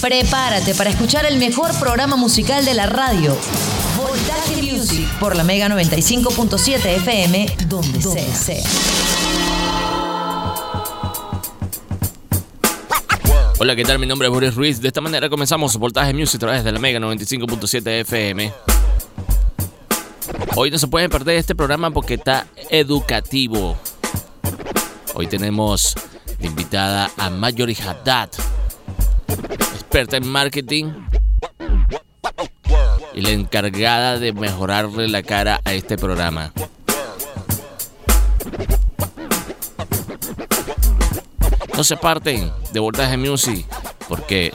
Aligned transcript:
Prepárate 0.00 0.74
para 0.74 0.90
escuchar 0.90 1.24
el 1.26 1.38
mejor 1.38 1.72
programa 1.78 2.16
musical 2.16 2.64
de 2.64 2.74
la 2.74 2.86
radio. 2.86 3.36
Voltaje 3.96 4.62
Music 4.62 5.08
por 5.18 5.34
la 5.36 5.44
Mega 5.44 5.68
95.7 5.68 6.84
FM, 6.84 7.56
donde, 7.66 8.00
sea. 8.00 8.62
Hola, 13.58 13.74
¿qué 13.76 13.84
tal? 13.84 13.98
Mi 13.98 14.06
nombre 14.06 14.28
es 14.28 14.34
Boris 14.34 14.54
Ruiz. 14.54 14.80
De 14.80 14.88
esta 14.88 15.00
manera 15.00 15.30
comenzamos 15.30 15.76
Voltaje 15.78 16.12
Music 16.12 16.36
a 16.36 16.38
través 16.40 16.64
de 16.64 16.72
la 16.72 16.78
Mega 16.78 17.00
95.7 17.00 18.00
FM. 18.00 18.52
Hoy 20.56 20.70
no 20.70 20.78
se 20.78 20.86
pueden 20.86 21.10
perder 21.10 21.36
este 21.36 21.54
programa 21.54 21.90
porque 21.90 22.14
está 22.14 22.46
educativo. 22.68 23.76
Hoy 25.14 25.26
tenemos 25.28 25.94
de 26.38 26.46
invitada 26.46 27.10
a 27.16 27.30
Marjorie 27.30 27.76
Haddad, 27.80 28.28
experta 29.74 30.16
en 30.16 30.26
marketing 30.26 30.92
y 33.14 33.20
la 33.20 33.30
encargada 33.30 34.18
de 34.18 34.32
mejorarle 34.32 35.08
la 35.08 35.22
cara 35.22 35.60
a 35.64 35.72
este 35.72 35.96
programa. 35.96 36.52
No 41.76 41.84
se 41.84 41.96
parten 41.96 42.52
de 42.72 42.80
Voltaje 42.80 43.16
Music 43.16 43.66
porque 44.08 44.52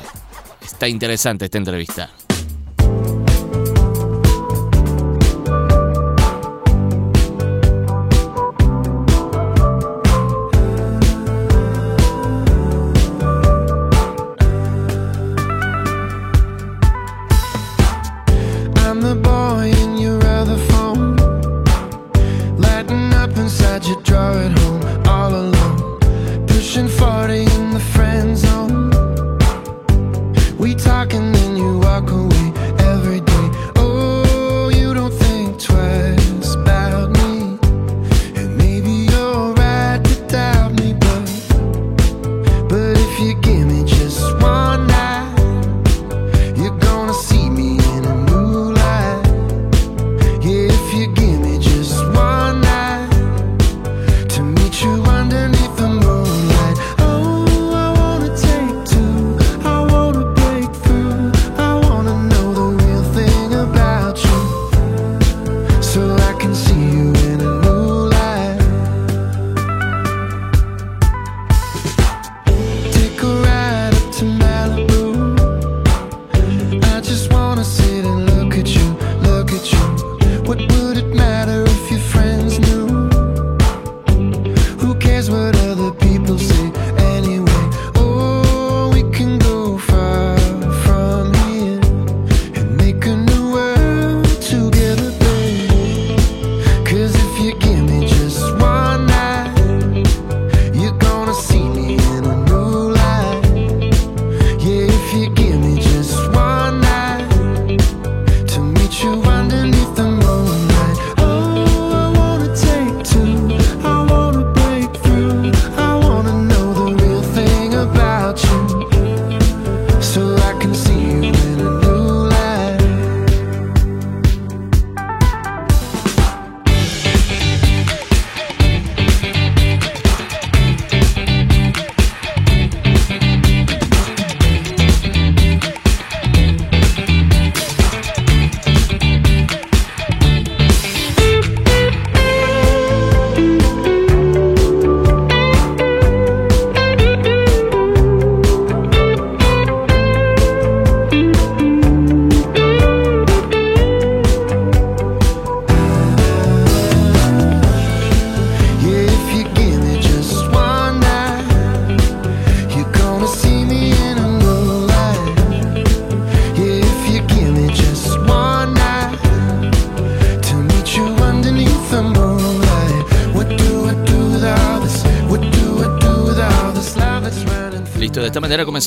está 0.62 0.88
interesante 0.88 1.46
esta 1.46 1.58
entrevista. 1.58 2.10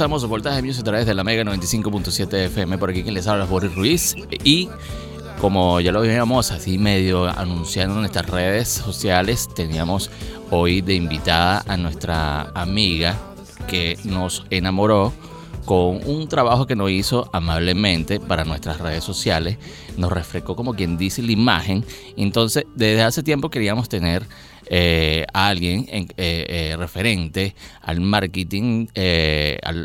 Comenzamos 0.02 0.28
Voltaje 0.28 0.62
Music 0.62 0.80
a 0.80 0.84
través 0.84 1.06
de 1.06 1.14
la 1.14 1.22
Mega 1.22 1.44
95.7 1.44 2.46
FM. 2.46 2.76
Por 2.76 2.90
aquí 2.90 3.04
quien 3.04 3.14
les 3.14 3.28
habla 3.28 3.44
es 3.44 3.50
Boris 3.50 3.72
Ruiz. 3.72 4.16
Y 4.42 4.68
como 5.40 5.78
ya 5.80 5.92
lo 5.92 6.00
habíamos 6.00 6.50
así 6.50 6.76
medio 6.76 7.26
anunciando 7.28 7.94
en 7.94 8.00
nuestras 8.00 8.28
redes 8.28 8.66
sociales, 8.66 9.48
teníamos 9.54 10.10
hoy 10.50 10.80
de 10.80 10.94
invitada 10.94 11.62
a 11.68 11.76
nuestra 11.76 12.50
amiga 12.56 13.16
que 13.68 13.96
nos 14.02 14.44
enamoró 14.50 15.12
con 15.66 16.00
un 16.04 16.26
trabajo 16.26 16.66
que 16.66 16.74
nos 16.74 16.90
hizo 16.90 17.30
amablemente 17.32 18.18
para 18.18 18.44
nuestras 18.44 18.80
redes 18.80 19.04
sociales. 19.04 19.58
Nos 19.96 20.10
refrescó 20.10 20.56
como 20.56 20.74
quien 20.74 20.96
dice 20.96 21.22
la 21.22 21.30
imagen. 21.30 21.84
Entonces, 22.16 22.64
desde 22.74 23.04
hace 23.04 23.22
tiempo 23.22 23.50
queríamos 23.50 23.88
tener 23.88 24.26
eh, 24.74 25.26
a 25.34 25.48
alguien 25.48 25.84
eh, 25.90 26.06
eh, 26.16 26.76
referente 26.78 27.54
al 27.82 28.00
marketing, 28.00 28.86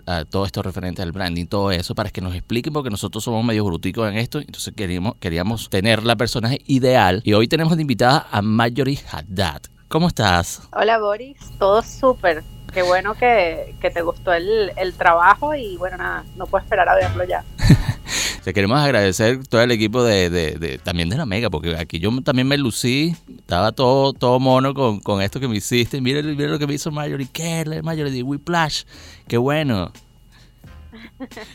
a 0.07 0.23
todo 0.23 0.45
esto 0.45 0.63
referente 0.63 1.01
al 1.01 1.11
branding, 1.11 1.45
todo 1.45 1.71
eso, 1.71 1.93
para 1.93 2.09
que 2.09 2.21
nos 2.21 2.33
expliquen, 2.33 2.71
porque 2.71 2.89
nosotros 2.89 3.21
somos 3.21 3.43
medio 3.43 3.65
bruticos 3.65 4.09
en 4.09 4.17
esto, 4.17 4.39
entonces 4.39 4.73
queríamos, 4.73 5.15
queríamos 5.19 5.69
tener 5.69 6.03
la 6.03 6.15
personaje 6.15 6.61
ideal. 6.67 7.21
Y 7.25 7.33
hoy 7.33 7.49
tenemos 7.49 7.75
de 7.75 7.81
invitada 7.81 8.27
a 8.31 8.41
Marjorie 8.41 9.01
Haddad. 9.11 9.61
¿Cómo 9.89 10.07
estás? 10.07 10.61
Hola 10.71 10.99
Boris, 10.99 11.37
todo 11.59 11.83
súper. 11.83 12.45
Qué 12.73 12.81
bueno 12.81 13.13
que, 13.15 13.75
te 13.81 14.01
gustó 14.01 14.31
el, 14.31 14.71
el 14.77 14.93
trabajo 14.93 15.53
y 15.53 15.75
bueno, 15.75 15.97
nada, 15.97 16.23
no 16.37 16.45
puedo 16.45 16.63
esperar 16.63 16.87
a 16.87 16.95
verlo 16.95 17.25
ya. 17.25 17.43
Te 18.47 18.53
queremos 18.53 18.79
agradecer 18.79 19.45
todo 19.45 19.59
el 19.59 19.71
equipo 19.71 20.05
de, 20.05 20.79
también 20.81 21.09
de 21.09 21.17
la 21.17 21.25
Mega, 21.25 21.49
porque 21.49 21.75
aquí 21.75 21.99
yo 21.99 22.09
también 22.21 22.47
me 22.47 22.57
lucí, 22.57 23.13
estaba 23.27 23.73
todo, 23.73 24.13
todo 24.13 24.39
mono 24.39 24.73
con, 24.73 25.21
esto 25.21 25.41
que 25.41 25.49
me 25.49 25.57
hiciste. 25.57 25.99
Mira, 25.99 26.21
lo 26.21 26.57
que 26.57 26.65
me 26.65 26.75
hizo 26.75 26.89
Mayor 26.89 27.19
y 27.19 27.25
Kerler, 27.25 27.83
Mayor 27.83 28.09
de 28.09 28.23
Whiplash. 28.23 28.85
Qué 29.27 29.35
bueno. 29.35 29.91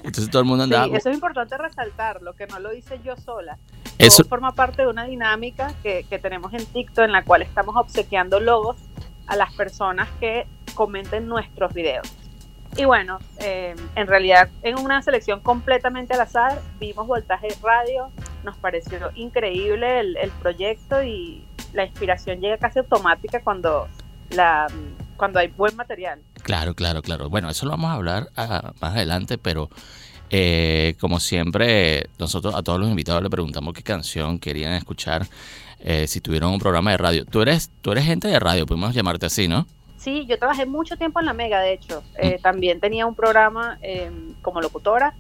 Entonces 0.04 0.28
todo 0.28 0.42
el 0.42 0.48
mundo 0.48 0.64
andaba. 0.64 0.84
Sí, 0.84 0.96
eso 0.96 1.08
es 1.08 1.14
importante 1.14 1.56
resaltarlo, 1.56 2.34
que 2.34 2.46
no 2.46 2.58
lo 2.58 2.74
hice 2.74 3.00
yo 3.02 3.16
sola. 3.16 3.56
Eso 3.96 4.22
forma 4.24 4.52
parte 4.52 4.82
de 4.82 4.88
una 4.88 5.04
dinámica 5.04 5.72
que, 5.82 6.04
que 6.10 6.18
tenemos 6.18 6.52
en 6.52 6.66
TikTok 6.66 7.06
en 7.06 7.12
la 7.12 7.24
cual 7.24 7.40
estamos 7.40 7.74
obsequiando 7.74 8.38
logos 8.38 8.76
a 9.28 9.36
las 9.36 9.50
personas 9.54 10.10
que 10.20 10.46
comenten 10.74 11.26
nuestros 11.26 11.72
videos. 11.72 12.06
Y 12.76 12.84
bueno, 12.86 13.18
eh, 13.38 13.74
en 13.96 14.06
realidad 14.06 14.48
en 14.62 14.78
una 14.78 15.02
selección 15.02 15.40
completamente 15.40 16.14
al 16.14 16.22
azar 16.22 16.60
vimos 16.80 17.06
Voltaje 17.06 17.48
Radio, 17.62 18.10
nos 18.44 18.56
pareció 18.56 19.10
increíble 19.14 20.00
el, 20.00 20.30
proyecto 20.40 21.02
y 21.02 21.44
la 21.74 21.84
inspiración 21.84 22.40
llega 22.40 22.56
casi 22.56 22.78
automática 22.78 23.42
cuando, 23.42 23.88
la, 24.30 24.68
cuando 25.16 25.38
hay 25.38 25.48
buen 25.48 25.76
material. 25.76 26.20
Claro, 26.42 26.74
claro, 26.74 27.02
claro. 27.02 27.28
Bueno, 27.28 27.50
eso 27.50 27.66
lo 27.66 27.72
vamos 27.72 27.90
a 27.90 27.94
hablar 27.94 28.30
ah, 28.36 28.72
más 28.80 28.94
adelante, 28.94 29.36
pero 29.36 29.68
eh, 30.30 30.96
como 30.98 31.20
siempre, 31.20 32.08
nosotros 32.18 32.54
a 32.54 32.62
todos 32.62 32.80
los 32.80 32.88
invitados 32.88 33.22
le 33.22 33.28
preguntamos 33.28 33.74
qué 33.74 33.82
canción 33.82 34.38
querían 34.38 34.72
escuchar 34.72 35.26
eh, 35.80 36.06
si 36.08 36.22
tuvieron 36.22 36.52
un 36.52 36.58
programa 36.58 36.92
de 36.92 36.96
radio. 36.96 37.24
Tú 37.26 37.42
eres, 37.42 37.70
tú 37.82 37.92
eres 37.92 38.06
gente 38.06 38.28
de 38.28 38.40
radio, 38.40 38.64
podemos 38.64 38.94
llamarte 38.94 39.26
así, 39.26 39.46
¿no? 39.46 39.66
Sí, 40.02 40.26
yo 40.26 40.36
trabajé 40.36 40.66
mucho 40.66 40.96
tiempo 40.96 41.20
en 41.20 41.26
la 41.26 41.32
Mega, 41.32 41.60
de 41.60 41.74
hecho. 41.74 42.02
Eh. 42.18 42.40
También 42.42 42.80
tenía 42.80 43.06
un 43.06 43.14
programa 43.14 43.78
em, 43.82 44.34
como 44.42 44.60
locutora 44.60 45.14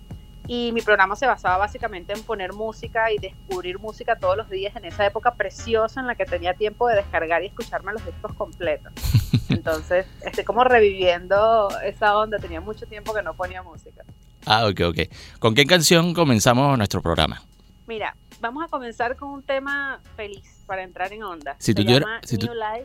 y 0.48 0.72
mi 0.72 0.80
programa 0.80 1.14
se 1.14 1.24
basaba 1.24 1.56
básicamente 1.56 2.12
en 2.12 2.20
poner 2.24 2.52
música 2.52 3.12
y 3.12 3.18
descubrir 3.18 3.78
música 3.78 4.16
todos 4.16 4.36
los 4.36 4.50
días 4.50 4.74
en 4.74 4.84
esa 4.84 5.06
época 5.06 5.34
preciosa 5.34 6.00
en 6.00 6.08
la 6.08 6.16
que 6.16 6.24
tenía 6.24 6.54
tiempo 6.54 6.88
de 6.88 6.96
descargar 6.96 7.44
y 7.44 7.46
escucharme 7.46 7.92
los 7.92 8.04
discos 8.04 8.34
completos. 8.34 8.92
Entonces, 9.50 10.04
estoy 10.26 10.42
como 10.42 10.64
reviviendo 10.64 11.68
esa 11.84 12.18
onda, 12.18 12.40
tenía 12.40 12.60
mucho 12.60 12.84
tiempo 12.86 13.14
que 13.14 13.22
no 13.22 13.34
ponía 13.34 13.62
música. 13.62 14.02
Ah, 14.46 14.66
ok, 14.66 14.80
ok. 14.88 14.98
¿Con 15.38 15.54
qué 15.54 15.64
canción 15.64 16.12
comenzamos 16.12 16.76
nuestro 16.76 17.00
programa? 17.00 17.40
Mira, 17.86 18.16
vamos 18.40 18.64
a 18.64 18.68
comenzar 18.68 19.14
con 19.14 19.30
un 19.30 19.42
tema 19.44 20.00
feliz 20.16 20.61
para 20.62 20.82
entrar 20.82 21.12
en 21.12 21.22
onda. 21.22 21.56
Si, 21.58 21.74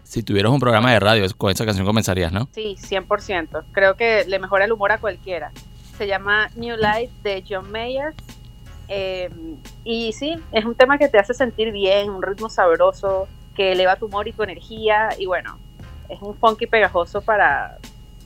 si, 0.03 0.23
tuvieras 0.23 0.51
un 0.51 0.59
programa 0.59 0.91
de 0.91 0.99
radio, 0.99 1.25
con 1.37 1.51
esa 1.51 1.65
canción 1.65 1.85
comenzarías, 1.85 2.31
¿no? 2.31 2.49
Sí, 2.51 2.75
100%. 2.79 3.65
Creo 3.71 3.95
que 3.95 4.25
le 4.25 4.39
mejora 4.39 4.65
el 4.65 4.71
humor 4.71 4.91
a 4.91 4.97
cualquiera. 4.97 5.51
Se 5.97 6.07
llama 6.07 6.49
New 6.55 6.75
Life 6.77 7.11
de 7.23 7.43
John 7.47 7.71
Mayer. 7.71 8.13
Eh, 8.87 9.29
y 9.83 10.13
sí, 10.13 10.35
es 10.51 10.65
un 10.65 10.75
tema 10.75 10.97
que 10.97 11.09
te 11.09 11.17
hace 11.17 11.33
sentir 11.33 11.71
bien, 11.71 12.09
un 12.09 12.21
ritmo 12.21 12.49
sabroso, 12.49 13.27
que 13.55 13.71
eleva 13.71 13.95
tu 13.95 14.05
humor 14.05 14.27
y 14.27 14.33
tu 14.33 14.43
energía. 14.43 15.09
Y 15.17 15.25
bueno, 15.25 15.57
es 16.09 16.21
un 16.21 16.35
funky 16.35 16.67
pegajoso 16.67 17.21
para, 17.21 17.77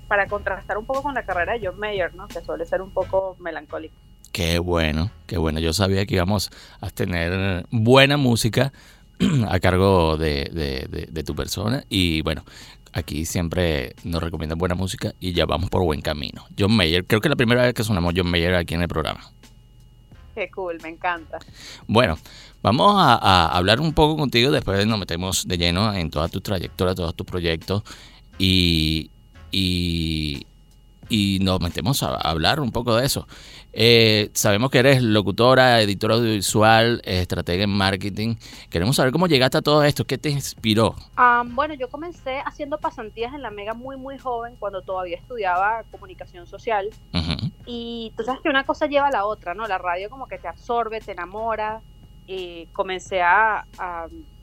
para 0.07 0.27
contrastar 0.27 0.77
un 0.77 0.86
poco 0.86 1.03
con 1.03 1.13
la 1.13 1.24
carrera 1.24 1.53
de 1.53 1.65
John 1.65 1.80
Mayer, 1.80 2.13
¿no? 2.15 2.27
Que 2.27 2.42
suele 2.42 2.65
ser 2.65 2.81
un 2.81 2.92
poco 2.92 3.36
melancólico. 3.39 3.95
Qué 4.31 4.59
bueno, 4.59 5.12
qué 5.27 5.38
bueno. 5.38 5.59
Yo 5.59 5.74
sabía 5.74 6.06
que 6.06 6.15
íbamos 6.15 6.51
a 6.80 6.89
tener 6.89 7.65
buena 7.69 8.15
música 8.15 8.71
a 9.50 9.60
cargo 9.60 10.18
de, 10.18 11.24
tu 11.26 11.36
persona. 11.36 11.84
Y 11.90 12.22
bueno, 12.22 12.44
aquí 12.94 13.26
siempre 13.26 13.96
nos 14.04 14.22
recomiendan 14.22 14.58
buena 14.58 14.76
música 14.76 15.14
y 15.20 15.34
ya 15.34 15.46
vamos 15.46 15.70
por 15.70 15.84
buen 15.84 16.02
camino. 16.02 16.46
John 16.58 16.76
Mayer, 16.76 17.06
creo 17.06 17.22
que 17.22 17.28
es 17.28 17.32
la 17.32 17.36
primera 17.36 17.64
vez 17.64 17.74
que 17.74 17.84
sonamos 17.84 18.14
John 18.16 18.30
Mayer 18.30 18.56
aquí 18.56 18.74
en 18.74 18.82
el 18.82 18.88
programa. 18.88 19.22
Qué 20.36 20.50
cool, 20.50 20.78
me 20.82 20.90
encanta. 20.90 21.40
Bueno, 21.88 22.18
vamos 22.64 22.96
a, 22.98 23.48
hablar 23.48 23.82
un 23.82 23.94
poco 23.94 24.16
contigo, 24.18 24.50
después 24.52 24.86
nos 24.88 24.98
metemos 24.98 25.48
de 25.48 25.58
lleno 25.58 25.94
en 25.94 26.10
toda 26.10 26.30
tu 26.30 26.40
trayectoria, 26.42 26.96
todos 26.96 27.16
tus 27.16 27.28
proyectos 27.28 27.84
y, 28.40 29.12
y, 29.52 30.46
y 31.10 31.40
nos 31.42 31.60
metemos 31.60 32.02
a 32.02 32.16
hablar 32.16 32.62
un 32.62 32.72
poco 32.72 32.96
de 32.96 33.06
eso. 33.06 33.28
Eh, 33.74 34.30
sabemos 34.34 34.70
que 34.70 34.80
eres 34.80 35.02
locutora, 35.02 35.82
editora 35.82 36.16
audiovisual, 36.16 37.02
estratega 37.06 37.64
en 37.64 37.70
marketing. 37.70 38.36
Queremos 38.70 38.96
saber 38.96 39.12
cómo 39.12 39.28
llegaste 39.28 39.58
a 39.58 39.62
todo 39.62 39.84
esto, 39.84 40.06
qué 40.06 40.18
te 40.18 40.30
inspiró. 40.30 40.96
bueno, 41.54 41.74
yo 41.74 41.90
comencé 41.90 42.42
haciendo 42.46 42.78
pasantías 42.80 43.34
en 43.34 43.42
la 43.42 43.52
Mega 43.52 43.74
muy, 43.74 43.98
muy 43.98 44.18
joven, 44.18 44.56
cuando 44.60 44.82
todavía 44.82 45.18
estudiaba 45.18 45.84
comunicación 45.92 46.48
social. 46.48 46.90
Y 47.66 48.12
tú 48.18 48.24
sabes 48.24 48.42
que 48.42 48.50
una 48.50 48.66
cosa 48.66 48.88
lleva 48.88 49.08
a 49.08 49.12
la 49.12 49.26
otra, 49.26 49.54
¿no? 49.54 49.68
La 49.68 49.78
radio 49.78 50.10
como 50.10 50.28
que 50.28 50.38
te 50.38 50.48
absorbe, 50.48 51.00
te 51.00 51.12
enamora. 51.12 51.82
Y 52.28 52.68
comencé 52.68 53.22
a 53.22 53.66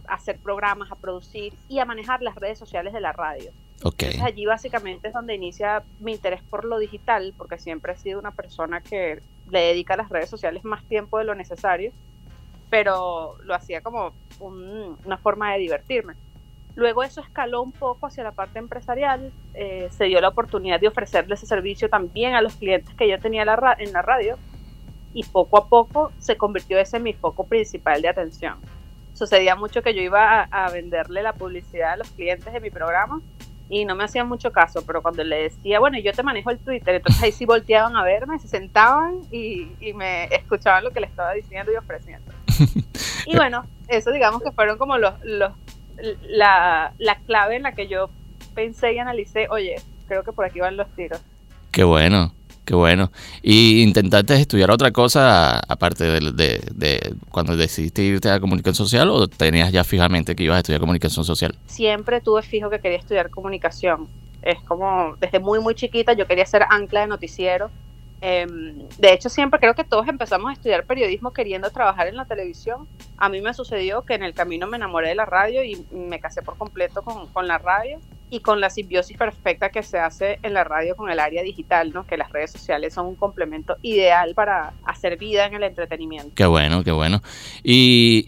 hacer 0.08 0.38
programas, 0.38 0.90
a 0.90 0.96
producir 0.96 1.52
y 1.68 1.78
a 1.78 1.84
manejar 1.84 2.22
las 2.22 2.34
redes 2.34 2.58
sociales 2.58 2.92
de 2.92 3.00
la 3.00 3.12
radio. 3.12 3.52
Okay. 3.80 4.18
allí 4.24 4.44
básicamente 4.44 5.06
es 5.06 5.14
donde 5.14 5.36
inicia 5.36 5.84
mi 6.00 6.12
interés 6.12 6.42
por 6.42 6.64
lo 6.64 6.78
digital, 6.78 7.32
porque 7.36 7.58
siempre 7.58 7.92
he 7.92 7.96
sido 7.96 8.18
una 8.18 8.32
persona 8.32 8.80
que 8.80 9.22
le 9.50 9.60
dedica 9.60 9.94
a 9.94 9.98
las 9.98 10.08
redes 10.08 10.28
sociales 10.28 10.64
más 10.64 10.84
tiempo 10.84 11.18
de 11.18 11.24
lo 11.24 11.34
necesario, 11.36 11.92
pero 12.70 13.36
lo 13.44 13.54
hacía 13.54 13.80
como 13.80 14.12
una 14.40 15.18
forma 15.18 15.52
de 15.52 15.60
divertirme. 15.60 16.14
Luego 16.74 17.02
eso 17.02 17.20
escaló 17.20 17.62
un 17.62 17.72
poco 17.72 18.06
hacia 18.06 18.22
la 18.24 18.32
parte 18.32 18.58
empresarial, 18.58 19.32
eh, 19.54 19.88
se 19.90 20.04
dio 20.04 20.20
la 20.20 20.28
oportunidad 20.28 20.80
de 20.80 20.88
ofrecerle 20.88 21.34
ese 21.34 21.46
servicio 21.46 21.88
también 21.88 22.34
a 22.34 22.42
los 22.42 22.54
clientes 22.56 22.94
que 22.94 23.08
yo 23.08 23.18
tenía 23.18 23.42
en 23.42 23.92
la 23.92 24.02
radio 24.02 24.38
y 25.12 25.24
poco 25.24 25.58
a 25.58 25.68
poco 25.68 26.12
se 26.18 26.36
convirtió 26.36 26.78
ese 26.78 26.98
en 26.98 27.02
mi 27.04 27.12
foco 27.12 27.44
principal 27.44 28.02
de 28.02 28.08
atención. 28.08 28.58
Sucedía 29.18 29.56
mucho 29.56 29.82
que 29.82 29.94
yo 29.94 30.00
iba 30.00 30.42
a 30.42 30.70
venderle 30.70 31.22
la 31.22 31.32
publicidad 31.32 31.94
a 31.94 31.96
los 31.96 32.08
clientes 32.10 32.52
de 32.52 32.60
mi 32.60 32.70
programa 32.70 33.20
y 33.68 33.84
no 33.84 33.96
me 33.96 34.04
hacían 34.04 34.28
mucho 34.28 34.52
caso, 34.52 34.86
pero 34.86 35.02
cuando 35.02 35.24
le 35.24 35.42
decía, 35.42 35.80
bueno, 35.80 35.98
yo 35.98 36.12
te 36.12 36.22
manejo 36.22 36.50
el 36.50 36.58
Twitter, 36.60 36.94
entonces 36.94 37.20
ahí 37.20 37.32
sí 37.32 37.44
volteaban 37.44 37.96
a 37.96 38.04
verme, 38.04 38.38
se 38.38 38.46
sentaban 38.46 39.22
y, 39.32 39.72
me 39.92 40.26
escuchaban 40.26 40.84
lo 40.84 40.92
que 40.92 41.00
le 41.00 41.06
estaba 41.06 41.32
diciendo 41.32 41.72
y 41.72 41.74
ofreciendo. 41.74 42.32
y 43.26 43.36
bueno, 43.36 43.64
eso 43.88 44.12
digamos 44.12 44.40
que 44.40 44.52
fueron 44.52 44.78
como 44.78 44.98
los, 44.98 45.14
los 45.24 45.52
la, 46.22 46.94
la 46.98 47.16
clave 47.26 47.56
en 47.56 47.64
la 47.64 47.72
que 47.72 47.88
yo 47.88 48.10
pensé 48.54 48.92
y 48.92 48.98
analicé, 49.00 49.48
oye, 49.50 49.74
creo 50.06 50.22
que 50.22 50.30
por 50.30 50.44
aquí 50.44 50.60
van 50.60 50.76
los 50.76 50.88
tiros. 50.94 51.20
Qué 51.72 51.82
bueno. 51.82 52.32
Qué 52.68 52.74
bueno. 52.74 53.10
¿Y 53.40 53.82
intentaste 53.82 54.34
estudiar 54.34 54.70
otra 54.70 54.90
cosa 54.90 55.58
aparte 55.58 56.04
de, 56.04 56.60
de, 56.74 57.16
cuando 57.30 57.56
decidiste 57.56 58.02
irte 58.02 58.30
a 58.30 58.40
comunicación 58.40 58.86
social 58.86 59.08
o 59.08 59.26
tenías 59.26 59.72
ya 59.72 59.84
fijamente 59.84 60.36
que 60.36 60.42
ibas 60.42 60.56
a 60.56 60.58
estudiar 60.58 60.78
comunicación 60.78 61.24
social? 61.24 61.56
Siempre 61.64 62.20
tuve 62.20 62.42
fijo 62.42 62.68
que 62.68 62.78
quería 62.78 62.98
estudiar 62.98 63.30
comunicación. 63.30 64.06
Es 64.42 64.58
como 64.64 65.16
desde 65.18 65.38
muy, 65.38 65.60
muy 65.60 65.74
chiquita 65.74 66.12
yo 66.12 66.26
quería 66.26 66.44
ser 66.44 66.62
ancla 66.68 67.00
de 67.00 67.06
noticiero. 67.06 67.70
Em, 68.20 68.86
de 68.98 69.14
hecho, 69.14 69.30
siempre 69.30 69.58
creo 69.60 69.72
que 69.72 69.84
todos 69.84 70.06
empezamos 70.06 70.50
a 70.50 70.52
estudiar 70.52 70.84
periodismo 70.84 71.32
queriendo 71.32 71.70
trabajar 71.70 72.08
en 72.08 72.16
la 72.16 72.26
televisión. 72.26 72.86
A 73.16 73.30
mí 73.30 73.40
me 73.40 73.54
sucedió 73.54 74.02
que 74.02 74.12
en 74.12 74.22
el 74.22 74.34
camino 74.34 74.66
me 74.66 74.76
enamoré 74.76 75.08
de 75.08 75.14
la 75.14 75.24
radio 75.24 75.64
y 75.64 75.86
me 75.90 76.20
casé 76.20 76.42
por 76.42 76.58
completo 76.58 77.00
con, 77.00 77.28
con 77.28 77.48
la 77.48 77.56
radio 77.56 77.98
y 78.30 78.40
con 78.40 78.60
la 78.60 78.70
simbiosis 78.70 79.16
perfecta 79.16 79.70
que 79.70 79.82
se 79.82 79.98
hace 79.98 80.38
en 80.42 80.54
la 80.54 80.64
radio 80.64 80.96
con 80.96 81.10
el 81.10 81.20
área 81.20 81.42
digital, 81.42 81.92
¿no? 81.92 82.06
Que 82.06 82.16
las 82.16 82.30
redes 82.30 82.50
sociales 82.50 82.94
son 82.94 83.06
un 83.06 83.14
complemento 83.14 83.76
ideal 83.82 84.34
para 84.34 84.72
hacer 84.84 85.16
vida 85.16 85.46
en 85.46 85.54
el 85.54 85.62
entretenimiento. 85.62 86.32
Qué 86.34 86.46
bueno, 86.46 86.84
qué 86.84 86.92
bueno. 86.92 87.22
Y, 87.62 88.26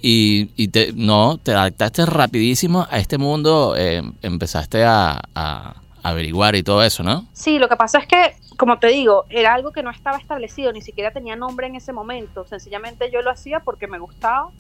y, 0.57 0.69
te, 0.69 0.92
no, 0.95 1.38
te 1.38 1.52
adaptaste 1.52 2.07
rapidísimo 2.07 2.87
a 2.90 2.99
este 2.99 3.19
mundo, 3.19 3.75
eh, 3.76 4.02
empezaste 4.23 4.85
a, 4.85 5.21
a 5.35 5.75
averiguar 6.02 6.54
y 6.57 6.62
todo 6.62 6.83
eso, 6.83 7.02
¿no? 7.02 7.26
Sí, 7.33 7.59
lo 7.59 7.69
que 7.69 7.76
pasa 7.76 7.99
es 7.99 8.07
que, 8.07 8.35
como 8.57 8.78
te 8.78 8.88
digo, 8.88 9.26
era 9.28 9.54
algo 9.54 9.73
que 9.73 9.83
no 9.83 9.90
estaba 9.90 10.19
establecido, 10.19 10.73
ni 10.73 10.80
siquiera 10.80 11.11
tenía 11.12 11.37
nombre 11.37 11.66
en 11.66 11.76
ese 11.76 11.92
momento. 11.92 12.47
Sencillamente 12.47 13.11
yo 13.12 13.23
lo 13.23 13.30
hacía 13.30 13.61
porque 13.61 13.87
me 13.87 13.99
gustaba 13.99 14.50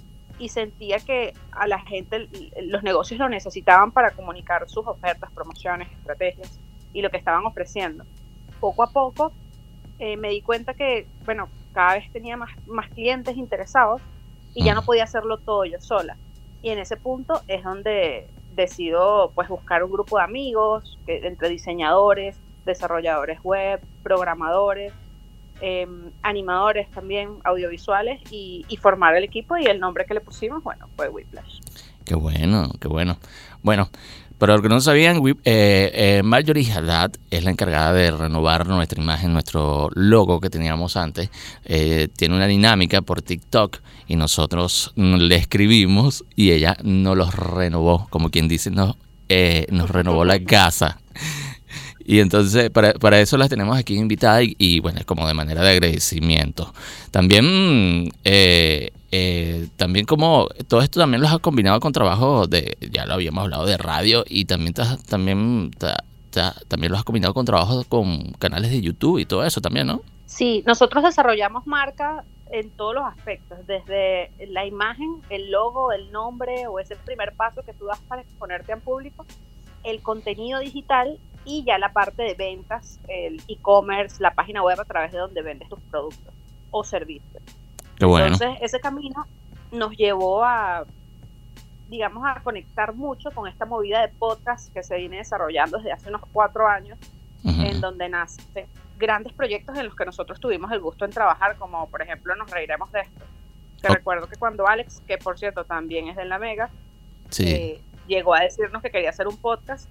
y 0.40 0.48
sentía 0.48 0.98
que 0.98 1.34
a 1.52 1.68
la 1.68 1.78
gente 1.80 2.28
los 2.62 2.82
negocios 2.82 3.20
lo 3.20 3.28
necesitaban 3.28 3.92
para 3.92 4.10
comunicar 4.10 4.68
sus 4.68 4.86
ofertas, 4.86 5.30
promociones, 5.32 5.92
estrategias 5.92 6.58
y 6.94 7.02
lo 7.02 7.10
que 7.10 7.18
estaban 7.18 7.44
ofreciendo. 7.44 8.04
Poco 8.58 8.82
a 8.82 8.90
poco 8.90 9.32
eh, 9.98 10.16
me 10.16 10.30
di 10.30 10.40
cuenta 10.40 10.72
que, 10.72 11.06
bueno, 11.26 11.48
cada 11.74 11.94
vez 11.94 12.10
tenía 12.10 12.38
más, 12.38 12.50
más 12.66 12.88
clientes 12.88 13.36
interesados 13.36 14.00
y 14.54 14.64
ya 14.64 14.74
no 14.74 14.82
podía 14.82 15.04
hacerlo 15.04 15.36
todo 15.38 15.66
yo 15.66 15.78
sola. 15.78 16.16
Y 16.62 16.70
en 16.70 16.78
ese 16.78 16.96
punto 16.96 17.42
es 17.46 17.62
donde 17.62 18.26
decido 18.54 19.30
pues 19.34 19.48
buscar 19.48 19.84
un 19.84 19.92
grupo 19.92 20.16
de 20.16 20.24
amigos, 20.24 20.98
que, 21.04 21.18
entre 21.26 21.50
diseñadores, 21.50 22.38
desarrolladores 22.64 23.40
web, 23.42 23.80
programadores, 24.02 24.92
Em, 25.62 26.10
animadores 26.22 26.90
también 26.90 27.36
audiovisuales 27.44 28.20
y, 28.30 28.64
formar 28.80 29.14
el 29.14 29.24
equipo 29.24 29.58
y 29.58 29.66
el 29.66 29.78
nombre 29.78 30.06
que 30.06 30.14
le 30.14 30.22
pusimos, 30.22 30.62
bueno, 30.62 30.88
fue 30.96 31.10
Whiplash. 31.10 31.60
Qué 32.04 32.14
bueno, 32.14 32.72
qué 32.80 32.88
bueno. 32.88 33.18
Bueno, 33.62 33.90
para 34.38 34.54
los 34.54 34.62
que 34.62 34.70
no 34.70 34.80
sabían, 34.80 35.18
eh, 35.26 35.34
eh, 35.44 36.22
Marjorie 36.24 36.72
Haddad 36.72 37.12
es 37.30 37.44
la 37.44 37.50
encargada 37.50 37.92
de 37.92 38.10
renovar 38.10 38.66
nuestra 38.66 39.02
imagen, 39.02 39.34
nuestro 39.34 39.90
logo 39.94 40.40
que 40.40 40.48
teníamos 40.48 40.96
antes. 40.96 41.30
Eh, 41.66 42.08
tiene 42.16 42.36
una 42.36 42.46
dinámica 42.46 43.02
por 43.02 43.20
TikTok 43.20 43.80
y 44.06 44.16
nosotros 44.16 44.94
le 44.96 45.34
escribimos 45.34 46.24
y 46.36 46.52
ella 46.52 46.74
nos 46.82 47.18
los 47.18 47.34
renovó, 47.34 48.06
como 48.08 48.30
quien 48.30 48.48
dice, 48.48 48.70
nos, 48.70 48.96
nos 49.70 49.90
renovó 49.90 50.24
la 50.24 50.42
casa. 50.42 50.99
Y 52.04 52.20
entonces 52.20 52.70
para, 52.70 52.94
para 52.94 53.20
eso 53.20 53.36
las 53.36 53.48
tenemos 53.48 53.76
aquí 53.78 53.96
invitadas 53.96 54.44
y, 54.46 54.80
bueno, 54.80 55.00
es 55.00 55.06
como 55.06 55.26
de 55.28 55.34
manera 55.34 55.62
de 55.62 55.70
agradecimiento. 55.70 56.72
También, 57.10 58.10
eh, 58.24 58.90
eh, 59.12 59.68
también 59.76 60.06
como 60.06 60.48
todo 60.68 60.82
esto 60.82 61.00
también 61.00 61.20
los 61.20 61.30
has 61.30 61.40
combinado 61.40 61.78
con 61.80 61.92
trabajo 61.92 62.46
de, 62.46 62.76
ya 62.90 63.06
lo 63.06 63.14
habíamos 63.14 63.44
hablado, 63.44 63.66
de 63.66 63.76
radio 63.76 64.24
y 64.26 64.46
también, 64.46 64.74
también 65.08 65.70
también 66.68 66.92
lo 66.92 66.98
has 66.98 67.04
combinado 67.04 67.34
con 67.34 67.44
trabajos 67.44 67.86
con 67.86 68.32
canales 68.38 68.70
de 68.70 68.80
YouTube 68.80 69.18
y 69.18 69.26
todo 69.26 69.44
eso 69.44 69.60
también, 69.60 69.86
¿no? 69.86 70.02
Sí, 70.26 70.62
nosotros 70.66 71.02
desarrollamos 71.02 71.66
marca 71.66 72.24
en 72.52 72.70
todos 72.70 72.94
los 72.94 73.04
aspectos, 73.04 73.58
desde 73.66 74.30
la 74.48 74.66
imagen, 74.66 75.16
el 75.28 75.50
logo, 75.50 75.92
el 75.92 76.10
nombre 76.12 76.66
o 76.66 76.78
ese 76.78 76.96
primer 76.96 77.32
paso 77.32 77.62
que 77.62 77.72
tú 77.72 77.86
das 77.86 78.00
para 78.08 78.22
exponerte 78.22 78.72
al 78.72 78.80
público, 78.80 79.26
el 79.84 80.02
contenido 80.02 80.60
digital 80.60 81.18
y 81.44 81.64
ya 81.64 81.78
la 81.78 81.92
parte 81.92 82.22
de 82.22 82.34
ventas, 82.34 83.00
el 83.08 83.42
e-commerce, 83.48 84.22
la 84.22 84.34
página 84.34 84.62
web 84.62 84.80
a 84.80 84.84
través 84.84 85.12
de 85.12 85.18
donde 85.18 85.42
vendes 85.42 85.68
tus 85.68 85.80
productos 85.90 86.34
o 86.70 86.84
servicios. 86.84 87.42
Qué 87.96 88.04
bueno. 88.04 88.26
Entonces, 88.26 88.58
ese 88.60 88.80
camino 88.80 89.26
nos 89.72 89.96
llevó 89.96 90.44
a, 90.44 90.84
digamos, 91.88 92.24
a 92.26 92.40
conectar 92.42 92.94
mucho 92.94 93.30
con 93.30 93.48
esta 93.48 93.66
movida 93.66 94.00
de 94.02 94.08
podcast 94.08 94.72
que 94.72 94.82
se 94.82 94.96
viene 94.96 95.18
desarrollando 95.18 95.78
desde 95.78 95.92
hace 95.92 96.08
unos 96.08 96.22
cuatro 96.32 96.66
años, 96.66 96.98
en 97.44 97.80
donde 97.80 98.08
nace 98.08 98.68
grandes 98.98 99.32
proyectos 99.32 99.76
en 99.78 99.86
los 99.86 99.96
que 99.96 100.04
nosotros 100.04 100.38
tuvimos 100.38 100.70
el 100.70 100.80
gusto 100.80 101.04
en 101.04 101.10
trabajar, 101.10 101.56
como 101.56 101.88
por 101.88 102.02
ejemplo 102.02 102.36
Nos 102.36 102.50
Reiremos 102.50 102.92
de 102.92 103.00
esto. 103.00 103.24
Que 103.82 103.88
recuerdo 103.88 104.28
que 104.28 104.36
cuando 104.36 104.68
Alex, 104.68 105.00
que 105.06 105.16
por 105.16 105.38
cierto 105.38 105.64
también 105.64 106.08
es 106.08 106.16
de 106.16 106.26
la 106.26 106.38
Mega, 106.38 106.68
eh, 107.38 107.80
llegó 108.06 108.34
a 108.34 108.40
decirnos 108.40 108.82
que 108.82 108.90
quería 108.90 109.08
hacer 109.08 109.26
un 109.26 109.38
podcast, 109.38 109.88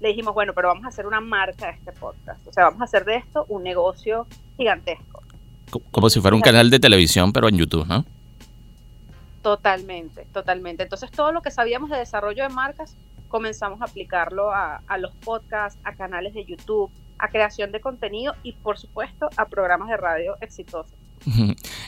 le 0.00 0.08
dijimos, 0.08 0.34
bueno, 0.34 0.52
pero 0.54 0.68
vamos 0.68 0.84
a 0.84 0.88
hacer 0.88 1.06
una 1.06 1.20
marca 1.20 1.66
de 1.66 1.72
este 1.72 1.92
podcast. 1.92 2.46
O 2.46 2.52
sea, 2.52 2.64
vamos 2.64 2.80
a 2.80 2.84
hacer 2.84 3.04
de 3.04 3.16
esto 3.16 3.46
un 3.48 3.62
negocio 3.62 4.26
gigantesco. 4.56 5.22
Como 5.90 6.10
si 6.10 6.20
fuera 6.20 6.36
un 6.36 6.42
canal 6.42 6.70
de 6.70 6.78
televisión, 6.78 7.32
pero 7.32 7.48
en 7.48 7.56
YouTube, 7.56 7.86
¿no? 7.86 8.04
Totalmente, 9.42 10.26
totalmente. 10.32 10.82
Entonces, 10.82 11.10
todo 11.10 11.32
lo 11.32 11.42
que 11.42 11.50
sabíamos 11.50 11.90
de 11.90 11.98
desarrollo 11.98 12.42
de 12.42 12.48
marcas, 12.48 12.96
comenzamos 13.28 13.80
a 13.80 13.84
aplicarlo 13.86 14.52
a, 14.52 14.82
a 14.86 14.98
los 14.98 15.14
podcasts, 15.16 15.78
a 15.84 15.94
canales 15.94 16.34
de 16.34 16.44
YouTube, 16.44 16.90
a 17.18 17.28
creación 17.28 17.72
de 17.72 17.80
contenido 17.80 18.34
y 18.42 18.52
por 18.52 18.78
supuesto 18.78 19.28
a 19.36 19.46
programas 19.46 19.88
de 19.88 19.96
radio 19.96 20.36
exitosos. 20.40 20.92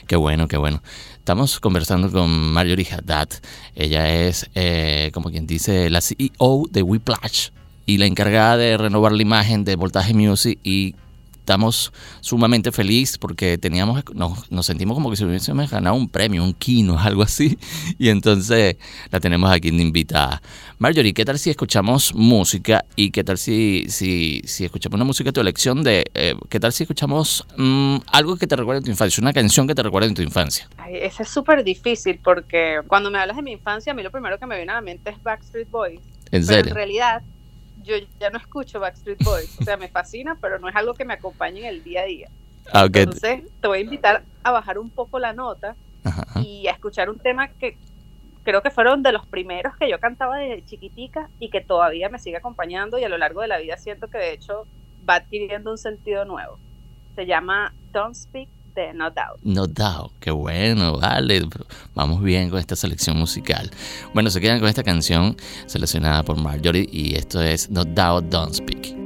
Qué 0.07 0.15
bueno, 0.15 0.47
qué 0.47 0.57
bueno. 0.57 0.81
Estamos 1.13 1.59
conversando 1.59 2.11
con 2.11 2.29
Marjorie 2.29 2.87
Haddad. 2.91 3.29
Ella 3.75 4.09
es, 4.09 4.49
eh, 4.55 5.11
como 5.13 5.29
quien 5.29 5.45
dice, 5.45 5.89
la 5.89 6.01
CEO 6.01 6.65
de 6.69 6.81
Whiplash 6.81 7.49
y 7.89 7.97
la 7.97 8.05
encargada 8.05 8.55
de 8.55 8.77
renovar 8.77 9.13
la 9.13 9.23
imagen 9.23 9.65
de 9.65 9.75
Voltaje 9.75 10.13
Music 10.13 10.59
y 10.61 10.93
estamos 11.31 11.91
sumamente 12.19 12.71
felices 12.71 13.17
porque 13.17 13.57
teníamos, 13.57 14.03
nos, 14.13 14.63
sentimos 14.63 14.93
como 14.93 15.09
que 15.09 15.15
si 15.15 15.25
hubiésemos 15.25 15.71
ganado 15.71 15.95
un 15.95 16.07
premio, 16.07 16.43
un 16.43 16.53
kino, 16.53 16.99
algo 17.03 17.23
así. 17.23 17.57
Y 17.97 18.09
entonces 18.09 18.77
la 19.09 19.19
tenemos 19.19 19.49
aquí 19.49 19.71
de 19.71 19.81
invitada. 19.81 20.39
Marjorie, 20.77 21.15
¿qué 21.15 21.25
tal 21.25 21.39
si 21.39 21.49
escuchamos 21.49 22.13
música? 22.13 22.85
¿Y 22.95 23.09
qué 23.09 23.23
tal 23.23 23.39
si, 23.39 23.85
si, 23.89 24.43
si 24.45 24.65
escuchamos 24.65 24.93
una 24.93 25.05
música 25.05 25.29
de 25.29 25.33
tu 25.33 25.41
elección? 25.41 25.81
De, 25.81 26.05
eh, 26.13 26.35
¿Qué 26.47 26.59
tal 26.59 26.71
si 26.71 26.83
escuchamos 26.83 27.47
mm, 27.57 27.97
algo 28.11 28.37
que 28.37 28.45
te 28.45 28.55
recuerde 28.55 28.83
tu 28.83 28.91
infancia? 28.91 29.19
Una 29.19 29.33
canción 29.33 29.67
que 29.67 29.73
te 29.73 29.81
recuerde 29.81 30.09
en 30.09 30.13
tu 30.13 30.21
infancia. 30.21 30.69
Ay, 30.77 30.97
ese 30.97 31.23
es 31.23 31.29
súper 31.29 31.63
difícil 31.63 32.19
porque 32.23 32.81
cuando 32.85 33.09
me 33.09 33.17
hablas 33.17 33.37
de 33.37 33.41
mi 33.41 33.53
infancia, 33.53 33.93
a 33.93 33.95
mí 33.95 34.03
lo 34.03 34.11
primero 34.11 34.37
que 34.37 34.45
me 34.45 34.57
viene 34.57 34.73
a 34.73 34.75
la 34.75 34.81
mente 34.81 35.09
es 35.09 35.23
Backstreet 35.23 35.71
Boys. 35.71 36.01
¿En 36.29 36.45
serio? 36.45 36.69
en 36.69 36.75
realidad 36.75 37.23
yo 37.89 38.07
ya 38.19 38.29
no 38.29 38.37
escucho 38.37 38.79
Backstreet 38.79 39.23
Boys. 39.23 39.59
O 39.59 39.63
sea, 39.63 39.77
me 39.77 39.87
fascina, 39.87 40.37
pero 40.41 40.59
no 40.59 40.69
es 40.69 40.75
algo 40.75 40.93
que 40.93 41.05
me 41.05 41.13
acompañe 41.13 41.61
en 41.61 41.65
el 41.65 41.83
día 41.83 42.01
a 42.01 42.05
día. 42.05 42.29
Ah, 42.71 42.85
Entonces, 42.85 43.41
te 43.61 43.67
voy 43.67 43.79
a 43.79 43.81
invitar 43.81 44.23
a 44.43 44.51
bajar 44.51 44.77
un 44.77 44.91
poco 44.91 45.17
la 45.17 45.33
nota 45.33 45.75
y 46.43 46.67
a 46.67 46.71
escuchar 46.71 47.09
un 47.09 47.17
tema 47.17 47.47
que 47.47 47.77
creo 48.43 48.61
que 48.61 48.69
fueron 48.69 49.01
de 49.01 49.11
los 49.11 49.25
primeros 49.25 49.75
que 49.77 49.89
yo 49.89 49.99
cantaba 49.99 50.37
desde 50.37 50.63
chiquitica 50.65 51.29
y 51.39 51.49
que 51.49 51.61
todavía 51.61 52.09
me 52.09 52.19
sigue 52.19 52.37
acompañando 52.37 52.99
y 52.99 53.03
a 53.03 53.09
lo 53.09 53.17
largo 53.17 53.41
de 53.41 53.47
la 53.47 53.57
vida 53.57 53.75
siento 53.77 54.07
que 54.07 54.19
de 54.19 54.33
hecho 54.33 54.67
va 55.09 55.15
adquiriendo 55.15 55.71
un 55.71 55.79
sentido 55.79 56.25
nuevo. 56.25 56.59
Se 57.15 57.25
llama 57.25 57.73
Don't 57.91 58.13
Speak 58.13 58.49
no 58.93 59.09
Doubt. 59.09 59.39
No 59.43 59.67
Doubt, 59.67 60.13
qué 60.19 60.31
bueno, 60.31 60.99
vale. 60.99 61.41
Vamos 61.95 62.21
bien 62.21 62.49
con 62.49 62.59
esta 62.59 62.75
selección 62.75 63.17
musical. 63.17 63.69
Bueno, 64.13 64.29
se 64.29 64.41
quedan 64.41 64.59
con 64.59 64.69
esta 64.69 64.83
canción 64.83 65.35
seleccionada 65.65 66.23
por 66.23 66.37
Marjorie 66.37 66.87
y 66.91 67.15
esto 67.15 67.41
es 67.41 67.69
No 67.69 67.85
Doubt, 67.85 68.25
Don't 68.25 68.53
Speak. 68.53 68.98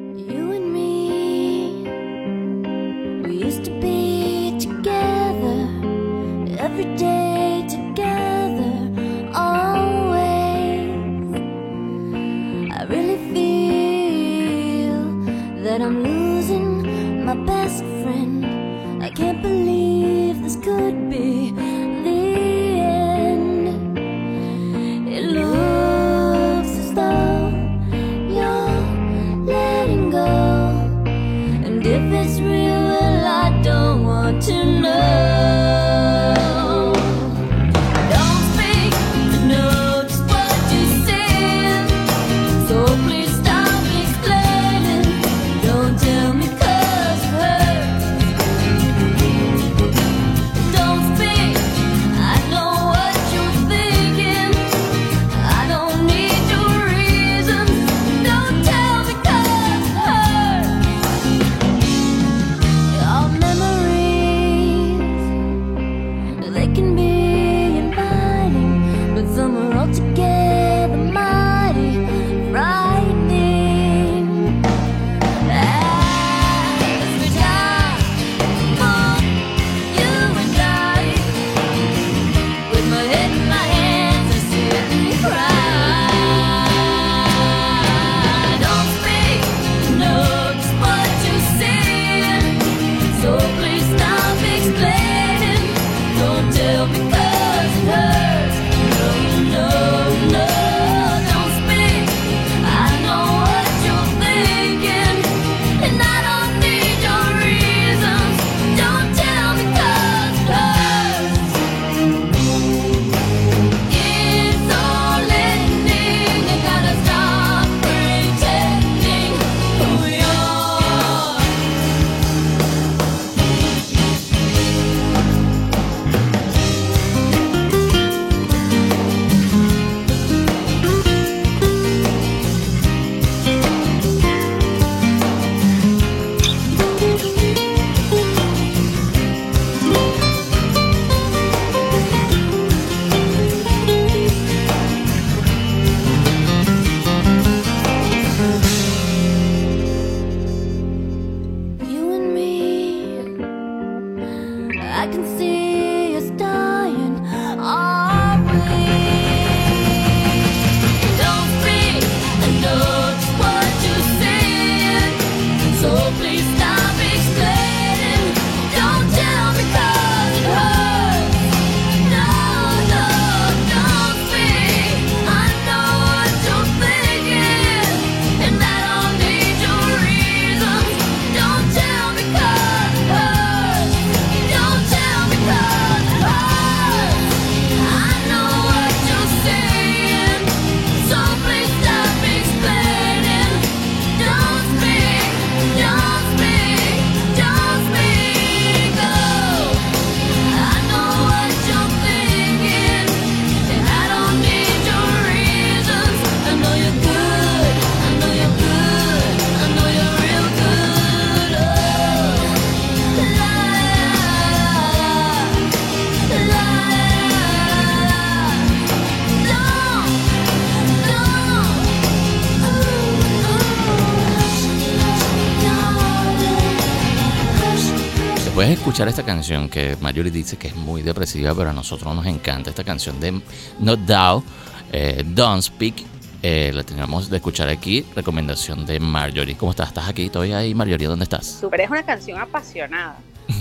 Después 228.64 228.80
de 228.80 228.82
escuchar 228.82 229.08
esta 229.10 229.24
canción 229.24 229.68
que 229.68 229.98
Marjorie 230.00 230.32
dice 230.32 230.56
que 230.56 230.70
es 230.70 230.76
muy 230.78 231.02
depresiva, 231.02 231.54
pero 231.54 231.72
a 231.72 231.74
nosotros 231.74 232.16
nos 232.16 232.26
encanta 232.26 232.70
esta 232.70 232.86
canción 232.86 233.20
de 233.20 233.42
No 233.80 233.98
Doubt, 233.98 234.46
eh, 234.94 235.22
Don't 235.26 235.62
Speak, 235.62 235.96
eh, 236.42 236.72
la 236.74 236.84
tenemos 236.84 237.30
de 237.30 237.36
escuchar 237.36 237.68
aquí, 237.68 238.06
recomendación 238.16 238.86
de 238.86 239.02
Marjorie. 239.02 239.58
¿Cómo 239.58 239.72
estás? 239.72 239.90
¿Estás 239.90 240.08
aquí 240.08 240.30
todavía 240.30 240.60
ahí, 240.60 240.74
Marjorie? 240.74 241.10
¿Dónde 241.10 241.24
estás? 241.24 241.46
Super, 241.46 241.82
es 241.82 241.90
una 241.90 242.04
canción 242.04 242.40
apasionada. 242.40 243.18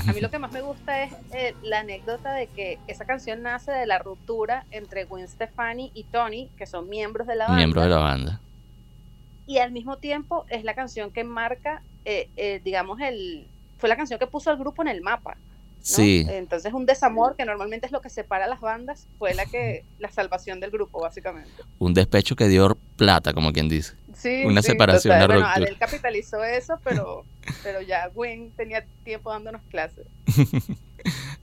A 0.07 0.13
mí 0.13 0.21
lo 0.21 0.31
que 0.31 0.39
más 0.39 0.53
me 0.53 0.61
gusta 0.61 1.03
es 1.03 1.13
eh, 1.33 1.57
la 1.65 1.81
anécdota 1.81 2.33
de 2.35 2.47
que 2.47 2.79
esa 2.87 3.05
canción 3.05 3.43
nace 3.43 3.73
de 3.73 3.87
la 3.87 3.99
ruptura 3.99 4.67
entre 4.71 5.07
Gwen 5.07 5.27
Stefani 5.27 5.91
y 5.95 6.05
Tony, 6.05 6.49
que 6.57 6.67
son 6.67 6.89
miembros 6.89 7.27
de 7.27 7.35
la 7.35 7.47
banda. 7.47 7.57
Miembros 7.57 7.83
de 7.83 7.91
la 7.91 7.99
banda. 7.99 8.41
Y 9.49 9.59
al 9.59 9.73
mismo 9.73 9.97
tiempo 9.97 10.47
es 10.49 10.63
la 10.63 10.75
canción 10.75 11.11
que 11.11 11.25
marca, 11.25 11.83
eh, 12.05 12.61
digamos, 12.63 13.01
el 13.01 13.49
fue 13.83 13.89
la 13.89 13.97
canción 13.97 14.21
que 14.21 14.29
puso 14.29 14.49
al 14.49 14.59
grupo 14.59 14.81
en 14.83 14.87
el 14.87 15.01
mapa. 15.03 15.37
Sí. 15.81 16.25
Entonces 16.29 16.73
un 16.73 16.87
desamor 16.87 17.35
que 17.35 17.45
normalmente 17.45 17.85
es 17.87 17.91
lo 17.91 18.01
que 18.01 18.11
separa 18.11 18.45
a 18.45 18.49
las 18.49 18.61
bandas 18.61 19.09
fue 19.19 19.35
la 19.35 19.45
que 19.45 19.85
la 19.99 20.09
salvación 20.09 20.61
del 20.61 20.71
grupo 20.71 21.01
básicamente. 21.01 21.51
Un 21.81 21.93
despecho 21.93 22.37
que 22.37 22.47
dio 22.47 22.79
plata, 22.97 23.33
como 23.33 23.53
quien 23.53 23.69
dice. 23.69 23.95
Sí, 24.15 24.45
una 24.45 24.62
separación, 24.62 25.17
una 25.17 25.27
bueno, 25.27 25.47
Adel 25.49 25.77
capitalizó 25.79 26.45
eso, 26.45 26.79
pero 26.85 27.25
pero 27.65 27.83
ya 27.83 28.07
Gwen 28.07 28.53
tenía 28.53 28.85
tiempo 29.03 29.33
dándonos 29.33 29.62
clases. 29.69 30.07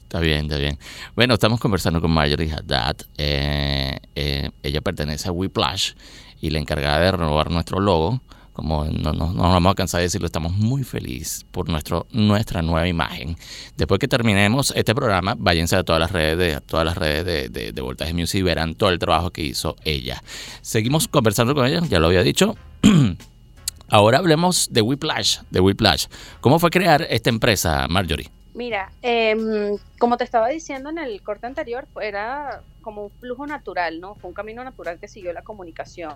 está 0.03 0.21
bien, 0.21 0.45
está 0.45 0.55
bien. 0.55 0.79
Bueno, 1.17 1.33
estamos 1.33 1.59
conversando 1.59 1.99
con 1.99 2.11
Marjorie 2.11 2.53
Haddad. 2.53 2.95
Eh, 3.17 3.99
eh, 4.15 4.49
ella 4.63 4.79
pertenece 4.79 5.27
a 5.27 5.33
Whiplash 5.33 5.91
y 6.39 6.51
la 6.51 6.59
encargada 6.59 7.01
de 7.01 7.11
renovar 7.11 7.51
nuestro 7.51 7.81
logo 7.81 8.21
como 8.59 8.83
no, 8.83 9.13
nos 9.13 9.35
vamos 9.35 9.71
a 9.71 9.75
cansar 9.75 9.99
de 9.99 10.07
decirlo, 10.07 10.25
estamos 10.25 10.51
muy 10.51 10.83
felices 10.83 11.45
por 11.49 11.69
nuestro, 11.69 12.07
nuestra 12.11 12.61
nueva 12.61 12.87
imagen. 12.87 13.37
Después 13.77 13.99
que 13.99 14.07
terminemos 14.09 14.73
este 14.75 14.93
programa, 14.93 15.35
váyanse 15.37 15.77
a 15.77 15.83
todas 15.83 16.01
las 16.01 16.11
redes 16.11 16.37
de 16.37 16.59
todas 16.61 16.85
las 16.85 16.97
redes 16.97 17.25
de, 17.25 17.47
de, 17.47 17.71
de 17.71 17.81
Voltaje 17.81 18.13
Music 18.13 18.39
y 18.39 18.43
verán 18.43 18.75
todo 18.75 18.89
el 18.89 18.99
trabajo 18.99 19.31
que 19.31 19.43
hizo 19.43 19.77
ella. 19.85 20.21
Seguimos 20.61 21.07
conversando 21.07 21.55
con 21.55 21.65
ella, 21.65 21.81
ya 21.87 21.99
lo 21.99 22.07
había 22.07 22.21
dicho. 22.21 22.57
Ahora 23.87 24.17
hablemos 24.17 24.67
de 24.71 24.81
Whiplash, 24.81 25.39
de 25.49 25.61
Whiplash. 25.61 26.07
¿Cómo 26.41 26.59
fue 26.59 26.69
crear 26.69 27.07
esta 27.09 27.29
empresa, 27.29 27.87
Marjorie? 27.87 28.29
Mira, 28.53 28.91
em, 29.01 29.77
como 29.97 30.17
te 30.17 30.25
estaba 30.25 30.49
diciendo 30.49 30.89
en 30.89 30.97
el 30.97 31.21
corte 31.21 31.47
anterior, 31.47 31.87
era 32.01 32.61
como 32.81 33.05
un 33.05 33.11
flujo 33.11 33.47
natural, 33.47 34.01
¿no? 34.01 34.15
Fue 34.15 34.27
un 34.27 34.33
camino 34.33 34.63
natural 34.63 34.99
que 34.99 35.07
siguió 35.07 35.31
la 35.33 35.43
comunicación 35.43 36.13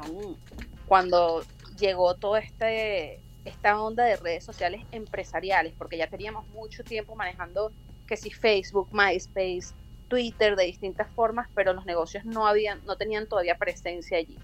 cuando 0.85 1.43
llegó 1.77 2.15
toda 2.15 2.39
este, 2.39 3.19
esta 3.45 3.81
onda 3.81 4.03
de 4.03 4.17
redes 4.17 4.43
sociales 4.43 4.81
empresariales, 4.91 5.73
porque 5.77 5.97
ya 5.97 6.07
teníamos 6.07 6.47
mucho 6.49 6.83
tiempo 6.83 7.15
manejando 7.15 7.71
que 8.07 8.17
si 8.17 8.31
Facebook, 8.31 8.89
MySpace, 8.91 9.73
Twitter 10.07 10.55
de 10.55 10.65
distintas 10.65 11.09
formas, 11.09 11.47
pero 11.55 11.73
los 11.73 11.85
negocios 11.85 12.25
no 12.25 12.45
habían, 12.45 12.83
no 12.85 12.95
tenían 12.95 13.27
todavía 13.27 13.55
presencia 13.55 14.17
allí. 14.17 14.37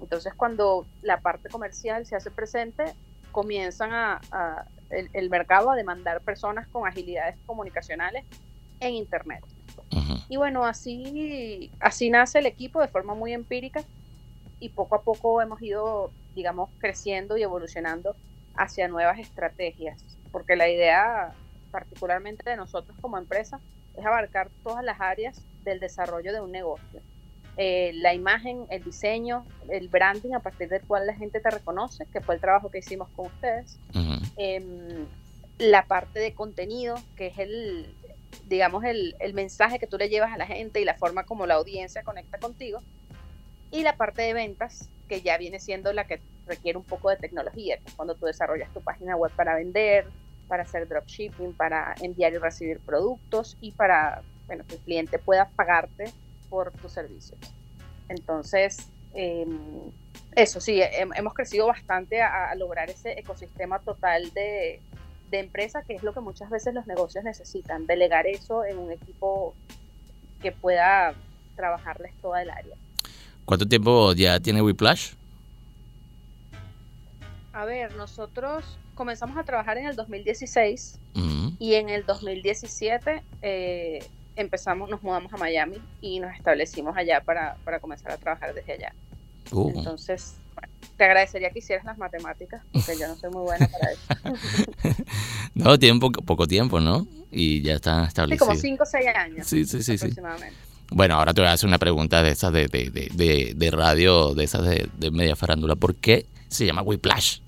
Entonces 0.00 0.34
cuando 0.34 0.84
la 1.02 1.20
parte 1.20 1.48
comercial 1.48 2.06
se 2.06 2.16
hace 2.16 2.30
presente, 2.30 2.92
comienzan 3.30 3.92
a, 3.92 4.20
el, 4.90 5.30
mercado 5.30 5.70
a 5.70 5.76
demandar 5.76 6.20
personas 6.20 6.68
con 6.68 6.86
agilidades 6.86 7.36
comunicacionales 7.46 8.24
en 8.80 8.94
internet. 8.94 9.44
Y 10.28 10.36
bueno, 10.36 10.64
así, 10.64 11.70
así 11.80 12.10
nace 12.10 12.38
el 12.38 12.46
equipo 12.46 12.80
de 12.80 12.88
forma 12.88 13.14
muy 13.14 13.32
empírica 13.32 13.84
y 14.60 14.70
poco 14.70 14.94
a 14.94 15.02
poco 15.02 15.42
hemos 15.42 15.60
ido, 15.60 16.10
digamos, 16.34 16.70
creciendo 16.78 17.36
y 17.36 17.42
evolucionando 17.42 18.16
hacia 18.54 18.88
nuevas 18.88 19.18
estrategias, 19.18 20.02
porque 20.30 20.56
la 20.56 20.68
idea 20.68 21.32
particularmente 21.70 22.48
de 22.48 22.56
nosotros 22.56 22.96
como 23.00 23.18
empresa 23.18 23.60
es 23.96 24.04
abarcar 24.04 24.50
todas 24.62 24.84
las 24.84 25.00
áreas 25.00 25.40
del 25.64 25.80
desarrollo 25.80 26.32
de 26.32 26.40
un 26.40 26.52
negocio. 26.52 27.00
Eh, 27.56 27.92
la 27.96 28.14
imagen, 28.14 28.66
el 28.70 28.82
diseño, 28.82 29.44
el 29.68 29.88
branding 29.88 30.34
a 30.34 30.40
partir 30.40 30.68
del 30.68 30.82
cual 30.82 31.06
la 31.06 31.14
gente 31.14 31.40
te 31.40 31.50
reconoce, 31.50 32.06
que 32.06 32.20
fue 32.20 32.36
el 32.36 32.40
trabajo 32.40 32.70
que 32.70 32.78
hicimos 32.78 33.08
con 33.10 33.26
ustedes. 33.26 33.78
Em, 34.36 35.06
la 35.58 35.86
parte 35.86 36.18
de 36.18 36.32
contenido, 36.32 36.96
que 37.16 37.26
es 37.26 37.38
el, 37.38 37.94
digamos, 38.46 38.84
el, 38.84 39.14
el 39.20 39.34
mensaje 39.34 39.78
que 39.78 39.86
tú 39.86 39.98
le 39.98 40.08
llevas 40.08 40.32
a 40.32 40.38
la 40.38 40.46
gente 40.46 40.80
y 40.80 40.84
la 40.84 40.94
forma 40.94 41.24
como 41.24 41.46
la 41.46 41.54
audiencia 41.54 42.02
conecta 42.02 42.38
contigo 42.38 42.80
y 43.72 43.82
la 43.82 43.96
parte 43.96 44.22
de 44.22 44.34
ventas, 44.34 44.88
que 45.12 45.20
ya 45.20 45.36
viene 45.36 45.60
siendo 45.60 45.92
la 45.92 46.06
que 46.06 46.22
requiere 46.46 46.78
un 46.78 46.84
poco 46.84 47.10
de 47.10 47.16
tecnología, 47.16 47.76
que 47.76 47.88
es 47.88 47.94
cuando 47.94 48.14
tú 48.14 48.24
desarrollas 48.24 48.72
tu 48.72 48.80
página 48.80 49.14
web 49.14 49.30
para 49.36 49.54
vender, 49.54 50.06
para 50.48 50.62
hacer 50.62 50.88
dropshipping, 50.88 51.52
para 51.52 51.94
enviar 52.00 52.32
y 52.32 52.38
recibir 52.38 52.80
productos 52.80 53.58
y 53.60 53.72
para 53.72 54.22
bueno, 54.46 54.64
que 54.66 54.76
el 54.76 54.80
cliente 54.80 55.18
pueda 55.18 55.50
pagarte 55.50 56.04
por 56.48 56.72
tus 56.72 56.92
servicios. 56.92 57.38
Entonces, 58.08 58.88
em, 59.12 59.90
eso 60.34 60.62
sí, 60.62 60.80
hemos 60.82 61.34
crecido 61.34 61.66
bastante 61.66 62.22
a, 62.22 62.54
lograr 62.54 62.88
ese 62.88 63.20
ecosistema 63.20 63.80
total 63.80 64.32
de, 64.32 64.80
de 65.30 65.38
empresa, 65.40 65.82
que 65.82 65.94
es 65.94 66.02
lo 66.02 66.14
que 66.14 66.20
muchas 66.20 66.48
veces 66.48 66.72
los 66.72 66.86
negocios 66.86 67.22
necesitan, 67.22 67.86
delegar 67.86 68.26
eso 68.26 68.64
en 68.64 68.78
un 68.78 68.92
equipo 68.92 69.54
que 70.40 70.52
pueda 70.52 71.12
trabajarles 71.54 72.14
toda 72.22 72.40
el 72.40 72.48
área. 72.48 72.76
¿Cuánto 73.44 73.66
tiempo 73.66 74.12
ya 74.12 74.40
tiene 74.40 74.62
Whiplash? 74.62 75.12
A 77.52 77.64
ver, 77.64 77.94
nosotros 77.96 78.64
comenzamos 78.94 79.36
a 79.36 79.44
trabajar 79.44 79.78
en 79.78 79.86
el 79.86 79.96
2016 79.96 80.98
y 81.58 81.74
en 81.74 81.88
el 81.88 82.04
2017 82.06 83.22
eh, 83.42 84.04
empezamos, 84.36 84.88
nos 84.88 85.02
mudamos 85.02 85.32
a 85.32 85.36
Miami 85.36 85.76
y 86.00 86.20
nos 86.20 86.34
establecimos 86.34 86.96
allá 86.96 87.20
para, 87.20 87.56
comenzar 87.80 88.12
a 88.12 88.16
trabajar 88.16 88.54
desde 88.54 88.72
allá. 88.72 88.94
Uh. 89.50 89.72
Entonces, 89.76 90.34
te 90.96 91.04
agradecería 91.04 91.50
que 91.50 91.58
hicieras 91.58 91.84
las 91.84 91.98
matemáticas, 91.98 92.62
porque 92.72 92.96
yo 92.98 93.08
no 93.08 93.16
soy 93.16 93.30
muy 93.30 93.42
buena 93.42 93.68
para 93.68 93.92
eso. 93.92 94.94
no, 95.54 95.78
tiene 95.78 96.00
poco, 96.00 96.22
poco 96.22 96.46
tiempo, 96.46 96.80
¿no? 96.80 97.06
Y 97.30 97.62
ya 97.62 97.74
está 97.74 98.06
establecido. 98.06 98.46
Sí, 98.46 98.48
como 98.48 98.60
5 98.60 98.82
o 98.82 98.86
6 98.86 99.06
años. 99.14 99.46
Sí, 99.46 99.64
sí, 99.64 99.82
sí. 99.82 99.94
Aproximadamente. 99.94 100.71
Bueno, 100.94 101.14
ahora 101.14 101.32
te 101.32 101.40
voy 101.40 101.48
a 101.48 101.52
hacer 101.52 101.68
una 101.68 101.78
pregunta 101.78 102.22
de 102.22 102.30
esas 102.30 102.52
de, 102.52 102.68
de, 102.68 103.70
radio, 103.70 104.34
de 104.34 104.44
esas 104.44 104.62
de, 104.64 105.10
media 105.10 105.36
farándula. 105.36 105.74
¿Por 105.74 105.94
qué 105.96 106.26
se 106.48 106.66
llama 106.66 106.82
Whiplash? 106.82 107.40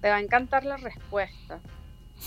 Te 0.00 0.08
va 0.08 0.16
a 0.16 0.20
encantar 0.20 0.64
la 0.64 0.76
respuesta, 0.78 1.58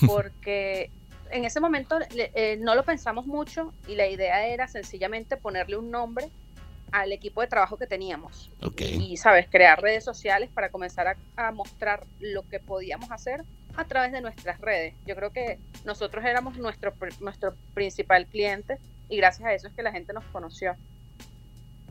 porque 0.05 0.91
en 1.31 1.45
ese 1.45 1.59
momento 1.59 1.97
eh, 2.15 2.57
no 2.61 2.75
lo 2.75 2.83
pensamos 2.83 3.25
mucho 3.25 3.73
y 3.87 3.95
la 3.95 4.07
idea 4.07 4.45
era 4.45 4.67
sencillamente 4.67 5.37
ponerle 5.37 5.77
un 5.77 5.89
nombre 5.89 6.29
al 6.91 7.11
equipo 7.13 7.41
de 7.41 7.47
trabajo 7.47 7.77
que 7.77 7.87
teníamos. 7.87 8.51
Y, 8.77 9.15
sabes, 9.17 9.47
crear 9.49 9.81
redes 9.81 10.03
sociales 10.03 10.49
para 10.53 10.69
comenzar 10.69 11.07
a, 11.07 11.15
a, 11.37 11.51
mostrar 11.51 12.05
lo 12.19 12.47
que 12.49 12.59
podíamos 12.59 13.09
hacer 13.11 13.43
a 13.77 13.85
través 13.85 14.11
de 14.11 14.19
nuestras 14.19 14.59
redes. 14.59 14.93
Yo 15.07 15.15
creo 15.15 15.31
que 15.31 15.57
nosotros 15.85 16.25
éramos 16.25 16.57
nuestro, 16.57 16.93
nuestro 17.21 17.55
principal 17.73 18.27
cliente 18.27 18.77
y 19.11 19.17
gracias 19.17 19.47
a 19.47 19.53
eso 19.53 19.67
es 19.67 19.73
que 19.73 19.83
la 19.83 19.91
gente 19.91 20.13
nos 20.13 20.23
conoció. 20.25 20.75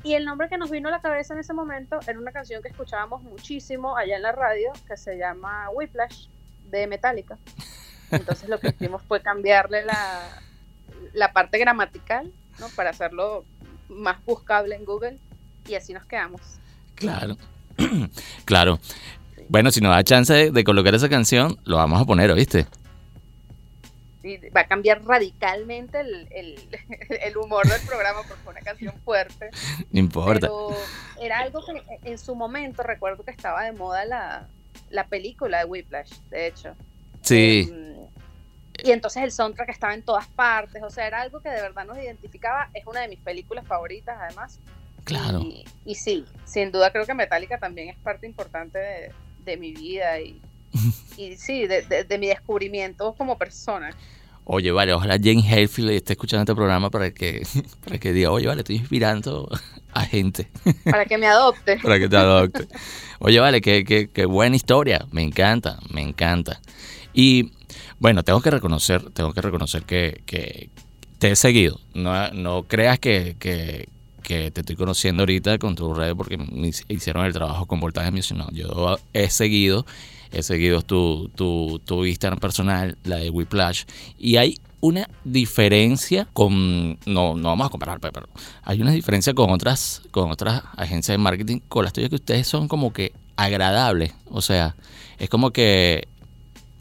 Y 0.03 0.15
el 0.15 0.25
nombre 0.25 0.49
que 0.49 0.57
nos 0.57 0.71
vino 0.71 0.89
a 0.89 0.91
la 0.91 1.03
cabeza 1.03 1.35
en 1.35 1.41
ese 1.41 1.53
momento 1.53 2.01
era 2.07 2.19
una 2.19 2.33
canción 2.33 2.63
que 2.63 2.69
escuchábamos 2.69 3.23
muchísimo 3.23 3.97
allá 3.97 4.17
en 4.17 4.23
la 4.23 4.33
radio, 4.33 4.73
que 4.89 4.97
se 4.97 5.19
llama 5.19 5.69
Whiplash, 5.71 6.27
de 6.71 6.87
Metallica. 6.87 7.37
Entonces 8.11 8.49
lo 8.49 8.59
que 8.59 8.69
hicimos 8.69 9.03
fue 9.03 9.21
cambiarle 9.21 9.85
la, 9.85 10.23
la 11.13 11.33
parte 11.33 11.59
gramatical, 11.59 12.33
¿no? 12.59 12.69
Para 12.71 12.91
hacerlo 12.91 13.45
más 13.91 14.25
buscable 14.25 14.75
en 14.75 14.87
Google, 14.87 15.19
y 15.69 15.75
así 15.75 15.93
nos 15.93 16.07
quedamos. 16.07 16.41
Claro, 16.95 17.37
claro. 18.47 18.81
Bueno, 19.51 19.71
si 19.71 19.83
nos 19.83 19.95
da 19.95 20.03
chance 20.05 20.33
de, 20.33 20.51
de, 20.51 20.65
colocar 20.65 20.95
esa 20.95 21.11
canción, 21.11 21.59
lo 21.65 21.77
vamos 21.77 22.01
a 22.01 22.07
poner, 22.07 22.31
¿oíste? 22.31 22.67
Va 24.55 24.63
a 24.63 24.67
cambiar 24.67 25.05
radicalmente 25.05 26.01
el, 26.31 27.37
humor 27.37 27.67
del 27.67 27.81
programa 27.87 28.23
porque 28.27 28.43
fue 28.43 28.53
una 28.53 28.63
canción 28.63 28.95
fuerte. 29.05 29.51
No 29.91 30.01
importa. 30.01 30.41
Pero 30.41 30.77
era 31.21 31.39
algo 31.41 31.65
que 31.65 31.83
en 32.05 32.19
su 32.19 32.35
momento 32.35 32.83
recuerdo 32.83 33.25
que 33.25 33.31
estaba 33.31 33.65
de 33.65 33.73
moda 33.73 34.05
la, 34.05 34.49
la 34.91 35.07
película 35.07 35.59
de 35.59 35.65
Whiplash, 35.65 36.13
de 36.31 36.47
hecho. 36.47 36.75
Sí. 37.23 37.69
Em, 37.71 37.91
y 38.83 38.93
entonces 38.93 39.23
el 39.23 39.33
soundtrack 39.33 39.69
estaba 39.69 39.95
en 39.95 40.03
todas 40.03 40.27
partes, 40.29 40.83
o 40.83 40.91
sea, 40.91 41.07
era 41.07 41.21
algo 41.21 41.41
que 41.41 41.51
de 41.51 41.61
verdad 41.61 41.85
nos 41.85 41.99
identificaba. 41.99 42.71
Es 42.73 42.87
una 42.87 43.01
de 43.01 43.09
mis 43.09 43.19
películas 43.21 43.67
favoritas, 43.67 44.17
además. 44.21 44.59
Claro. 45.05 45.41
Y, 45.85 45.95
sí, 45.95 46.25
sin 46.45 46.71
duda 46.71 46.93
creo 46.93 47.07
que 47.07 47.15
Metallica 47.15 47.59
también 47.59 47.89
es 47.89 47.97
parte 47.97 48.27
importante 48.27 48.79
de, 48.79 49.13
de 49.45 49.57
mi 49.57 49.73
vida 49.73 50.21
y, 50.21 50.41
y 51.17 51.37
sí, 51.37 51.67
de, 51.67 52.19
mi 52.19 52.29
descubrimiento 52.29 53.15
como 53.17 53.39
persona. 53.39 53.91
Oye, 54.45 54.73
vale, 54.73 54.93
ojalá 54.93 55.17
Jane 55.23 55.45
Hayfield 55.49 55.91
esté 55.91 56.15
escuchando 56.15 56.43
este 56.43 56.55
programa 56.55 56.91
para 56.91 57.13
que, 57.13 57.47
para 57.85 57.99
que 57.99 58.13
diga, 58.13 58.31
oye, 58.31 58.47
vale, 58.47 58.61
estoy 58.61 58.77
inspirando 58.77 59.49
a 59.93 60.05
gente. 60.05 60.49
Para 60.85 61.05
que 61.05 61.19
me 61.19 61.27
adopte. 61.27 61.79
para 61.79 61.99
que 61.99 62.09
te 62.09 62.17
adopte. 62.17 62.69
Oye, 63.19 63.41
vale, 63.41 63.61
qué, 63.61 63.85
qué, 63.85 64.09
qué 64.09 64.25
buena 64.25 64.55
historia. 64.55 65.05
Me 65.11 65.23
encanta, 65.23 65.81
me 65.91 66.01
encanta. 66.01 66.61
Y 67.13 67.53
Bueno, 67.99 68.23
tengo 68.23 68.41
que 68.41 68.51
reconocer, 68.51 69.11
tengo 69.11 69.33
que 69.33 69.41
reconocer 69.43 69.83
que, 69.83 70.23
que 70.27 70.71
te 71.19 71.33
he 71.33 71.37
seguido. 71.37 71.81
No, 71.93 72.31
no 72.31 72.63
creas 72.63 72.99
que, 72.99 73.37
que, 73.39 73.89
que 74.23 74.51
te 74.51 74.61
estoy 74.61 74.77
conociendo 74.77 75.23
ahorita 75.23 75.59
con 75.59 75.75
tu 75.75 75.93
red 75.93 76.17
porque 76.17 76.39
me 76.39 76.71
hicieron 76.89 77.27
el 77.27 77.33
trabajo 77.33 77.67
con 77.67 77.81
voltaje 77.81 78.11
mío, 78.11 78.23
no, 78.35 78.49
yo 78.53 78.99
he 79.13 79.29
seguido, 79.29 79.85
he 80.31 80.43
seguido 80.43 80.83
tu, 80.83 81.31
tu, 81.35 81.81
tu 81.85 82.05
Instagram 82.05 82.39
personal, 82.39 82.97
la 83.05 83.17
de 83.17 83.31
Whiplash, 83.31 83.85
y 84.19 84.37
hay 84.37 84.59
una 84.81 85.09
diferencia 85.25 86.27
con 86.33 86.99
no 87.05 87.35
no 87.35 87.49
vamos 87.51 87.67
a 87.67 87.71
comparar 87.71 88.01
pero 88.01 88.27
hay 88.63 88.81
una 88.81 88.93
diferencia 88.93 89.35
con 89.35 89.51
otras 89.51 90.03
con 90.11 90.31
otras 90.31 90.63
agencias 90.77 91.15
de 91.15 91.19
marketing 91.19 91.59
con 91.69 91.85
las 91.85 91.93
tuyas 91.93 92.09
que 92.09 92.17
ustedes 92.17 92.47
son 92.47 92.67
como 92.67 92.93
que 92.93 93.13
agradables. 93.37 94.15
O 94.31 94.41
sea 94.41 94.77
es 95.19 95.29
como 95.29 95.51
que 95.51 96.09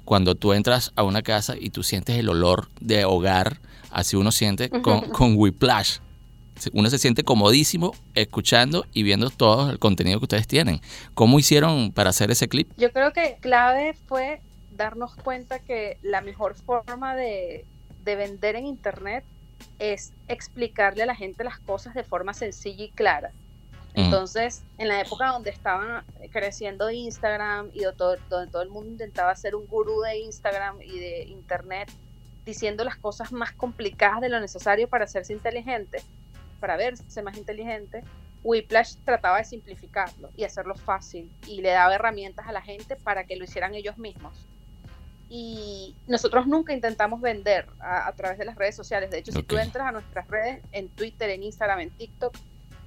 cuando 0.06 0.36
tú 0.36 0.54
entras 0.54 0.94
a 0.96 1.04
una 1.04 1.22
casa 1.22 1.56
y 1.60 1.72
tú 1.72 1.84
sientes 1.84 2.18
el 2.18 2.30
olor 2.30 2.70
de 2.80 3.04
hogar 3.06 3.60
así 3.92 4.16
uno 4.16 4.32
siente 4.32 4.70
con, 4.70 5.02
con 5.10 5.34
Whiplash 5.36 5.98
uno 6.74 6.90
se 6.90 6.98
siente 6.98 7.24
comodísimo 7.24 7.94
escuchando 8.16 8.86
y 8.94 9.04
viendo 9.04 9.30
todo 9.30 9.70
el 9.70 9.80
contenido 9.80 10.20
que 10.20 10.26
ustedes 10.26 10.48
tienen. 10.48 10.82
¿Cómo 11.14 11.40
hicieron 11.40 11.92
para 11.92 12.10
hacer 12.10 12.32
ese 12.32 12.48
clip? 12.48 12.72
Yo 12.78 12.92
creo 12.92 13.14
que 13.14 13.38
clave 13.40 13.96
fue 14.08 14.42
darnos 14.76 15.16
cuenta 15.16 15.60
que 15.60 15.98
la 16.02 16.22
mejor 16.22 16.56
forma 16.56 17.16
de, 17.16 17.66
de 18.04 18.16
vender 18.16 18.56
en 18.56 18.66
Internet 18.66 19.24
es 19.78 20.14
explicarle 20.28 21.04
a 21.04 21.06
la 21.06 21.16
gente 21.16 21.44
las 21.44 21.60
cosas 21.60 21.94
de 21.94 22.04
forma 22.04 22.34
sencilla 22.34 22.86
y 22.86 22.90
clara. 22.90 23.32
Entonces, 23.96 24.64
en 24.78 24.88
la 24.88 25.02
época 25.02 25.28
donde 25.28 25.50
estaban 25.50 26.04
creciendo 26.32 26.90
Instagram 26.90 27.70
y 27.74 27.82
donde 27.82 27.98
todo 27.98 28.62
el 28.62 28.70
mundo 28.70 28.92
intentaba 28.92 29.36
ser 29.36 29.56
un 29.56 29.68
gurú 29.68 30.02
de 30.02 30.20
Instagram 30.20 30.82
y 30.82 31.00
de 31.00 31.24
Internet, 31.24 31.90
diciendo 32.46 32.84
las 32.84 32.96
cosas 32.96 33.32
más 33.32 33.52
complicadas 33.52 34.22
de 34.22 34.30
lo 34.30 34.40
necesario 34.40 34.88
para 34.88 35.06
hacerse 35.06 35.34
inteligente, 35.34 36.02
para 36.60 36.78
verse 36.78 37.22
más 37.22 37.38
inteligente, 37.38 38.04
Whiplash 38.44 38.96
trataba 39.04 39.38
de 39.38 39.46
simplificarlo 39.46 40.30
y 40.36 40.44
hacerlo 40.44 40.76
fácil 40.76 41.30
y 41.48 41.62
le 41.62 41.70
daba 41.70 41.96
herramientas 41.96 42.48
a 42.48 42.52
la 42.52 42.62
gente 42.62 42.96
para 42.96 43.26
que 43.26 43.36
lo 43.36 43.44
hicieran 43.44 43.76
ellos 43.76 43.98
mismos. 43.98 44.34
Y 45.30 45.96
nosotros 46.08 46.48
nunca 46.48 46.74
intentamos 46.74 47.22
vender 47.22 47.68
a, 47.80 48.12
través 48.14 48.40
de 48.40 48.46
las 48.46 48.56
redes 48.56 48.76
sociales. 48.76 49.12
De 49.12 49.20
hecho, 49.20 49.32
si 49.32 49.44
tú 49.44 49.58
entras 49.60 49.88
a 49.88 49.92
nuestras 49.92 50.28
redes, 50.28 50.64
en 50.72 50.90
Twitter, 50.90 51.30
en 51.30 51.44
Instagram, 51.44 51.82
en 51.82 51.92
TikTok, 51.92 52.36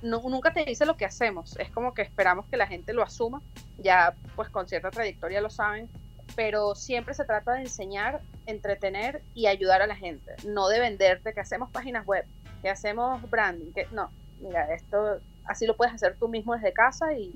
nunca 0.03 0.53
te 0.53 0.65
dice 0.65 0.85
lo 0.85 0.97
que 0.97 1.05
hacemos. 1.05 1.57
Es 1.59 1.71
como 1.71 1.95
que 1.95 2.03
esperamos 2.03 2.47
que 2.47 2.57
la 2.57 2.67
gente 2.67 2.93
lo 2.95 3.03
asuma. 3.05 3.41
Ya, 3.79 4.15
pues 4.35 4.49
con 4.49 4.67
cierta 4.69 4.91
trayectoria 4.91 5.41
lo 5.41 5.51
saben. 5.51 5.89
Pero 6.35 6.75
siempre 6.75 7.15
se 7.15 7.25
trata 7.25 7.53
de 7.53 7.61
enseñar, 7.61 8.21
entretener 8.47 9.23
y 9.35 9.47
ayudar 9.47 9.81
a 9.81 9.87
la 9.87 9.95
gente. 9.95 10.35
No 10.45 10.67
de 10.67 10.81
venderte, 10.81 11.35
que 11.35 11.41
hacemos 11.41 11.71
páginas 11.71 12.05
web, 12.07 12.25
que 12.63 12.71
hacemos 12.71 13.29
branding, 13.31 13.73
que 13.73 13.87
no, 13.91 14.11
mira, 14.41 14.73
esto 14.73 15.19
así 15.45 15.67
lo 15.67 15.77
puedes 15.77 15.95
hacer 15.95 16.17
tú 16.19 16.29
mismo 16.29 16.55
desde 16.55 16.73
casa 16.73 17.13
y 17.13 17.33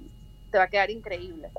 te 0.50 0.58
va 0.58 0.64
a 0.64 0.68
quedar 0.68 0.90
increíble. 0.90 1.50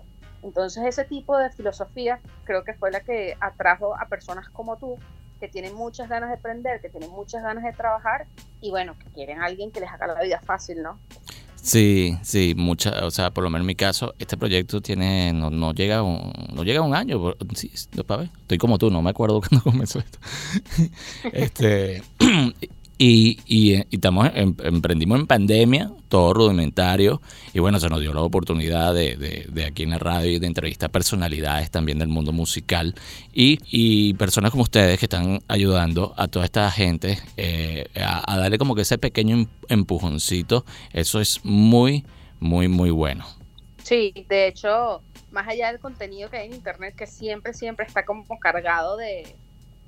Entonces 0.43 0.83
ese 0.85 1.03
tipo 1.03 1.37
de 1.37 1.49
filosofía 1.49 2.19
creo 2.45 2.63
que 2.63 2.73
fue 2.73 2.91
la 2.91 3.01
que 3.01 3.35
atrajo 3.39 3.95
a 3.99 4.05
personas 4.07 4.49
como 4.49 4.77
tú, 4.77 4.97
que 5.39 5.47
tienen 5.47 5.75
muchas 5.75 6.09
ganas 6.09 6.29
de 6.29 6.35
aprender, 6.35 6.81
que 6.81 6.89
tienen 6.89 7.11
muchas 7.11 7.43
ganas 7.43 7.63
de 7.63 7.73
trabajar 7.73 8.25
y 8.61 8.71
bueno, 8.71 8.95
que 8.97 9.05
quieren 9.11 9.41
alguien 9.41 9.71
que 9.71 9.79
les 9.79 9.89
haga 9.89 10.07
la 10.07 10.21
vida 10.21 10.39
fácil, 10.43 10.81
¿no? 10.81 10.99
Sí, 11.61 12.17
sí, 12.21 12.53
mucha, 12.55 13.05
o 13.05 13.11
sea, 13.11 13.31
por 13.31 13.43
lo 13.43 13.49
menos 13.49 13.63
en 13.63 13.67
mi 13.67 13.75
caso, 13.75 14.13
este 14.19 14.37
proyecto 14.37 14.79
tiene, 14.79 15.33
no, 15.33 15.49
no 15.49 15.73
llega 15.73 15.97
a 15.97 16.03
un, 16.03 16.31
no 16.53 16.63
llega 16.63 16.79
a 16.79 16.83
un 16.83 16.95
año, 16.95 17.35
sí, 17.55 17.71
estoy 17.73 18.57
como 18.57 18.77
tú, 18.77 18.89
no 18.89 19.01
me 19.01 19.09
acuerdo 19.09 19.41
cuando 19.49 19.63
comenzó 19.63 19.99
esto. 19.99 20.17
este, 21.33 22.03
y, 22.97 23.39
y, 23.45 23.83
estamos 23.91 24.29
emprendimos 24.33 25.19
en 25.19 25.27
pandemia, 25.27 25.91
todo 26.07 26.33
rudimentario, 26.33 27.21
y 27.53 27.59
bueno, 27.59 27.79
se 27.79 27.89
nos 27.89 27.99
dio 27.99 28.13
la 28.13 28.21
oportunidad 28.21 28.93
de, 28.93 29.15
de, 29.15 29.65
aquí 29.65 29.83
en 29.83 29.91
la 29.91 29.99
radio 29.99 30.31
y 30.31 30.39
de 30.39 30.47
entrevistar 30.47 30.89
personalidades 30.89 31.69
también 31.69 31.99
del 31.99 32.07
mundo 32.07 32.31
musical 32.31 32.95
y, 33.33 33.59
y 33.69 34.13
personas 34.15 34.51
como 34.51 34.63
ustedes 34.63 34.99
que 34.99 35.05
están 35.05 35.41
ayudando 35.47 36.13
a 36.17 36.27
toda 36.27 36.45
esta 36.45 36.71
gente 36.71 37.19
eh, 37.37 37.85
a, 37.95 38.33
a, 38.33 38.37
darle 38.37 38.57
como 38.57 38.73
que 38.73 38.81
ese 38.81 38.97
pequeño 38.97 39.47
empujoncito. 39.69 40.65
Eso 40.93 41.21
es 41.21 41.43
muy, 41.43 42.05
muy, 42.39 42.67
muy 42.67 42.89
bueno. 42.89 43.25
Sí, 43.83 44.25
de 44.27 44.47
hecho, 44.47 45.01
más 45.31 45.47
allá 45.47 45.71
del 45.71 45.79
contenido 45.79 46.29
que 46.29 46.37
hay 46.37 46.47
en 46.47 46.55
Internet, 46.55 46.95
que 46.95 47.07
siempre, 47.07 47.53
siempre 47.53 47.85
está 47.85 48.05
como 48.05 48.25
cargado 48.39 48.97
de 48.97 49.35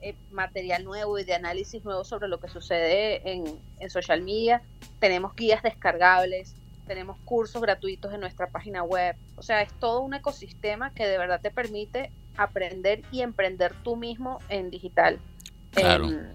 eh, 0.02 0.16
material 0.32 0.84
nuevo 0.84 1.20
y 1.20 1.24
de 1.24 1.34
análisis 1.34 1.84
nuevo 1.84 2.04
sobre 2.04 2.28
lo 2.28 2.40
que 2.40 2.50
sucede 2.50 3.32
en, 3.32 3.60
en 3.80 3.90
social 3.90 4.22
media. 4.22 4.62
Tenemos 5.00 5.36
guías 5.36 5.64
descargables, 5.64 6.56
tenemos 6.88 7.18
cursos 7.26 7.62
gratuitos 7.62 8.14
en 8.14 8.20
nuestra 8.20 8.48
página 8.48 8.84
web. 8.84 9.16
O 9.36 9.44
sea, 9.44 9.62
es 9.62 9.72
todo 9.74 10.02
un 10.02 10.14
ecosistema 10.14 10.92
que 10.94 11.08
de 11.08 11.18
verdad 11.18 11.40
te 11.40 11.52
permite 11.52 12.12
aprender 12.36 13.04
y 13.12 13.22
emprender 13.22 13.74
tú 13.84 13.96
mismo 13.96 14.40
en 14.50 14.70
digital. 14.70 15.20
Em, 15.76 16.28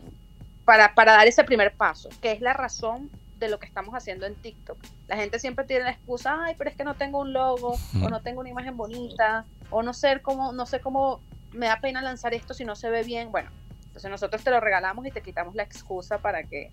para, 0.65 0.95
para 0.95 1.13
dar 1.13 1.27
ese 1.27 1.43
primer 1.45 1.73
paso, 1.75 2.09
que 2.23 2.33
es 2.33 2.41
la 2.41 2.53
razón 2.53 3.11
de 3.39 3.49
lo 3.49 3.59
que 3.59 3.67
estamos 3.67 3.95
haciendo 3.95 4.27
en 4.27 4.35
TikTok. 4.35 4.79
La 5.09 5.17
gente 5.17 5.39
siempre 5.39 5.65
tiene 5.65 5.85
la 5.85 5.91
excusa, 5.91 6.39
ay, 6.45 6.55
pero 6.57 6.71
es 6.71 6.77
que 6.77 6.85
no 6.85 6.95
tengo 6.95 7.21
un 7.21 7.33
logo, 7.33 7.77
o 8.03 8.09
no 8.09 8.21
tengo 8.23 8.41
una 8.41 8.51
imagen 8.51 8.77
bonita, 8.77 9.45
o 9.71 9.83
no 9.83 9.93
sé 9.93 10.21
cómo, 10.23 10.53
no 10.53 10.67
sé 10.67 10.81
cómo 10.81 11.21
me 11.55 11.67
da 11.67 11.81
pena 11.81 12.03
lanzar 12.03 12.35
esto 12.35 12.55
si 12.55 12.65
no 12.65 12.77
se 12.77 12.91
ve 12.91 13.03
bien. 13.03 13.31
Bueno, 13.31 13.51
entonces 13.87 14.11
nosotros 14.11 14.43
te 14.43 14.51
lo 14.51 14.61
regalamos 14.61 15.07
y 15.07 15.11
te 15.11 15.23
quitamos 15.23 15.55
la 15.55 15.63
excusa 15.63 16.19
para 16.19 16.43
que 16.45 16.71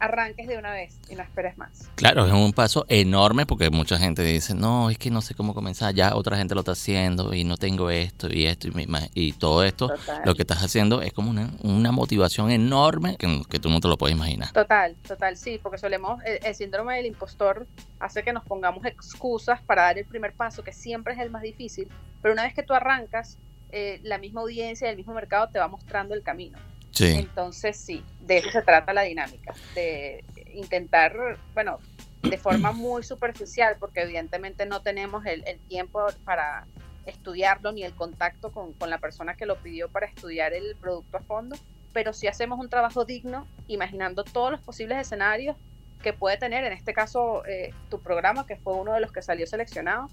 arranques 0.00 0.46
de 0.46 0.58
una 0.58 0.72
vez 0.72 0.98
y 1.08 1.14
no 1.14 1.22
esperes 1.22 1.58
más. 1.58 1.90
Claro, 1.94 2.26
es 2.26 2.32
un 2.32 2.52
paso 2.52 2.84
enorme 2.88 3.46
porque 3.46 3.70
mucha 3.70 3.98
gente 3.98 4.22
dice, 4.22 4.54
no, 4.54 4.90
es 4.90 4.98
que 4.98 5.10
no 5.10 5.20
sé 5.20 5.34
cómo 5.34 5.54
comenzar, 5.54 5.94
ya 5.94 6.14
otra 6.14 6.36
gente 6.36 6.54
lo 6.54 6.60
está 6.60 6.72
haciendo 6.72 7.34
y 7.34 7.44
no 7.44 7.56
tengo 7.56 7.90
esto 7.90 8.28
y 8.32 8.46
esto 8.46 8.68
y, 8.68 8.86
y 9.14 9.32
todo 9.32 9.64
esto. 9.64 9.92
Lo 10.24 10.34
que 10.34 10.42
estás 10.42 10.62
haciendo 10.62 11.02
es 11.02 11.12
como 11.12 11.30
una, 11.30 11.50
una 11.62 11.92
motivación 11.92 12.50
enorme 12.50 13.16
que, 13.16 13.42
que, 13.48 13.58
tú 13.58 13.70
no 13.70 13.80
te 13.80 13.88
lo 13.88 13.98
puedes 13.98 14.16
imaginar. 14.16 14.52
Total, 14.52 14.94
total, 15.06 15.36
sí, 15.36 15.58
porque 15.62 15.78
solemos, 15.78 16.22
el, 16.24 16.38
el 16.44 16.54
síndrome 16.54 16.96
del 16.96 17.06
impostor 17.06 17.66
hace 17.98 18.22
que 18.22 18.32
nos 18.32 18.44
pongamos 18.44 18.84
excusas 18.84 19.60
para 19.62 19.82
dar 19.82 19.98
el 19.98 20.04
primer 20.04 20.32
paso, 20.32 20.62
que 20.62 20.72
siempre 20.72 21.14
es 21.14 21.20
el 21.20 21.30
más 21.30 21.42
difícil, 21.42 21.88
pero 22.22 22.32
una 22.32 22.44
vez 22.44 22.54
que 22.54 22.62
tú 22.62 22.74
arrancas, 22.74 23.38
eh, 23.70 24.00
la 24.02 24.18
misma 24.18 24.40
audiencia, 24.40 24.90
el 24.90 24.96
mismo 24.96 25.14
mercado 25.14 25.48
te 25.48 25.58
va 25.58 25.68
mostrando 25.68 26.14
el 26.14 26.22
camino. 26.22 26.58
Entonces, 27.00 27.76
sí, 27.76 28.02
de 28.20 28.38
eso 28.38 28.50
se 28.50 28.62
trata 28.62 28.92
la 28.92 29.02
dinámica, 29.02 29.54
de 29.74 30.24
intentar, 30.52 31.38
bueno, 31.54 31.78
de 32.22 32.38
forma 32.38 32.72
muy 32.72 33.02
superficial, 33.02 33.76
porque 33.78 34.00
evidentemente 34.00 34.66
no 34.66 34.82
tenemos 34.82 35.24
el, 35.26 35.44
tiempo 35.68 36.06
para 36.24 36.66
estudiarlo 37.06 37.72
ni 37.72 37.84
el 37.84 37.94
contacto 37.94 38.50
con, 38.50 38.74
la 38.88 38.98
persona 38.98 39.36
que 39.36 39.46
lo 39.46 39.56
pidió 39.58 39.88
para 39.88 40.06
estudiar 40.06 40.52
el 40.52 40.76
producto 40.76 41.18
a 41.18 41.20
fondo, 41.20 41.56
pero 41.92 42.12
sí 42.12 42.26
hacemos 42.26 42.58
un 42.58 42.68
trabajo 42.68 43.04
digno, 43.04 43.46
imaginando 43.68 44.24
todos 44.24 44.50
los 44.50 44.60
posibles 44.60 44.98
escenarios 44.98 45.56
que 46.02 46.12
puede 46.12 46.36
tener, 46.36 46.64
en 46.64 46.72
este 46.72 46.92
caso, 46.92 47.44
eh, 47.46 47.72
tu 47.90 48.00
programa, 48.00 48.46
que 48.46 48.56
fue 48.56 48.74
uno 48.74 48.92
de 48.92 49.00
los 49.00 49.12
que 49.12 49.22
salió 49.22 49.46
seleccionado. 49.46 50.08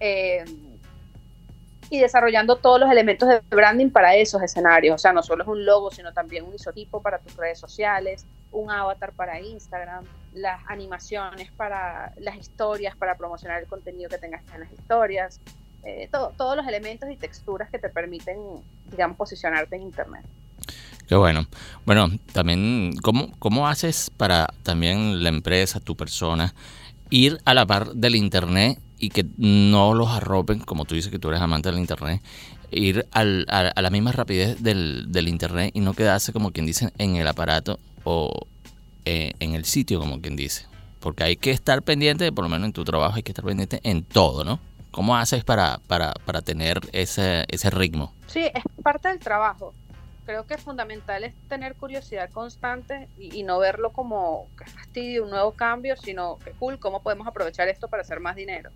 Eh, 0.00 0.44
y 1.90 2.00
desarrollando 2.00 2.56
todos 2.56 2.80
los 2.80 2.90
elementos 2.90 3.28
de 3.28 3.40
branding 3.50 3.90
para 3.90 4.14
esos 4.16 4.42
escenarios. 4.42 4.94
O 4.94 4.98
sea, 4.98 5.12
no 5.12 5.22
solo 5.22 5.42
es 5.42 5.48
un 5.48 5.64
logo, 5.64 5.90
sino 5.90 6.12
también 6.12 6.44
un 6.44 6.54
isotipo 6.54 7.00
para 7.00 7.18
tus 7.18 7.36
redes 7.36 7.58
sociales, 7.58 8.26
un 8.52 8.70
avatar 8.70 9.12
para 9.12 9.40
Instagram, 9.40 10.04
las 10.34 10.60
animaciones 10.68 11.50
para 11.52 12.12
las 12.18 12.36
historias, 12.36 12.96
para 12.96 13.16
promocionar 13.16 13.60
el 13.60 13.68
contenido 13.68 14.08
que 14.08 14.18
tengas 14.18 14.42
en 14.54 14.60
las 14.60 14.72
historias, 14.72 15.40
eh, 15.84 16.08
todos 16.10 16.56
los 16.56 16.66
elementos 16.66 17.08
y 17.10 17.16
texturas 17.16 17.70
que 17.70 17.78
te 17.78 17.88
permiten, 17.88 18.38
digamos, 18.90 19.16
posicionarte 19.16 19.76
en 19.76 19.82
Internet. 19.82 20.24
Qué 21.06 21.14
bueno. 21.14 21.46
Bueno, 21.84 22.08
también, 22.32 22.92
¿cómo, 23.02 23.32
cómo 23.38 23.68
haces 23.68 24.10
para 24.10 24.48
también 24.64 25.22
la 25.22 25.28
empresa, 25.28 25.78
tu 25.78 25.96
persona, 25.96 26.54
ir 27.10 27.38
a 27.44 27.54
la 27.54 27.64
par 27.64 27.92
del 27.92 28.16
Internet 28.16 28.80
y 28.98 29.10
que 29.10 29.26
no 29.36 29.94
los 29.94 30.08
arropen, 30.08 30.60
como 30.60 30.84
tú 30.84 30.94
dices 30.94 31.10
que 31.10 31.18
tú 31.18 31.28
eres 31.28 31.40
amante 31.40 31.70
del 31.70 31.78
Internet, 31.78 32.22
ir 32.70 33.06
al, 33.12 33.46
a, 33.48 33.80
la 33.80 33.90
misma 33.90 34.12
rapidez 34.12 34.62
del, 34.62 35.06
del, 35.08 35.28
Internet 35.28 35.70
y 35.74 35.80
no 35.80 35.94
quedarse, 35.94 36.32
como 36.32 36.52
quien 36.52 36.66
dice, 36.66 36.92
en 36.98 37.16
el 37.16 37.26
aparato 37.28 37.78
o 38.04 38.46
eh, 39.04 39.32
en 39.40 39.54
el 39.54 39.64
sitio, 39.64 40.00
como 40.00 40.20
quien 40.20 40.36
dice. 40.36 40.66
Porque 41.00 41.24
hay 41.24 41.36
que 41.36 41.50
estar 41.50 41.82
pendiente, 41.82 42.32
por 42.32 42.44
lo 42.44 42.48
menos 42.48 42.66
en 42.66 42.72
tu 42.72 42.84
trabajo, 42.84 43.16
hay 43.16 43.22
que 43.22 43.32
estar 43.32 43.44
pendiente 43.44 43.80
en 43.82 44.02
todo, 44.02 44.44
¿no? 44.44 44.58
¿Cómo 44.90 45.16
haces 45.16 45.44
para, 45.44 45.80
para, 45.86 46.14
para 46.24 46.40
tener 46.40 46.80
ese, 46.92 47.44
ese 47.48 47.70
ritmo? 47.70 48.12
Sí, 48.28 48.40
es 48.40 48.64
parte 48.82 49.08
del 49.08 49.18
trabajo 49.18 49.74
creo 50.26 50.46
que 50.46 50.58
fundamental 50.58 51.24
es 51.24 51.34
tener 51.48 51.74
curiosidad 51.76 52.28
constante 52.30 53.08
y, 53.18 53.42
no 53.44 53.58
verlo 53.58 53.92
como 53.92 54.48
que 54.58 54.66
fastidio, 54.66 55.24
un 55.24 55.30
nuevo 55.30 55.52
cambio, 55.52 55.96
sino 55.96 56.38
que 56.38 56.50
cool, 56.50 56.78
cómo 56.78 57.00
podemos 57.00 57.26
aprovechar 57.26 57.68
esto 57.68 57.88
para 57.88 58.02
hacer 58.02 58.20
más 58.20 58.36
dinero. 58.36 58.70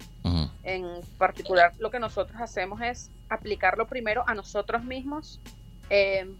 En 0.63 0.87
particular, 1.19 1.73
lo 1.79 1.91
que 1.91 1.99
nosotros 1.99 2.41
hacemos 2.41 2.81
es 2.83 3.11
aplicarlo 3.29 3.87
primero 3.87 4.25
a 4.27 4.35
nosotros 4.35 4.85
mismos 4.85 5.41
Em, 5.91 6.37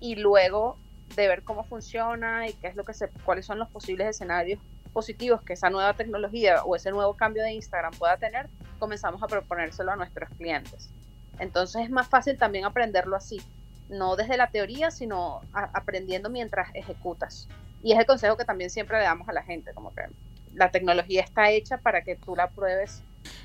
y 0.00 0.16
luego 0.16 0.76
de 1.14 1.28
ver 1.28 1.44
cómo 1.44 1.62
funciona 1.62 2.48
y 2.48 2.52
qué 2.54 2.66
es 2.66 2.74
lo 2.74 2.84
que 2.84 2.92
se, 2.92 3.08
cuáles 3.24 3.46
son 3.46 3.60
los 3.60 3.68
posibles 3.68 4.08
escenarios 4.08 4.60
positivos 4.92 5.40
que 5.42 5.52
esa 5.52 5.70
nueva 5.70 5.94
tecnología 5.94 6.64
o 6.64 6.74
ese 6.74 6.90
nuevo 6.90 7.14
cambio 7.14 7.44
de 7.44 7.52
Instagram 7.52 7.92
pueda 7.94 8.16
tener, 8.16 8.48
comenzamos 8.78 9.22
a 9.22 9.28
proponérselo 9.28 9.92
a 9.92 9.96
nuestros 9.96 10.28
clientes. 10.30 10.90
Entonces 11.38 11.84
es 11.84 11.90
más 11.90 12.08
fácil 12.08 12.36
también 12.36 12.64
aprenderlo 12.64 13.16
así, 13.16 13.40
no 13.88 14.16
desde 14.16 14.36
la 14.36 14.50
teoría, 14.50 14.90
sino 14.90 15.40
aprendiendo 15.52 16.30
mientras 16.30 16.68
ejecutas. 16.74 17.48
Y 17.82 17.92
es 17.92 17.98
el 17.98 18.06
consejo 18.06 18.36
que 18.36 18.44
también 18.44 18.70
siempre 18.70 18.98
le 18.98 19.04
damos 19.04 19.28
a 19.28 19.32
la 19.32 19.42
gente, 19.42 19.72
como 19.74 19.94
que 19.94 20.02
la 20.54 20.70
tecnología 20.70 21.22
está 21.22 21.50
hecha 21.50 21.78
para 21.78 22.02
que 22.02 22.16
tú 22.16 22.36
la 22.36 22.48
pruebes 22.50 23.02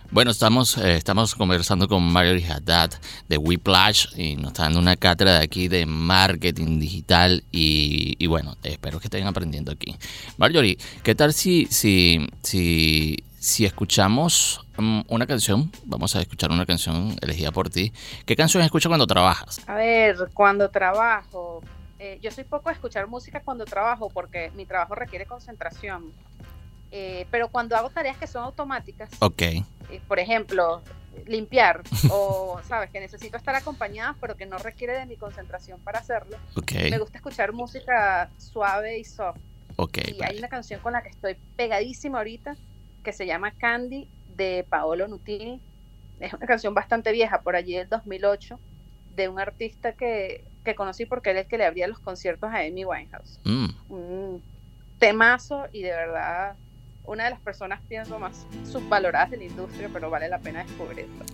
bueno, 0.09 0.31
estamos, 0.31 0.77
eh, 0.77 0.95
estamos 0.95 1.35
conversando 1.35 1.87
con 1.87 2.01
Marjorie 2.01 2.45
Haddad 2.49 2.91
de 3.27 3.37
Whiplash 3.37 4.07
y 4.15 4.37
nos 4.37 4.47
está 4.47 4.63
dando 4.63 4.79
una 4.79 4.95
cátedra 4.95 5.39
de 5.39 5.43
aquí 5.43 5.67
de 5.67 5.85
marketing 5.85 6.79
digital 6.79 7.43
y, 7.51 8.25
bueno, 8.27 8.55
espero 8.63 8.99
que 8.99 9.07
estén 9.07 9.27
aprendiendo 9.27 9.71
aquí. 9.71 9.95
Marjorie, 10.37 10.77
¿qué 11.03 11.13
tal 11.13 11.33
si, 11.33 11.67
si, 11.69 12.25
si, 12.41 13.17
si 13.37 13.65
escuchamos 13.65 14.65
una 14.77 15.27
canción? 15.27 15.71
Vamos 15.85 16.15
a 16.15 16.21
escuchar 16.21 16.51
una 16.51 16.65
canción 16.65 17.15
elegida 17.21 17.51
por 17.51 17.69
ti. 17.69 17.91
¿Qué 18.25 18.35
canción 18.35 18.63
escuchas 18.63 18.89
cuando 18.89 19.07
trabajas? 19.07 19.59
A 19.67 19.75
ver, 19.75 20.17
cuando 20.33 20.69
trabajo, 20.69 21.61
eh, 21.99 22.19
yo 22.21 22.31
soy 22.31 22.43
poco 22.43 22.69
a 22.69 22.73
escuchar 22.73 23.07
música 23.07 23.41
cuando 23.41 23.65
trabajo 23.65 24.09
porque 24.09 24.51
mi 24.55 24.65
trabajo 24.65 24.95
requiere 24.95 25.25
concentración. 25.25 26.11
Eh, 26.91 27.25
pero 27.31 27.49
cuando 27.49 27.75
hago 27.75 27.89
tareas 27.89 28.17
que 28.17 28.27
son 28.27 28.43
automáticas, 28.43 29.09
okay. 29.19 29.65
Eh, 29.89 29.99
por 30.07 30.19
ejemplo, 30.19 30.81
limpiar 31.25 31.83
o, 32.11 32.59
sabes, 32.67 32.89
que 32.91 32.99
necesito 32.99 33.37
estar 33.37 33.55
acompañada, 33.55 34.15
pero 34.21 34.37
que 34.37 34.45
no 34.45 34.57
requiere 34.57 34.93
de 34.93 35.05
mi 35.05 35.17
concentración 35.17 35.79
para 35.81 35.99
hacerlo, 35.99 36.37
me 36.71 36.97
gusta 36.99 37.17
escuchar 37.17 37.51
música 37.51 38.29
suave 38.37 38.99
y 38.99 39.03
soft. 39.03 39.39
Okay, 39.75 40.15
y 40.17 40.23
hay 40.23 40.39
una 40.39 40.47
canción 40.47 40.79
con 40.79 40.93
la 40.93 41.03
que 41.03 41.09
estoy 41.09 41.37
pegadísima 41.55 42.17
ahorita 42.17 42.55
que 43.03 43.13
se 43.13 43.27
llama 43.27 43.51
Candy 43.51 44.09
de 44.37 44.65
Paolo 44.69 45.07
Nutini. 45.07 45.59
Es 46.19 46.33
una 46.33 46.47
canción 46.47 46.73
bastante 46.73 47.11
vieja, 47.11 47.41
por 47.41 47.55
allí 47.55 47.75
del 47.75 47.89
2008, 47.89 48.59
de 49.15 49.27
un 49.27 49.39
artista 49.39 49.93
que, 49.93 50.45
que 50.63 50.75
conocí 50.75 51.05
porque 51.05 51.31
él 51.31 51.37
es 51.37 51.43
el 51.43 51.49
que 51.49 51.57
le 51.57 51.65
abría 51.65 51.87
los 51.87 51.99
conciertos 51.99 52.49
a 52.51 52.59
Amy 52.59 52.85
Winehouse. 52.85 53.39
Mm. 53.43 53.67
Un 53.89 54.43
temazo 54.99 55.65
y 55.71 55.81
de 55.81 55.91
verdad 55.91 56.55
una 57.07 57.23
de 57.23 57.29
las 57.31 57.39
personas, 57.39 57.81
pienso, 57.87 58.19
más 58.19 58.45
subvaloradas 58.69 59.31
de 59.31 59.37
la 59.37 59.45
industria, 59.45 59.89
pero 59.91 60.09
vale 60.09 60.27
la 60.27 60.39
pena 60.39 60.63
descubrirlo. 60.63 61.25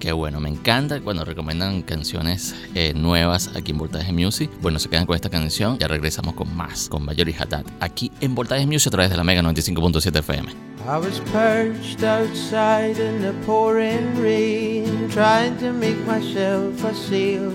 Qué 0.00 0.12
bueno, 0.12 0.40
me 0.40 0.48
encanta 0.48 1.00
cuando 1.00 1.24
recomiendan 1.24 1.82
canciones 1.82 2.54
eh, 2.74 2.92
nuevas 2.94 3.50
aquí 3.56 3.72
en 3.72 3.78
Voltaje 3.78 4.12
Music. 4.12 4.50
Bueno, 4.60 4.78
se 4.78 4.88
quedan 4.88 5.06
con 5.06 5.16
esta 5.16 5.30
canción, 5.30 5.78
ya 5.78 5.88
regresamos 5.88 6.34
con 6.34 6.54
más, 6.54 6.88
con 6.88 7.04
Mayori 7.04 7.34
Haddad, 7.38 7.64
aquí 7.80 8.10
en 8.20 8.34
Voltaje 8.34 8.66
Music 8.66 8.88
a 8.88 8.90
través 8.90 9.10
de 9.10 9.16
la 9.16 9.24
Mega 9.24 9.42
95.7 9.42 10.18
FM. 10.18 10.52
I 10.86 10.98
was 10.98 11.20
perched 11.32 12.02
outside 12.04 12.98
in 13.00 13.22
the 13.22 13.32
pouring 13.46 14.20
rain, 14.20 15.08
trying 15.08 15.56
to 15.58 15.72
make 15.72 15.96
myself 16.06 16.84
a 16.84 16.94
sail. 16.94 17.50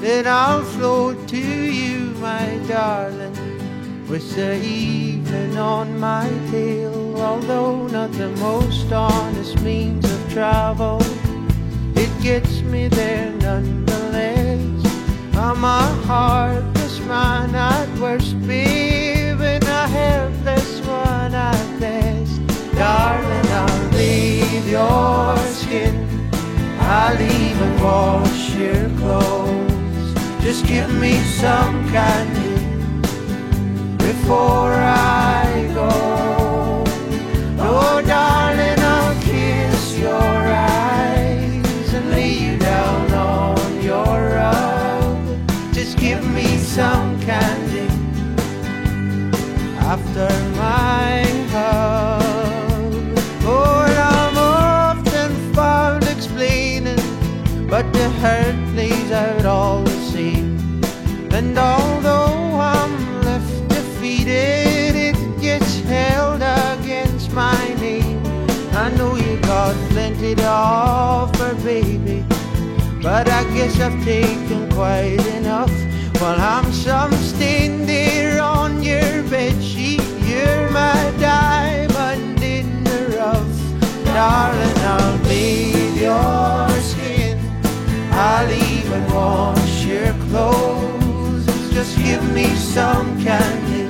Then 0.00 0.26
I'll 0.26 0.64
float 0.64 1.26
to 1.28 1.36
you, 1.36 2.14
my 2.20 2.58
darling. 2.68 3.52
with 4.12 4.36
the 4.36 4.62
evening 4.62 5.56
on 5.56 5.98
my 5.98 6.28
tail. 6.50 7.16
Although 7.16 7.86
not 7.86 8.12
the 8.12 8.28
most 8.36 8.92
honest 8.92 9.58
means 9.62 10.04
of 10.04 10.32
travel, 10.32 11.00
it 12.02 12.20
gets 12.20 12.62
me 12.62 12.88
there 12.88 13.30
nonetheless. 13.34 14.84
I'm 15.36 15.62
a 15.62 15.82
heartless 16.08 16.98
man 17.00 17.54
at 17.54 17.88
worst, 18.00 18.34
and 18.34 19.64
a 19.64 19.86
helpless 19.86 20.80
one 20.80 21.32
at 21.32 21.80
best. 21.80 22.40
Darling, 22.74 23.48
I'll 23.62 23.88
leave 23.90 24.66
your 24.68 25.36
skin. 25.60 25.94
I'll 26.80 27.20
even 27.20 27.70
wash 27.80 28.54
your 28.56 28.88
clothes. 28.98 30.14
Just 30.42 30.66
give 30.66 30.92
me 31.04 31.14
some 31.42 31.88
candy 31.90 32.54
before 33.98 34.72
I 34.72 35.70
go. 35.72 35.92
Oh, 37.58 38.02
darling, 38.04 38.71
some 46.74 47.20
candy 47.20 47.86
after 49.76 50.26
my 50.56 51.22
hug. 51.52 52.94
Oh, 53.44 53.84
I'm 53.84 54.38
often 54.38 55.52
found 55.52 56.04
explaining, 56.04 56.96
but 57.68 57.92
the 57.92 58.08
hurt 58.22 58.56
plays 58.72 59.10
out 59.12 59.44
all 59.44 59.82
the 59.82 60.00
same. 60.14 60.80
And 61.30 61.58
although 61.58 62.58
I'm 62.58 63.20
left 63.20 63.68
defeated, 63.68 64.96
it 64.96 65.40
gets 65.42 65.80
held 65.80 66.40
against 66.40 67.32
my 67.32 67.74
name. 67.80 68.22
I 68.72 68.88
know 68.96 69.14
you 69.16 69.36
got 69.42 69.76
plenty 69.90 70.34
to 70.36 70.46
offer, 70.46 71.54
baby, 71.56 72.24
but 73.02 73.28
I 73.28 73.44
guess 73.52 73.78
I've 73.78 74.02
taken 74.02 74.70
quite 74.70 75.26
enough. 75.36 75.91
While 76.22 76.40
I'm 76.40 76.72
some 76.72 77.12
stain 77.14 77.84
there 77.84 78.40
on 78.40 78.80
your 78.80 79.24
bed 79.24 79.60
sheet, 79.60 80.00
you're 80.20 80.70
my 80.70 81.12
diamond 81.18 82.40
in 82.40 82.84
the 82.84 83.16
rough, 83.18 84.04
darling. 84.04 84.78
I'll 84.92 85.18
bathe 85.24 85.96
your 86.00 86.68
skin, 86.80 87.40
I'll 88.12 88.48
even 88.48 89.04
wash 89.12 89.84
your 89.84 90.12
clothes. 90.28 91.44
Just 91.74 91.98
give 91.98 92.22
me 92.32 92.46
some 92.54 93.20
candy 93.20 93.88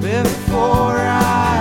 before 0.00 0.98
I 0.98 1.53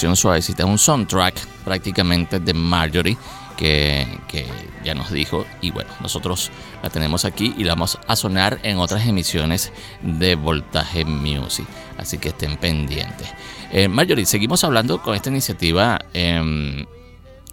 canción 0.00 0.16
suavecita, 0.16 0.64
un 0.64 0.78
soundtrack 0.78 1.46
prácticamente 1.62 2.40
de 2.40 2.54
Marjorie 2.54 3.18
que, 3.54 4.06
que, 4.28 4.46
ya 4.82 4.94
nos 4.94 5.10
dijo 5.10 5.44
y 5.60 5.72
bueno, 5.72 5.90
nosotros 6.00 6.50
la 6.82 6.88
tenemos 6.88 7.26
aquí 7.26 7.54
y 7.58 7.64
la 7.64 7.74
vamos 7.74 7.98
a 8.06 8.16
sonar 8.16 8.60
en 8.62 8.78
otras 8.78 9.06
emisiones 9.06 9.74
de 10.00 10.36
Voltaje 10.36 11.04
Music, 11.04 11.66
así 11.98 12.16
que 12.16 12.30
estén 12.30 12.56
pendientes. 12.56 13.28
Eh, 13.72 13.88
Marjorie, 13.88 14.24
seguimos 14.24 14.64
hablando 14.64 15.02
con 15.02 15.14
esta 15.14 15.28
iniciativa 15.28 15.98
eh, 16.14 16.86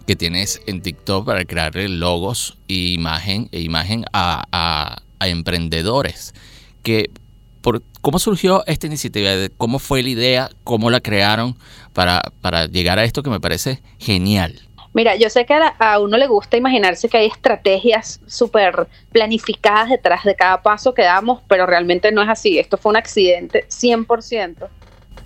que 0.06 0.16
tienes 0.16 0.62
en 0.66 0.80
TikTok 0.80 1.26
para 1.26 1.44
crear 1.44 1.76
logos 1.76 2.56
e 2.66 2.92
imagen, 2.94 3.50
e 3.52 3.60
imagen 3.60 4.06
a, 4.14 4.42
a, 4.50 5.02
a 5.18 5.28
emprendedores. 5.28 6.32
Que, 6.82 7.10
por, 7.60 7.82
¿Cómo 8.00 8.18
surgió 8.18 8.64
esta 8.66 8.86
iniciativa? 8.86 9.30
¿Cómo 9.58 9.78
fue 9.78 10.02
la 10.02 10.08
idea? 10.08 10.50
¿Cómo 10.64 10.90
la 10.90 11.00
crearon 11.00 11.58
para, 11.98 12.22
para 12.40 12.66
llegar 12.66 12.96
a 13.00 13.02
esto 13.02 13.24
que 13.24 13.30
me 13.30 13.40
parece 13.40 13.82
genial? 13.98 14.54
Mira, 14.92 15.16
yo 15.16 15.28
sé 15.30 15.44
que 15.44 15.54
a, 15.54 15.98
uno 15.98 16.16
le 16.16 16.28
gusta 16.28 16.56
imaginarse 16.56 17.08
que 17.08 17.16
hay 17.16 17.26
estrategias 17.26 18.20
súper 18.24 18.86
planificadas 19.10 19.88
detrás 19.88 20.22
de 20.22 20.36
cada 20.36 20.62
paso 20.62 20.94
que 20.94 21.02
damos, 21.02 21.40
pero 21.48 21.66
realmente 21.66 22.12
no 22.12 22.22
es 22.22 22.28
así. 22.28 22.56
Esto 22.56 22.76
fue 22.76 22.90
un 22.90 22.96
accidente 22.98 23.66
100%, 23.66 24.68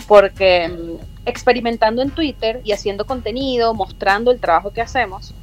porque 0.09 0.71
mm, 0.71 1.27
experimentando 1.27 2.01
en 2.01 2.09
Twitter 2.09 2.63
y 2.65 2.73
haciendo 2.73 3.05
contenido, 3.05 3.75
mostrando 3.75 4.31
el 4.31 4.41
trabajo 4.41 4.73
que 4.73 4.81
hacemos, 4.81 5.35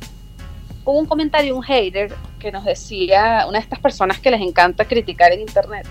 hubo 0.84 0.98
un 0.98 1.06
comentario, 1.06 1.56
un 1.56 1.62
hater, 1.62 2.12
que 2.40 2.52
nos 2.52 2.66
decía, 2.66 3.46
una 3.48 3.60
de 3.60 3.64
estas 3.66 3.78
personas 3.78 4.18
que 4.20 4.32
les 4.32 4.42
encanta 4.42 4.84
criticar 4.86 5.32
en 5.32 5.42
Internet, 5.42 5.86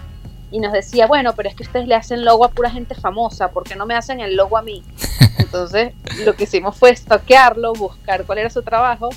y 0.50 0.60
nos 0.60 0.72
decía, 0.72 1.06
bueno, 1.06 1.34
pero 1.34 1.48
es 1.48 1.54
que 1.54 1.62
ustedes 1.62 1.86
le 1.86 1.94
hacen 1.94 2.24
logo 2.24 2.44
a 2.44 2.50
pura 2.50 2.70
gente 2.70 2.94
famosa, 2.94 3.50
¿por 3.50 3.64
qué 3.64 3.76
no 3.76 3.86
me 3.86 3.94
hacen 3.94 4.20
el 4.20 4.36
logo 4.36 4.56
a 4.56 4.62
mí? 4.62 4.82
Entonces, 5.38 5.92
lo 6.24 6.34
que 6.34 6.44
hicimos 6.44 6.76
fue 6.76 6.90
estoquearlo, 6.90 7.72
buscar 7.74 8.24
cuál 8.24 8.38
era 8.38 8.50
su 8.50 8.62
trabajo 8.62 9.10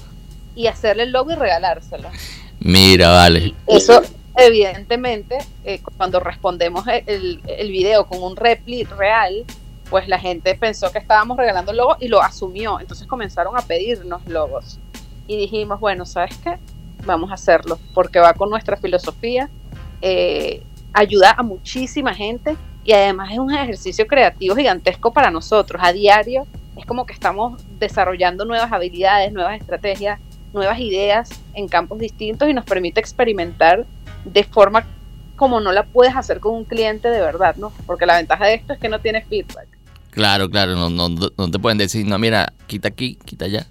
y 0.55 0.67
hacerle 0.67 1.03
el 1.03 1.11
logo 1.11 1.31
y 1.31 1.35
regalárselo. 1.35 2.09
Mira, 2.59 3.09
vale. 3.09 3.55
eso, 3.67 4.01
evidentemente, 4.35 5.37
eh, 5.63 5.81
cuando 5.97 6.19
respondemos 6.19 6.85
el, 7.07 7.41
el 7.47 7.71
video 7.71 8.05
con 8.05 8.21
un 8.21 8.35
repli 8.35 8.83
real, 8.83 9.45
pues 9.89 10.07
la 10.07 10.19
gente 10.19 10.55
pensó 10.55 10.91
que 10.91 10.99
estábamos 10.99 11.37
regalando 11.37 11.71
el 11.71 11.77
logo 11.77 11.97
y 11.99 12.07
lo 12.07 12.21
asumió. 12.21 12.79
Entonces 12.79 13.07
comenzaron 13.07 13.57
a 13.57 13.61
pedirnos 13.61 14.25
logos. 14.25 14.79
Y 15.27 15.37
dijimos, 15.37 15.79
bueno, 15.79 16.05
¿sabes 16.05 16.37
qué? 16.37 16.57
Vamos 17.05 17.31
a 17.31 17.33
hacerlo, 17.33 17.79
porque 17.93 18.19
va 18.19 18.33
con 18.33 18.49
nuestra 18.49 18.77
filosofía. 18.77 19.49
Eh, 20.01 20.63
ayuda 20.93 21.35
a 21.37 21.43
muchísima 21.43 22.13
gente 22.13 22.55
y 22.83 22.93
además 22.93 23.31
es 23.31 23.39
un 23.39 23.53
ejercicio 23.53 24.07
creativo 24.07 24.55
gigantesco 24.55 25.13
para 25.13 25.31
nosotros. 25.31 25.81
A 25.83 25.93
diario 25.93 26.47
es 26.75 26.85
como 26.85 27.05
que 27.05 27.13
estamos 27.13 27.61
desarrollando 27.79 28.45
nuevas 28.45 28.71
habilidades, 28.71 29.31
nuevas 29.31 29.59
estrategias, 29.59 30.19
nuevas 30.53 30.79
ideas 30.79 31.29
en 31.53 31.67
campos 31.67 31.99
distintos 31.99 32.49
y 32.49 32.53
nos 32.53 32.65
permite 32.65 32.99
experimentar 32.99 33.85
de 34.25 34.43
forma 34.43 34.85
como 35.35 35.59
no 35.59 35.71
la 35.71 35.83
puedes 35.83 36.15
hacer 36.15 36.39
con 36.39 36.53
un 36.53 36.65
cliente 36.65 37.09
de 37.09 37.19
verdad, 37.19 37.55
¿no? 37.55 37.71
Porque 37.85 38.05
la 38.05 38.17
ventaja 38.17 38.45
de 38.45 38.55
esto 38.55 38.73
es 38.73 38.79
que 38.79 38.89
no 38.89 38.99
tienes 38.99 39.27
feedback. 39.27 39.67
Claro, 40.11 40.49
claro, 40.49 40.75
no, 40.75 40.89
no, 40.89 41.09
no 41.09 41.51
te 41.51 41.57
pueden 41.57 41.77
decir, 41.77 42.05
no, 42.05 42.19
mira, 42.19 42.53
quita 42.67 42.89
aquí, 42.89 43.17
quita 43.25 43.45
allá. 43.45 43.65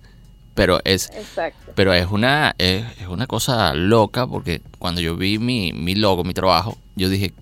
Pero 0.55 0.81
es, 0.85 1.11
Exacto. 1.15 1.73
pero 1.75 1.93
es 1.95 2.07
una, 2.11 2.55
es, 2.59 2.85
es, 3.01 3.07
una 3.07 3.27
cosa 3.27 3.73
loca 3.75 4.27
porque 4.27 4.61
cuando 4.79 5.01
yo 5.01 5.17
vi 5.17 5.39
mi, 5.39 5.73
mi 5.73 5.95
logo, 5.95 6.25
mi 6.25 6.35
trabajo, 6.35 6.77
yo 6.97 7.09
dije, 7.09 7.33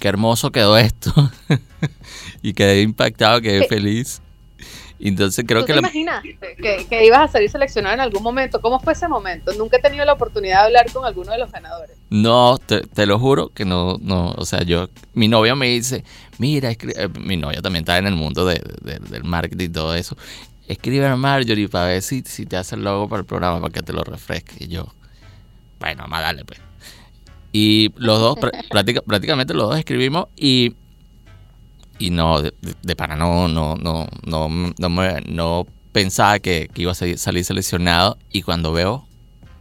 qué 0.00 0.08
hermoso 0.08 0.50
quedó 0.50 0.76
esto. 0.78 1.12
y 2.42 2.54
quedé 2.54 2.82
impactado, 2.82 3.40
quedé 3.40 3.66
feliz. 3.68 4.20
Y 5.00 5.08
entonces 5.08 5.46
creo 5.48 5.60
¿Tú 5.60 5.66
que... 5.66 5.72
te 5.72 5.80
la... 5.80 5.88
imaginaste 5.88 6.56
que, 6.60 6.86
que, 6.86 7.06
ibas 7.06 7.20
a 7.20 7.32
salir 7.32 7.50
seleccionado 7.50 7.94
en 7.94 8.00
algún 8.00 8.22
momento? 8.22 8.60
¿Cómo 8.60 8.80
fue 8.80 8.92
ese 8.92 9.08
momento? 9.08 9.50
Nunca 9.54 9.78
he 9.78 9.80
tenido 9.80 10.04
la 10.04 10.12
oportunidad 10.12 10.60
de 10.60 10.66
hablar 10.66 10.92
con 10.92 11.06
alguno 11.06 11.32
de 11.32 11.38
los 11.38 11.50
ganadores. 11.50 11.96
No, 12.10 12.58
te, 12.58 12.82
te 12.82 13.06
lo 13.06 13.18
juro 13.18 13.48
que 13.48 13.64
no, 13.64 13.96
no, 14.02 14.34
o 14.36 14.44
sea, 14.44 14.62
yo, 14.62 14.90
mi 15.14 15.26
novia 15.26 15.54
me 15.54 15.68
dice, 15.68 16.04
mira, 16.36 16.70
eh, 16.70 17.08
mi 17.18 17.38
novia 17.38 17.62
también 17.62 17.82
está 17.82 17.96
en 17.96 18.08
el 18.08 18.14
mundo 18.14 18.44
de, 18.44 18.60
de, 18.82 18.98
del 18.98 19.24
marketing 19.24 19.66
y 19.66 19.68
todo 19.70 19.94
eso. 19.94 20.18
Escribe 20.70 21.04
a 21.04 21.16
Marjorie 21.16 21.68
para 21.68 21.86
ver 21.86 22.00
si, 22.00 22.22
si 22.24 22.46
te 22.46 22.56
hace 22.56 22.76
el 22.76 22.84
logo 22.84 23.08
para 23.08 23.20
el 23.20 23.26
programa, 23.26 23.60
para 23.60 23.72
que 23.72 23.82
te 23.82 23.92
lo 23.92 24.04
refresque. 24.04 24.54
Y 24.60 24.68
yo, 24.68 24.86
bueno, 25.80 26.06
más 26.06 26.22
dale 26.22 26.44
pues. 26.44 26.60
Y 27.50 27.92
los 27.96 28.20
dos, 28.20 28.38
práctica, 28.70 29.02
prácticamente 29.06 29.52
los 29.52 29.68
dos 29.68 29.76
escribimos 29.76 30.26
y, 30.36 30.76
y 31.98 32.10
no, 32.10 32.40
de, 32.40 32.54
de 32.82 32.94
para 32.94 33.16
no, 33.16 33.48
no, 33.48 33.74
no, 33.74 34.06
no, 34.24 34.48
no, 34.78 34.88
me, 34.88 35.20
no 35.22 35.66
pensaba 35.90 36.38
que, 36.38 36.70
que, 36.72 36.82
iba 36.82 36.92
a 36.92 36.94
salir 36.94 37.44
seleccionado 37.44 38.16
y 38.30 38.42
cuando 38.42 38.72
veo 38.72 39.08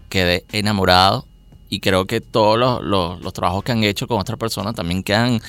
quedé 0.10 0.46
enamorado 0.52 1.26
y 1.70 1.80
creo 1.80 2.06
que 2.06 2.22
todos 2.22 2.60
los, 2.60 2.84
los, 2.84 3.20
los 3.20 3.34
trabajos 3.34 3.64
que 3.64 3.72
han 3.72 3.84
hecho 3.84 4.08
con 4.08 4.20
otras 4.20 4.38
personas 4.38 4.76
también 4.76 5.02
quedan 5.02 5.42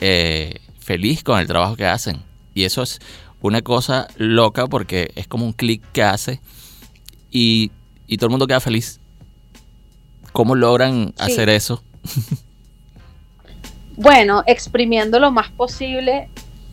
eh, 0.00 0.56
feliz 0.80 1.22
con 1.22 1.38
el 1.38 1.46
trabajo 1.46 1.76
que 1.76 1.86
hacen. 1.86 2.20
Y 2.52 2.64
eso 2.64 2.82
es 2.82 3.00
una 3.46 3.60
cosa 3.60 4.08
loca 4.16 4.66
porque 4.66 5.12
es 5.16 5.28
como 5.28 5.44
un 5.44 5.52
clic 5.52 5.82
que 5.92 6.02
hace 6.02 6.40
y, 7.30 7.70
y 8.06 8.16
todo 8.16 8.28
el 8.28 8.30
mundo 8.30 8.46
queda 8.46 8.60
feliz. 8.60 9.00
¿Cómo 10.32 10.54
logran 10.54 11.08
sí. 11.08 11.22
hacer 11.22 11.50
eso? 11.50 11.82
bueno, 13.96 14.42
exprimiendo 14.46 15.20
lo 15.20 15.30
más 15.30 15.50
posible 15.50 16.30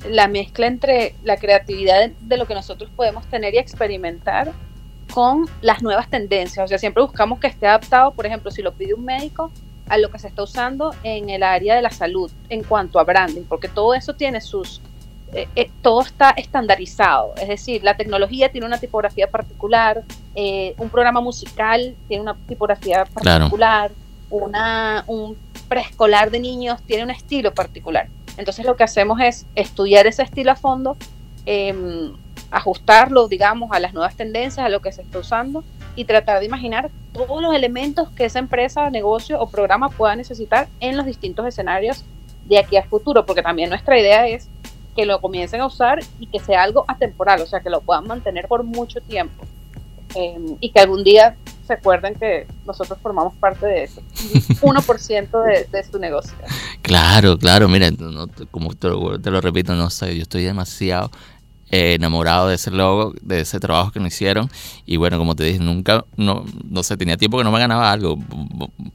la 0.10 0.30
mezcla 0.30 0.66
entre 0.66 1.14
la 1.24 1.36
creatividad 1.36 2.10
de 2.10 2.38
lo 2.38 2.48
que 2.48 2.54
nosotros 2.54 2.90
podemos 2.96 3.26
tener 3.26 3.54
y 3.54 3.58
experimentar 3.58 4.54
con 5.14 5.48
las 5.62 5.84
nuevas 5.84 6.10
tendencias. 6.10 6.64
O 6.64 6.68
sea, 6.70 6.78
siempre 6.78 7.04
buscamos 7.04 7.40
que 7.40 7.48
esté 7.48 7.68
adaptado, 7.68 8.12
por 8.12 8.26
ejemplo, 8.26 8.50
si 8.50 8.62
lo 8.62 8.72
pide 8.72 8.94
un 8.94 9.04
médico, 9.04 9.52
a 9.90 9.98
lo 9.98 10.10
que 10.10 10.20
se 10.20 10.30
está 10.30 10.44
usando 10.44 10.96
en 11.04 11.30
el 11.30 11.44
área 11.44 11.76
de 11.76 11.82
la 11.82 11.92
salud 11.92 12.32
en 12.48 12.64
cuanto 12.64 12.98
a 12.98 13.04
branding, 13.04 13.44
porque 13.44 13.68
todo 13.68 13.94
eso 13.94 14.14
tiene 14.14 14.40
sus... 14.40 14.82
Eh, 15.34 15.48
eh, 15.56 15.72
todo 15.82 16.02
está 16.02 16.32
estandarizado, 16.32 17.34
es 17.38 17.48
decir, 17.48 17.84
la 17.84 17.96
tecnología 17.96 18.52
tiene 18.52 18.68
una 18.68 18.78
tipografía 18.78 19.28
particular, 19.28 20.04
eh, 20.36 20.74
un 20.78 20.90
programa 20.90 21.22
musical 21.22 21.96
tiene 22.10 22.22
una 22.24 22.36
tipografía 22.48 23.06
particular, 23.06 23.92
claro. 23.92 23.94
una, 24.30 25.06
un 25.08 25.38
preescolar 25.70 26.32
de 26.32 26.40
niños 26.42 26.82
tiene 26.86 27.04
un 27.04 27.12
estilo 27.12 27.54
particular. 27.54 28.10
Entonces 28.36 28.66
lo 28.66 28.76
que 28.76 28.84
hacemos 28.84 29.22
es 29.22 29.46
estudiar 29.56 30.06
ese 30.06 30.24
estilo 30.24 30.52
a 30.52 30.56
fondo, 30.56 30.98
eh, 31.46 32.12
ajustarlo, 32.52 33.30
digamos, 33.30 33.72
a 33.72 33.80
las 33.80 33.94
nuevas 33.94 34.16
tendencias, 34.16 34.66
a 34.66 34.70
lo 34.70 34.82
que 34.82 34.92
se 34.92 35.02
está 35.02 35.20
usando 35.20 35.64
y 35.96 36.06
tratar 36.06 36.40
de 36.40 36.46
imaginar 36.46 36.90
todos 37.14 37.42
los 37.42 37.54
elementos 37.54 38.10
que 38.12 38.26
esa 38.26 38.40
empresa, 38.40 38.90
negocio 38.90 39.40
o 39.40 39.50
programa 39.50 39.90
pueda 39.90 40.16
necesitar 40.16 40.68
en 40.80 40.98
los 40.98 41.06
distintos 41.06 41.46
escenarios 41.46 42.04
de 42.46 42.60
aquí 42.60 42.78
a 42.78 42.84
futuro, 42.84 43.26
porque 43.26 43.42
también 43.42 43.70
nuestra 43.70 44.00
idea 44.00 44.28
es 44.28 44.50
que 44.96 45.06
lo 45.06 45.22
comiencen 45.22 45.62
a 45.62 45.66
usar 45.66 46.00
y 46.20 46.28
que 46.28 46.40
sea 46.40 46.64
algo 46.64 46.86
atemporal, 46.88 47.42
o 47.42 47.46
sea, 47.46 47.62
que 47.62 47.70
lo 47.70 47.82
puedan 47.82 48.08
mantener 48.08 48.48
por 48.48 48.64
mucho 48.64 49.00
tiempo 49.02 49.46
eh, 50.16 50.38
y 50.60 50.72
que 50.72 50.80
algún 50.80 51.04
día 51.04 51.36
se 51.66 51.74
acuerden 51.74 52.16
que 52.16 52.48
nosotros 52.66 53.00
formamos 53.02 53.34
parte 53.36 53.66
de 53.66 53.84
eso, 53.84 54.02
1% 54.62 55.44
de, 55.44 55.68
de 55.72 55.84
su 55.84 56.00
negocio. 56.00 56.34
Claro, 56.82 57.38
claro, 57.38 57.70
mira, 57.70 57.92
no, 57.92 58.28
como 58.50 58.74
te 58.74 58.90
lo, 58.90 59.20
te 59.20 59.32
lo, 59.32 59.40
repito, 59.40 59.74
no 59.76 59.90
sé, 59.90 60.16
yo 60.16 60.24
estoy 60.24 60.44
demasiado 60.44 61.12
eh, 61.72 61.94
enamorado 61.94 62.50
de 62.50 62.56
ese 62.56 62.70
logo, 62.70 63.14
de 63.22 63.42
ese 63.42 63.60
trabajo 63.60 63.92
que 63.92 64.00
nos 64.00 64.14
hicieron. 64.14 64.50
Y 64.86 64.98
bueno, 64.98 65.18
como 65.18 65.36
te 65.36 65.44
dije, 65.46 65.60
nunca, 65.60 66.06
no, 66.18 66.46
no 66.70 66.84
sé, 66.84 66.98
tenía 66.98 67.18
tiempo 67.18 67.38
que 67.38 67.44
no 67.44 67.52
me 67.52 67.60
ganaba 67.60 67.92
algo 67.92 68.20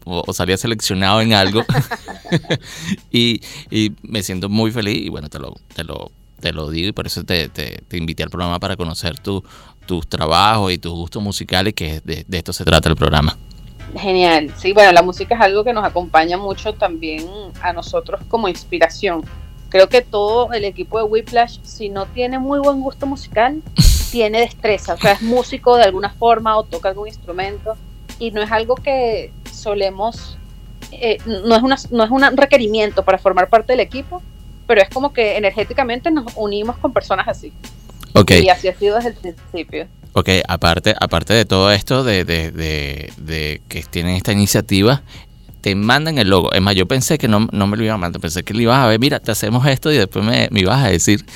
o, 0.04 0.24
o 0.26 0.32
salía 0.32 0.56
seleccionado 0.56 1.20
en 1.20 1.32
algo. 1.32 1.64
y, 3.10 3.40
y, 3.70 3.92
me 4.02 4.22
siento 4.22 4.48
muy 4.48 4.70
feliz 4.70 5.06
y 5.06 5.08
bueno, 5.08 5.28
te 5.28 5.38
lo, 5.38 5.54
te 5.74 5.84
lo, 5.84 6.10
te 6.40 6.52
lo 6.52 6.70
digo 6.70 6.88
y 6.88 6.92
por 6.92 7.06
eso 7.06 7.24
te, 7.24 7.48
te, 7.48 7.82
te 7.88 7.96
invité 7.96 8.22
al 8.22 8.30
programa 8.30 8.58
para 8.58 8.76
conocer 8.76 9.18
tu, 9.18 9.42
tus 9.86 10.06
trabajos 10.06 10.72
y 10.72 10.78
tus 10.78 10.92
gustos 10.92 11.22
musicales, 11.22 11.74
que 11.74 12.00
de, 12.04 12.24
de 12.26 12.38
esto 12.38 12.52
se 12.52 12.64
trata 12.64 12.88
el 12.88 12.96
programa. 12.96 13.36
Genial, 13.96 14.52
sí, 14.56 14.72
bueno, 14.72 14.92
la 14.92 15.02
música 15.02 15.36
es 15.36 15.40
algo 15.40 15.64
que 15.64 15.72
nos 15.72 15.84
acompaña 15.84 16.36
mucho 16.36 16.74
también 16.74 17.26
a 17.62 17.72
nosotros 17.72 18.20
como 18.28 18.48
inspiración. 18.48 19.24
Creo 19.68 19.88
que 19.88 20.02
todo 20.02 20.52
el 20.52 20.64
equipo 20.64 20.98
de 20.98 21.04
Whiplash, 21.04 21.58
si 21.62 21.88
no 21.88 22.06
tiene 22.06 22.38
muy 22.38 22.58
buen 22.60 22.80
gusto 22.80 23.06
musical, 23.06 23.62
tiene 24.10 24.40
destreza, 24.40 24.94
o 24.94 24.98
sea, 24.98 25.12
es 25.12 25.22
músico 25.22 25.76
de 25.76 25.82
alguna 25.82 26.10
forma 26.10 26.56
o 26.56 26.64
toca 26.64 26.88
algún 26.88 27.08
instrumento 27.08 27.76
y 28.18 28.30
no 28.30 28.42
es 28.42 28.50
algo 28.50 28.76
que 28.76 29.32
solemos, 29.52 30.38
eh, 30.92 31.18
no, 31.26 31.56
es 31.56 31.62
una, 31.62 31.76
no 31.90 32.04
es 32.04 32.10
un 32.10 32.36
requerimiento 32.36 33.04
para 33.04 33.18
formar 33.18 33.48
parte 33.48 33.72
del 33.72 33.80
equipo, 33.80 34.22
pero 34.66 34.80
es 34.80 34.88
como 34.88 35.12
que 35.12 35.36
energéticamente 35.36 36.10
nos 36.10 36.32
unimos 36.36 36.78
con 36.78 36.92
personas 36.92 37.28
así. 37.28 37.52
Okay. 38.14 38.44
Y 38.44 38.48
así 38.48 38.68
ha 38.68 38.74
sido 38.74 38.96
desde 38.96 39.10
el 39.10 39.34
principio. 39.34 39.86
Ok, 40.18 40.30
aparte, 40.48 40.94
aparte 40.98 41.34
de 41.34 41.44
todo 41.44 41.70
esto, 41.70 42.02
de, 42.02 42.24
de, 42.24 42.50
de, 42.50 43.12
de, 43.18 43.60
que 43.68 43.82
tienen 43.82 44.16
esta 44.16 44.32
iniciativa, 44.32 45.02
te 45.66 45.74
mandan 45.74 46.16
el 46.16 46.28
logo. 46.30 46.52
Es 46.52 46.62
más, 46.62 46.76
yo 46.76 46.86
pensé 46.86 47.18
que 47.18 47.26
no, 47.26 47.48
no 47.50 47.66
me 47.66 47.76
lo 47.76 47.82
iban 47.82 47.96
a 47.96 47.98
mandar, 47.98 48.20
pensé 48.20 48.44
que 48.44 48.54
le 48.54 48.62
ibas 48.62 48.78
a 48.78 48.86
ver, 48.86 49.00
mira, 49.00 49.18
te 49.18 49.32
hacemos 49.32 49.66
esto 49.66 49.90
y 49.90 49.96
después 49.96 50.24
me, 50.24 50.46
me 50.52 50.60
ibas 50.60 50.84
a 50.84 50.90
decir, 50.90 51.26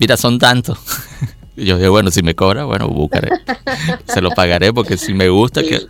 mira, 0.00 0.16
son 0.16 0.38
tantos. 0.38 0.78
Yo 1.56 1.76
dije, 1.76 1.88
bueno, 1.88 2.10
si 2.10 2.22
me 2.22 2.34
cobra, 2.34 2.64
bueno, 2.64 2.88
buscaré. 2.88 3.28
Se 4.06 4.22
lo 4.22 4.30
pagaré 4.30 4.72
porque 4.72 4.96
si 4.96 5.12
me 5.12 5.28
gusta 5.28 5.62
que... 5.62 5.82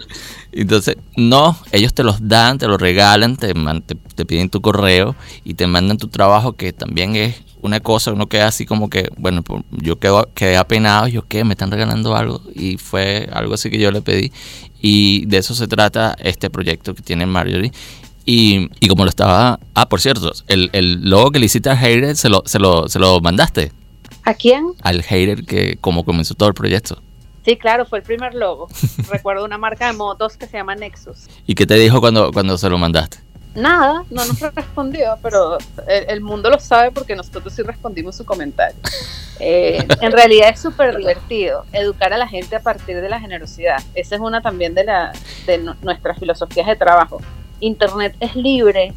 Entonces, 0.51 0.97
no, 1.17 1.57
ellos 1.71 1.95
te 1.95 2.03
los 2.03 2.27
dan, 2.27 2.59
te 2.59 2.67
los 2.67 2.81
regalan, 2.81 3.37
te, 3.37 3.55
man- 3.55 3.83
te, 3.83 3.95
te 3.95 4.25
piden 4.27 4.51
tu 4.51 4.61
correo 4.61 5.15
y 5.45 5.55
te 5.55 5.69
mandan 5.69 5.97
tu 5.97 6.09
trabajo, 6.09 6.55
que 6.55 6.73
también 6.73 7.15
es 7.15 7.37
una 7.63 7.79
cosa, 7.79 8.13
uno 8.13 8.29
queda 8.29 8.49
así 8.49 8.67
como 8.67 8.91
que, 8.91 9.11
bueno, 9.17 9.43
pues, 9.43 9.63
yo 9.71 9.99
quedo, 10.01 10.29
quedé 10.35 10.57
apenado, 10.57 11.07
yo 11.07 11.23
qué, 11.27 11.45
me 11.45 11.55
están 11.55 11.71
regalando 11.71 12.17
algo 12.17 12.43
y 12.53 12.79
fue 12.79 13.29
algo 13.33 13.55
así 13.55 13.71
que 13.71 13.79
yo 13.79 13.91
le 13.93 14.03
pedí 14.03 14.33
y 14.81 15.27
de 15.27 15.39
eso 15.39 15.55
se 15.55 15.67
trata 15.67 16.17
este 16.19 16.51
proyecto 16.51 16.95
que 16.95 17.03
tiene 17.03 17.27
Marjorie. 17.27 17.73
Y, 18.25 18.69
y 18.81 18.89
como 18.89 19.05
lo 19.05 19.11
estaba, 19.11 19.61
ah, 19.75 19.89
por 19.89 20.01
cierto, 20.01 20.33
el, 20.49 20.69
el 20.73 21.09
logo 21.09 21.31
que 21.31 21.39
le 21.39 21.47
hiciste 21.47 21.71
al 21.71 21.77
hater, 21.79 22.17
se 22.17 22.29
lo, 22.29 22.43
se 22.45 22.59
lo, 22.59 22.89
se 22.89 22.99
lo 22.99 23.21
mandaste 23.21 23.71
¿A 24.25 24.35
quién? 24.35 24.73
al 24.83 25.03
hater 25.03 25.45
que 25.45 25.77
como 25.81 26.05
comenzó 26.05 26.35
todo 26.35 26.49
el 26.49 26.55
proyecto. 26.55 27.01
Sí, 27.45 27.57
claro, 27.57 27.87
fue 27.87 27.99
el 27.99 28.05
primer 28.05 28.35
logo. 28.35 28.67
Recuerdo 29.09 29.45
una 29.45 29.59
marca 29.59 29.87
de 29.87 29.93
motos 29.93 30.37
que 30.37 30.47
se 30.49 30.57
llama 30.57 30.75
Nexus. 30.75 31.29
¿Y 31.47 31.55
qué 31.55 31.65
te 31.67 31.75
dijo 31.75 32.01
cuando, 32.01 32.33
cuando 32.33 32.59
se 32.59 32.69
lo 32.69 32.77
mandaste? 32.79 33.19
Nada, 33.57 34.05
no 34.11 34.25
nos 34.25 34.39
respondió, 34.55 35.19
pero 35.23 35.57
el, 35.89 36.05
el 36.09 36.21
mundo 36.21 36.51
lo 36.51 36.59
sabe 36.61 36.91
porque 36.93 37.17
nosotros 37.17 37.53
sí 37.53 37.63
respondimos 37.63 38.15
su 38.17 38.25
comentario. 38.25 38.77
Eh, 39.41 39.87
en 40.01 40.13
realidad 40.13 40.51
es 40.51 40.61
súper 40.61 40.97
divertido 40.97 41.65
educar 41.73 42.13
a 42.13 42.19
la 42.19 42.29
gente 42.29 42.55
a 42.57 42.61
partir 42.61 43.01
de 43.01 43.09
la 43.09 43.19
generosidad. 43.19 43.83
Esa 43.95 44.15
es 44.15 44.21
una 44.21 44.41
también 44.43 44.75
de, 44.75 44.85
la, 44.85 45.13
de 45.47 45.59
nu- 45.59 45.75
nuestras 45.83 46.19
filosofías 46.19 46.67
de 46.67 46.77
trabajo. 46.77 47.21
Internet 47.61 48.15
es 48.21 48.37
libre 48.37 48.93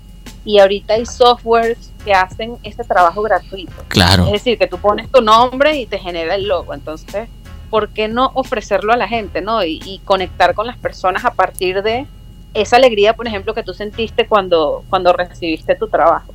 y 0.46 0.60
ahorita 0.60 0.94
hay 0.96 1.06
softwares 1.06 1.92
que 2.04 2.14
hacen 2.14 2.58
este 2.64 2.84
trabajo 2.84 3.22
gratuito. 3.22 3.74
Claro, 3.88 4.26
Es 4.28 4.32
decir, 4.34 4.58
que 4.58 4.68
tú 4.68 4.78
pones 4.78 5.10
tu 5.12 5.22
nombre 5.22 5.78
y 5.78 5.86
te 5.86 5.98
genera 6.00 6.36
el 6.36 6.48
logo. 6.48 6.74
Entonces, 6.74 7.30
¿por 7.70 7.90
qué 7.90 8.08
no 8.08 8.32
ofrecerlo 8.34 8.92
a 8.94 8.98
la 8.98 9.08
gente, 9.08 9.42
no? 9.42 9.64
Y, 9.64 9.80
y 9.86 10.00
conectar 10.06 10.54
con 10.54 10.68
las 10.68 10.78
personas 10.78 11.24
a 11.26 11.32
partir 11.32 11.82
de 11.84 12.08
esa 12.54 12.78
alegría, 12.78 13.14
por 13.14 13.28
ejemplo, 13.28 13.54
que 13.54 13.64
tú 13.64 13.74
sentiste 13.74 14.28
cuando, 14.28 14.84
cuando 14.90 15.14
recibiste 15.14 15.76
tu 15.76 15.88
trabajo. 15.88 16.34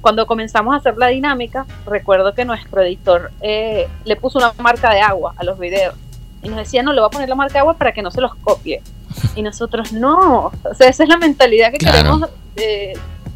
Cuando 0.00 0.26
comenzamos 0.26 0.72
a 0.74 0.78
hacer 0.78 0.96
la 0.96 1.08
dinámica, 1.08 1.66
recuerdo 1.86 2.32
que 2.34 2.44
nuestro 2.46 2.80
editor 2.82 3.30
eh, 3.42 3.86
le 4.04 4.16
puso 4.16 4.38
una 4.38 4.52
marca 4.58 4.90
de 4.94 5.00
agua 5.00 5.34
a 5.36 5.44
los 5.44 5.58
videos. 5.58 5.94
Y 6.42 6.48
nos 6.48 6.56
decía, 6.58 6.82
no, 6.82 6.92
le 6.94 7.00
voy 7.00 7.08
a 7.08 7.10
poner 7.10 7.28
la 7.28 7.34
marca 7.34 7.54
de 7.54 7.58
agua 7.58 7.74
para 7.74 7.92
que 7.92 8.00
no 8.00 8.10
se 8.10 8.20
los 8.22 8.34
copie. 8.36 8.80
Y 9.34 9.42
nosotros, 9.42 9.92
no. 9.92 10.46
O 10.64 10.74
sea, 10.74 10.88
esa 10.88 11.02
es 11.02 11.08
la 11.08 11.18
mentalidad 11.18 11.70
que 11.70 11.76
Claro. 11.78 11.98
queremos 11.98 12.30
eh, 12.56 12.94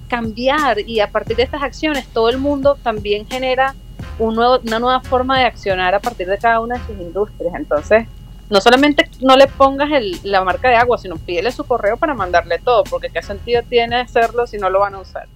cambiar. 0.08 0.78
Y 0.80 1.00
a 1.00 1.10
partir 1.10 1.36
de 1.36 1.42
estas 1.42 1.62
acciones, 1.62 2.06
todo 2.06 2.30
el 2.30 2.38
mundo 2.38 2.78
también 2.82 3.26
genera 3.28 3.74
un 4.18 4.34
nuevo, 4.34 4.58
una 4.64 4.78
nueva 4.78 5.00
forma 5.00 5.38
de 5.38 5.44
accionar 5.44 5.94
a 5.94 6.00
partir 6.00 6.26
de 6.28 6.38
cada 6.38 6.60
una 6.60 6.78
de 6.78 6.86
sus 6.86 6.98
industrias. 6.98 7.54
Entonces, 7.56 8.06
no 8.50 8.60
solamente 8.60 9.08
no 9.20 9.36
le 9.36 9.46
pongas 9.46 9.90
el- 9.92 10.18
la 10.24 10.44
marca 10.44 10.68
de 10.68 10.76
agua, 10.76 10.98
sino 10.98 11.16
pídele 11.16 11.50
su 11.52 11.64
correo 11.64 11.96
para 11.96 12.14
mandarle 12.14 12.58
todo, 12.58 12.84
porque 12.84 13.08
qué 13.10 13.22
sentido 13.22 13.62
tiene 13.68 13.96
hacerlo 13.96 14.46
si 14.46 14.58
no 14.58 14.70
lo 14.70 14.80
van 14.80 14.94
a 14.94 15.00
usar. 15.00 15.26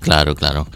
claro, 0.00 0.34
claro. 0.34 0.66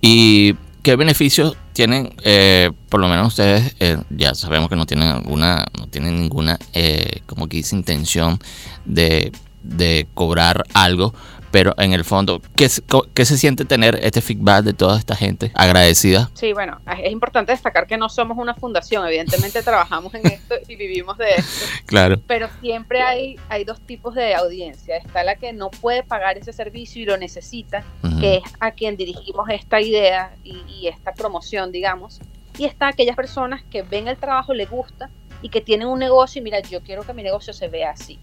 ¿Y 0.00 0.54
qué 0.82 0.96
beneficios 0.96 1.56
tienen, 1.72 2.14
eh, 2.24 2.70
por 2.88 3.00
lo 3.00 3.08
menos 3.08 3.28
ustedes, 3.28 3.74
eh, 3.80 3.98
ya 4.10 4.34
sabemos 4.34 4.68
que 4.68 4.76
no 4.76 4.86
tienen 4.86 5.08
alguna, 5.08 5.66
no 5.78 5.86
tienen 5.88 6.16
ninguna, 6.20 6.58
eh, 6.72 7.20
como 7.26 7.48
que 7.48 7.58
dice, 7.58 7.76
intención 7.76 8.38
de, 8.84 9.32
de 9.62 10.06
cobrar 10.14 10.64
algo, 10.74 11.12
pero 11.50 11.74
en 11.78 11.92
el 11.92 12.04
fondo, 12.04 12.40
¿qué, 12.56 12.68
¿qué 13.14 13.24
se 13.24 13.38
siente 13.38 13.64
tener 13.64 13.98
este 14.02 14.20
feedback 14.20 14.64
de 14.64 14.72
toda 14.74 14.98
esta 14.98 15.16
gente 15.16 15.50
agradecida? 15.54 16.30
Sí, 16.34 16.52
bueno, 16.52 16.80
es 17.02 17.10
importante 17.10 17.52
destacar 17.52 17.86
que 17.86 17.96
no 17.96 18.08
somos 18.08 18.38
una 18.38 18.54
fundación, 18.54 19.06
evidentemente 19.06 19.62
trabajamos 19.62 20.14
en 20.14 20.26
esto 20.26 20.54
y 20.68 20.76
vivimos 20.76 21.16
de 21.18 21.30
esto, 21.36 21.66
Claro. 21.86 22.20
pero 22.26 22.48
siempre 22.60 23.00
hay, 23.02 23.36
hay 23.48 23.64
dos 23.64 23.80
tipos 23.80 24.14
de 24.14 24.34
audiencia. 24.34 24.96
Está 24.96 25.24
la 25.24 25.36
que 25.36 25.52
no 25.52 25.70
puede 25.70 26.02
pagar 26.02 26.38
ese 26.38 26.52
servicio 26.52 27.02
y 27.02 27.06
lo 27.06 27.16
necesita, 27.16 27.84
que 28.20 28.36
es 28.36 28.42
a 28.60 28.72
quien 28.72 28.96
dirigimos 28.96 29.48
esta 29.50 29.80
idea 29.80 30.34
y, 30.44 30.56
y 30.68 30.88
esta 30.88 31.12
promoción, 31.12 31.72
digamos. 31.72 32.20
Y 32.58 32.64
está 32.64 32.88
aquellas 32.88 33.16
personas 33.16 33.62
que 33.70 33.82
ven 33.82 34.08
el 34.08 34.16
trabajo, 34.16 34.52
les 34.52 34.68
gusta 34.68 35.10
y 35.42 35.48
que 35.48 35.60
tienen 35.60 35.86
un 35.88 35.98
negocio 36.00 36.40
y 36.40 36.42
mira, 36.42 36.60
yo 36.60 36.82
quiero 36.82 37.04
que 37.04 37.14
mi 37.14 37.22
negocio 37.22 37.52
se 37.52 37.68
vea 37.68 37.90
así. 37.90 38.18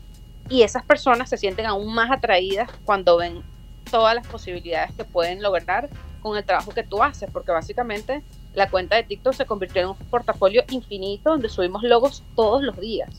Y 0.49 0.61
esas 0.61 0.83
personas 0.83 1.29
se 1.29 1.37
sienten 1.37 1.65
aún 1.65 1.93
más 1.93 2.11
atraídas 2.11 2.69
cuando 2.83 3.17
ven 3.17 3.41
todas 3.89 4.15
las 4.15 4.27
posibilidades 4.27 4.93
que 4.95 5.03
pueden 5.03 5.41
lograr 5.41 5.89
con 6.21 6.37
el 6.37 6.43
trabajo 6.43 6.71
que 6.71 6.83
tú 6.83 7.03
haces, 7.03 7.29
porque 7.31 7.51
básicamente 7.51 8.23
la 8.53 8.69
cuenta 8.69 8.95
de 8.95 9.03
TikTok 9.03 9.33
se 9.33 9.45
convirtió 9.45 9.81
en 9.81 9.89
un 9.89 9.95
portafolio 9.95 10.63
infinito 10.69 11.29
donde 11.29 11.49
subimos 11.49 11.83
logos 11.83 12.23
todos 12.35 12.63
los 12.63 12.79
días. 12.79 13.09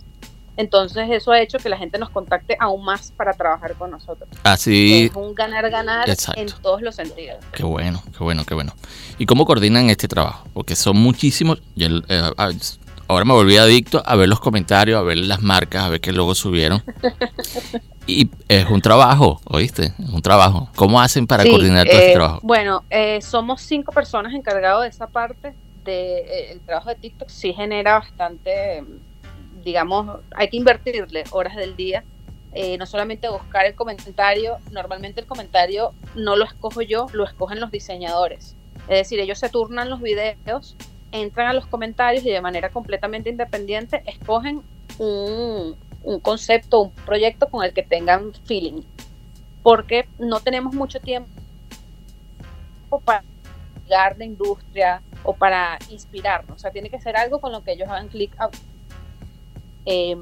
Entonces 0.57 1.09
eso 1.11 1.33
ha 1.33 1.41
hecho 1.41 1.59
que 1.59 1.69
la 1.69 1.77
gente 1.77 1.99
nos 1.99 2.09
contacte 2.09 2.57
aún 2.59 2.85
más 2.85 3.13
para 3.13 3.35
trabajar 3.35 3.75
con 3.75 3.91
nosotros. 3.91 4.29
Así, 4.43 5.05
Es 5.05 5.15
un 5.15 5.35
ganar-ganar 5.35 6.09
en 6.37 6.47
todos 6.63 6.81
los 6.81 6.95
sentidos. 6.95 7.45
Qué 7.53 7.63
bueno, 7.63 8.03
qué 8.17 8.25
bueno, 8.25 8.45
qué 8.47 8.55
bueno. 8.55 8.73
¿Y 9.19 9.27
cómo 9.27 9.45
coordinan 9.45 9.91
este 9.91 10.09
trabajo? 10.09 10.49
Porque 10.55 10.75
son 10.75 10.97
muchísimos. 10.97 11.61
eh, 11.77 12.33
ah, 12.39 12.51
ahora 13.09 13.25
me 13.25 13.33
volví 13.33 13.57
adicto 13.57 14.03
a 14.05 14.17
ver 14.17 14.29
los 14.29 14.41
comentarios, 14.41 14.99
a 14.99 15.03
ver 15.03 15.17
las 15.19 15.43
marcas, 15.43 15.85
a 15.85 15.89
ver 15.89 16.01
qué 16.01 16.13
luego 16.13 16.35
subieron. 16.35 16.83
Y 18.09 18.31
es 18.49 18.67
un 18.71 18.81
trabajo, 18.81 19.41
¿oíste? 19.47 19.93
Es 19.99 20.11
un 20.11 20.23
trabajo. 20.23 20.69
¿Cómo 20.77 21.01
hacen 21.01 21.27
para 21.27 21.43
Sí, 21.43 21.51
coordinar 21.51 21.89
todo 21.89 21.99
eh, 21.99 22.03
este 22.03 22.13
trabajo? 22.15 22.41
Bueno, 22.43 22.85
eh, 22.89 23.21
somos 23.21 23.63
cinco 23.63 23.91
personas 23.91 24.33
encargados 24.33 24.83
de 24.85 24.89
esa 24.89 25.09
parte. 25.09 25.55
De, 25.85 26.19
eh, 26.21 26.53
el 26.53 26.61
trabajo 26.61 26.89
de 26.91 26.95
TikTok 26.97 27.29
sí 27.29 27.53
genera 27.53 27.99
bastante, 27.99 28.85
digamos, 29.65 30.21
hay 30.37 30.49
que 30.51 30.57
invertirle 30.57 31.25
horas 31.31 31.57
del 31.57 31.75
día. 31.77 32.05
eh, 32.53 32.79
no 32.79 32.87
solamente 32.87 33.29
buscar 33.29 33.67
el 33.67 33.75
comentario, 33.75 34.57
normalmente 34.71 35.21
el 35.21 35.27
comentario 35.27 35.93
no 36.15 36.37
lo 36.37 36.45
escojo 36.45 36.81
yo, 36.83 37.07
lo 37.13 37.25
escogen 37.25 37.61
los 37.61 37.71
diseñadores. 37.73 38.55
Es 38.89 38.99
decir, 38.99 39.19
ellos 39.21 39.39
se 39.41 39.49
turnan 39.51 39.91
los 39.91 40.01
videos, 40.01 40.77
entran 41.23 41.49
a 41.49 41.53
los 41.53 41.67
comentarios 41.67 42.25
y 42.25 42.31
de 42.31 42.41
manera 42.41 42.71
completamente 42.71 43.31
independiente 43.31 44.03
escogen 44.07 44.63
un, 44.99 45.77
un 46.03 46.21
concepto, 46.21 46.83
un 46.83 46.91
proyecto 46.93 47.49
con 47.49 47.65
el 47.65 47.73
que 47.73 47.83
tengan 47.83 48.33
feeling. 48.45 48.83
Porque 49.63 50.09
no 50.19 50.41
tenemos 50.41 50.75
mucho 50.75 51.01
tiempo 51.01 51.31
para 53.05 53.25
llegar 53.85 54.17
la 54.19 54.25
industria 54.25 55.03
o 55.23 55.35
para 55.35 55.79
inspirarnos. 55.91 56.57
O 56.57 56.59
sea, 56.59 56.71
tiene 56.71 56.91
que 56.91 57.01
ser 57.01 57.17
algo 57.17 57.41
con 57.41 57.53
lo 57.53 57.63
que 57.63 57.73
ellos 57.73 57.89
hagan 57.89 58.09
clic. 58.09 58.35
Eh, 59.85 60.17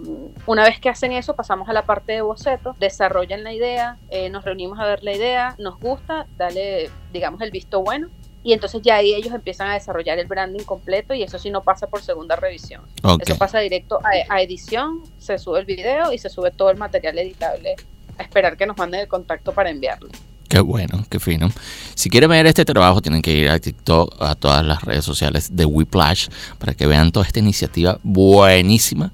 una 0.47 0.65
vez 0.65 0.79
que 0.79 0.91
hacen 0.91 1.13
eso, 1.13 1.35
pasamos 1.35 1.69
a 1.69 1.73
la 1.73 1.83
parte 1.83 2.13
de 2.13 2.21
boceto, 2.21 2.75
desarrollan 2.79 3.45
la 3.45 3.53
idea, 3.53 3.99
eh, 4.11 4.29
nos 4.29 4.45
reunimos 4.45 4.79
a 4.79 4.85
ver 4.85 5.03
la 5.03 5.15
idea, 5.15 5.55
nos 5.59 5.79
gusta, 5.81 6.27
dale, 6.37 6.91
digamos, 7.13 7.41
el 7.41 7.51
visto 7.51 7.83
bueno. 7.83 8.09
Y 8.45 8.53
entonces 8.53 8.83
ya 8.83 8.97
ahí 8.97 9.15
ellos 9.15 9.35
empiezan 9.35 9.71
a 9.71 9.75
desarrollar 9.75 10.19
el 10.19 10.27
branding 10.27 10.65
completo 10.65 11.15
y 11.15 11.23
eso 11.23 11.39
sí 11.39 11.51
no 11.51 11.63
pasa 11.63 11.89
por 11.89 12.03
segunda 12.03 12.37
revisión. 12.37 12.83
Eso 13.21 13.37
pasa 13.37 13.59
directo 13.59 13.99
a, 14.05 14.35
a 14.35 14.43
edición, 14.43 15.03
se 15.19 15.39
sube 15.39 15.61
el 15.61 15.65
video 15.65 16.13
y 16.13 16.19
se 16.19 16.29
sube 16.29 16.51
todo 16.51 16.71
el 16.71 16.77
material 16.77 17.19
editable 17.19 17.75
a 18.19 18.23
esperar 18.23 18.57
que 18.57 18.67
nos 18.67 18.77
manden 18.77 19.01
el 19.01 19.09
contacto 19.09 19.53
para 19.53 19.71
enviarlo. 19.71 20.11
Qué 20.49 20.61
bueno, 20.61 21.05
qué 21.09 21.19
fino. 21.19 21.51
Si 21.95 22.11
quieren 22.11 22.31
ver 22.31 22.47
este 22.47 22.65
trabajo, 22.65 23.01
tienen 23.01 23.23
que 23.23 23.33
ir 23.33 23.49
a 23.49 23.59
TikTok, 23.59 24.23
a 24.23 24.35
todas 24.35 24.65
las 24.65 24.83
redes 24.83 25.05
sociales 25.05 25.57
de 25.57 25.65
Whiplash, 25.65 26.29
para 26.59 26.75
que 26.75 26.87
vean 26.87 27.11
toda 27.11 27.27
esta 27.27 27.41
iniciativa 27.41 27.99
buenísima 28.03 29.11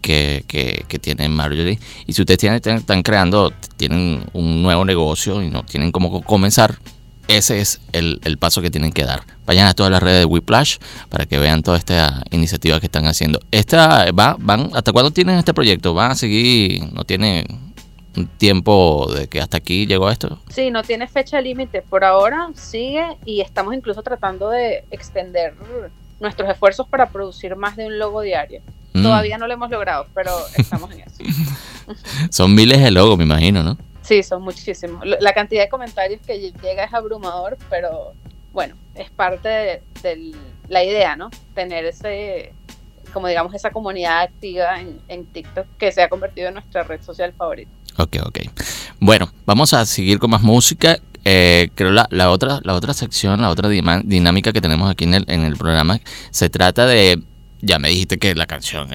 que, 0.00 0.44
que, 0.48 0.84
que 0.88 0.98
tiene 0.98 1.28
Marjorie. 1.28 1.78
Y 2.06 2.12
si 2.12 2.22
ustedes 2.22 2.38
tienen, 2.38 2.60
están 2.78 3.02
creando, 3.02 3.52
tienen 3.76 4.24
un 4.32 4.62
nuevo 4.62 4.84
negocio 4.84 5.42
y 5.42 5.50
no 5.50 5.64
tienen 5.64 5.92
cómo 5.92 6.22
comenzar, 6.22 6.78
ese 7.36 7.60
es 7.60 7.80
el, 7.92 8.20
el 8.24 8.38
paso 8.38 8.60
que 8.60 8.70
tienen 8.70 8.92
que 8.92 9.04
dar. 9.04 9.22
Vayan 9.46 9.66
a 9.66 9.74
todas 9.74 9.92
las 9.92 10.02
redes 10.02 10.20
de 10.20 10.24
Whiplash 10.24 10.78
para 11.08 11.26
que 11.26 11.38
vean 11.38 11.62
toda 11.62 11.78
esta 11.78 12.22
iniciativa 12.30 12.80
que 12.80 12.86
están 12.86 13.06
haciendo. 13.06 13.40
Esta 13.50 14.10
va, 14.12 14.36
van, 14.38 14.70
¿Hasta 14.74 14.92
cuándo 14.92 15.10
tienen 15.10 15.38
este 15.38 15.54
proyecto? 15.54 15.94
¿Van 15.94 16.10
a 16.10 16.14
seguir? 16.14 16.92
¿No 16.92 17.04
tienen 17.04 17.46
un 18.16 18.26
tiempo 18.26 19.08
de 19.14 19.28
que 19.28 19.40
hasta 19.40 19.58
aquí 19.58 19.86
llegó 19.86 20.10
esto? 20.10 20.40
Sí, 20.48 20.70
no 20.70 20.82
tiene 20.82 21.06
fecha 21.06 21.40
límite. 21.40 21.82
Por 21.82 22.04
ahora 22.04 22.50
sigue 22.54 23.16
y 23.24 23.40
estamos 23.40 23.74
incluso 23.74 24.02
tratando 24.02 24.50
de 24.50 24.84
extender 24.90 25.54
nuestros 26.18 26.50
esfuerzos 26.50 26.88
para 26.88 27.10
producir 27.10 27.54
más 27.54 27.76
de 27.76 27.86
un 27.86 27.98
logo 27.98 28.22
diario. 28.22 28.60
Mm. 28.92 29.02
Todavía 29.04 29.38
no 29.38 29.46
lo 29.46 29.54
hemos 29.54 29.70
logrado, 29.70 30.06
pero 30.14 30.32
estamos 30.56 30.90
en 30.90 31.00
eso. 31.06 31.22
Son 32.30 32.54
miles 32.54 32.80
de 32.82 32.90
logos, 32.90 33.16
me 33.16 33.24
imagino, 33.24 33.62
¿no? 33.62 33.78
Sí, 34.10 34.24
son 34.24 34.42
muchísimos. 34.42 35.04
La 35.20 35.32
cantidad 35.32 35.62
de 35.62 35.68
comentarios 35.68 36.20
que 36.26 36.34
lle- 36.34 36.60
llega 36.62 36.82
es 36.82 36.92
abrumador, 36.92 37.56
pero 37.70 38.12
bueno, 38.52 38.74
es 38.96 39.08
parte 39.08 39.48
de, 40.02 40.34
la 40.68 40.82
idea, 40.82 41.14
¿no? 41.14 41.30
Tener 41.54 41.84
ese, 41.84 42.52
como 43.12 43.28
digamos, 43.28 43.54
esa 43.54 43.70
comunidad 43.70 44.22
activa 44.22 44.80
en, 44.80 45.00
en 45.06 45.26
TikTok 45.26 45.64
que 45.78 45.92
se 45.92 46.02
ha 46.02 46.08
convertido 46.08 46.48
en 46.48 46.54
nuestra 46.54 46.82
red 46.82 47.00
social 47.00 47.32
favorita. 47.38 47.70
Ok, 47.98 48.16
ok. 48.26 48.38
Bueno, 48.98 49.30
vamos 49.46 49.74
a 49.74 49.86
seguir 49.86 50.18
con 50.18 50.30
más 50.30 50.42
música. 50.42 50.98
Eh, 51.24 51.70
creo 51.76 51.92
la, 51.92 52.08
la 52.10 52.32
otra 52.32 52.58
la 52.64 52.74
otra 52.74 52.92
sección, 52.94 53.40
la 53.40 53.50
otra 53.50 53.68
dinámica 53.68 54.52
que 54.52 54.60
tenemos 54.60 54.90
aquí 54.90 55.04
en 55.04 55.14
el, 55.14 55.24
en 55.28 55.42
el 55.42 55.56
programa 55.56 56.00
se 56.32 56.50
trata 56.50 56.84
de 56.84 57.22
ya 57.60 57.78
me 57.78 57.90
dijiste 57.90 58.18
que 58.18 58.34
la 58.34 58.46
canción 58.46 58.88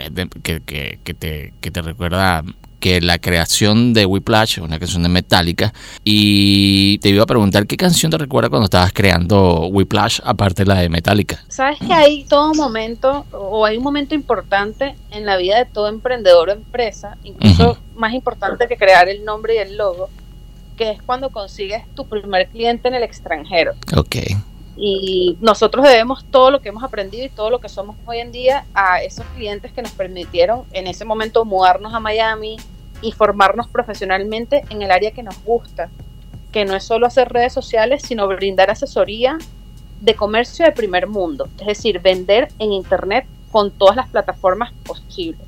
que, 0.43 0.59
que, 0.59 0.99
que 1.01 1.13
te, 1.13 1.53
que 1.61 1.71
te 1.71 1.81
recuerda 1.81 2.43
que 2.85 3.01
la 3.01 3.17
creación 3.17 3.95
de 3.95 4.05
Whiplash, 4.05 4.59
una 4.59 4.77
canción 4.77 5.01
de 5.01 5.09
Metallica, 5.09 5.73
y 6.03 6.99
te 6.99 7.09
iba 7.09 7.23
a 7.23 7.25
preguntar 7.25 7.65
qué 7.65 7.77
canción 7.77 8.11
te 8.11 8.17
recuerda 8.19 8.47
cuando 8.49 8.65
estabas 8.65 8.93
creando 8.93 9.65
Whiplash, 9.69 10.19
aparte 10.23 10.63
de 10.63 10.67
la 10.67 10.79
de 10.81 10.89
Metallica. 10.89 11.43
Sabes 11.47 11.79
que 11.79 11.91
hay 11.91 12.25
todo 12.25 12.53
momento, 12.53 13.25
o 13.31 13.65
hay 13.65 13.77
un 13.77 13.83
momento 13.83 14.13
importante 14.13 14.93
en 15.09 15.25
la 15.25 15.35
vida 15.37 15.57
de 15.57 15.65
todo 15.65 15.87
emprendedor 15.87 16.49
o 16.49 16.51
empresa, 16.51 17.17
incluso 17.23 17.71
Ujú. 17.71 17.79
más 17.95 18.13
importante 18.13 18.67
que 18.67 18.77
crear 18.77 19.09
el 19.09 19.25
nombre 19.25 19.55
y 19.55 19.57
el 19.57 19.77
logo, 19.77 20.09
que 20.77 20.91
es 20.91 21.01
cuando 21.01 21.31
consigues 21.31 21.81
tu 21.95 22.05
primer 22.05 22.49
cliente 22.49 22.87
en 22.87 22.93
el 22.93 23.01
extranjero. 23.01 23.71
Ok, 23.97 24.17
Y 24.77 25.37
nosotros 25.41 25.83
debemos 25.85 26.23
todo 26.29 26.51
lo 26.51 26.61
que 26.61 26.69
hemos 26.69 26.83
aprendido 26.83 27.25
y 27.25 27.29
todo 27.29 27.49
lo 27.49 27.59
que 27.59 27.69
somos 27.69 27.95
hoy 28.05 28.19
en 28.19 28.31
día 28.31 28.65
a 28.75 29.01
esos 29.01 29.25
clientes 29.35 29.71
que 29.71 29.81
nos 29.81 29.93
permitieron 29.93 30.65
en 30.71 30.85
ese 30.85 31.03
momento 31.03 31.45
mudarnos 31.45 31.91
a 31.91 31.99
Miami 31.99 32.57
y 33.05 33.11
formarnos 33.11 33.67
profesionalmente 33.67 34.63
en 34.71 34.81
el 34.81 34.89
área 34.89 35.11
que 35.11 35.21
nos 35.21 35.41
gusta, 35.43 35.89
que 36.51 36.65
no 36.65 36.75
es 36.75 36.83
solo 36.83 37.05
hacer 37.05 37.29
redes 37.29 37.53
sociales, 37.53 38.01
sino 38.01 38.27
brindar 38.27 38.71
asesoría 38.71 39.37
de 40.01 40.15
comercio 40.15 40.65
de 40.65 40.71
primer 40.71 41.07
mundo, 41.07 41.47
es 41.59 41.67
decir, 41.67 41.99
vender 41.99 42.47
en 42.57 42.71
Internet 42.71 43.27
con 43.51 43.69
todas 43.69 43.95
las 43.95 44.09
plataformas 44.09 44.73
posibles. 44.83 45.39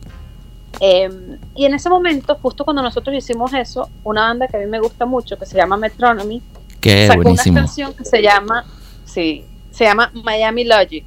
Eh, 0.80 1.10
y 1.56 1.66
en 1.66 1.74
ese 1.74 1.90
momento, 1.90 2.36
justo 2.36 2.64
cuando 2.64 2.84
nosotros 2.84 3.16
hicimos 3.16 3.52
eso, 3.54 3.90
una 4.04 4.22
banda 4.22 4.48
que 4.48 4.58
a 4.58 4.60
mí 4.60 4.68
me 4.68 4.80
gusta 4.80 5.08
mucho, 5.08 5.38
que 5.38 5.48
se 5.48 5.58
llama 5.58 5.78
Metronomy, 5.78 6.44
qué 6.80 7.08
sacó 7.08 7.24
buenísimo. 7.24 7.54
una 7.54 7.62
canción 7.62 7.94
que 7.96 8.06
se 8.06 8.22
llama, 8.22 8.66
sí, 9.04 9.46
se 9.72 9.86
llama 9.86 10.12
Miami 10.14 10.64
Logic. 10.64 11.06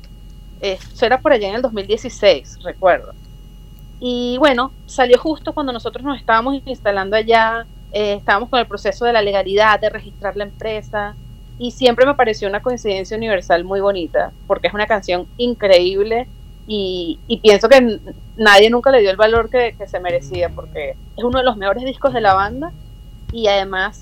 Eso 0.61 1.07
era 1.07 1.21
por 1.21 1.33
allá 1.33 1.49
en 1.49 1.55
el 1.55 1.63
2016, 1.63 2.59
recuerdo. 2.65 3.15
Y 4.01 4.39
bueno, 4.39 4.73
salió 4.87 5.19
justo 5.19 5.53
cuando 5.53 5.73
nosotros 5.73 6.05
nos 6.05 6.19
estábamos 6.19 6.61
instalando 6.65 7.17
allá, 7.17 7.67
eh, 7.93 8.15
estábamos 8.15 8.49
con 8.49 8.59
el 8.59 8.67
proceso 8.67 9.05
de 9.05 9.13
la 9.13 9.21
legalidad, 9.21 9.79
de 9.79 9.91
registrar 9.91 10.37
la 10.37 10.45
empresa, 10.45 11.15
y 11.59 11.73
siempre 11.73 12.07
me 12.07 12.15
pareció 12.15 12.49
una 12.49 12.63
coincidencia 12.63 13.17
universal 13.17 13.65
muy 13.65 13.81
bonita, 13.81 14.33
porque 14.47 14.69
es 14.69 14.75
una 14.75 14.87
canción 14.87 15.27
increíble 15.37 16.27
y, 16.67 17.19
pienso 17.43 17.69
que 17.69 18.01
nadie 18.37 18.71
nunca 18.71 18.91
le 18.91 19.01
dio 19.01 19.11
el 19.11 19.17
valor 19.17 19.51
que, 19.51 19.75
que 19.77 19.87
se 19.87 20.01
merecía, 20.01 20.49
porque 20.49 20.91
es 21.17 21.25
uno 21.25 21.39
de 21.39 21.45
los 21.45 21.59
mejores 21.59 21.85
discos 21.85 22.15
de 22.15 22.23
la 22.23 22.33
banda 22.33 22.73
y 23.33 23.49
además, 23.49 24.01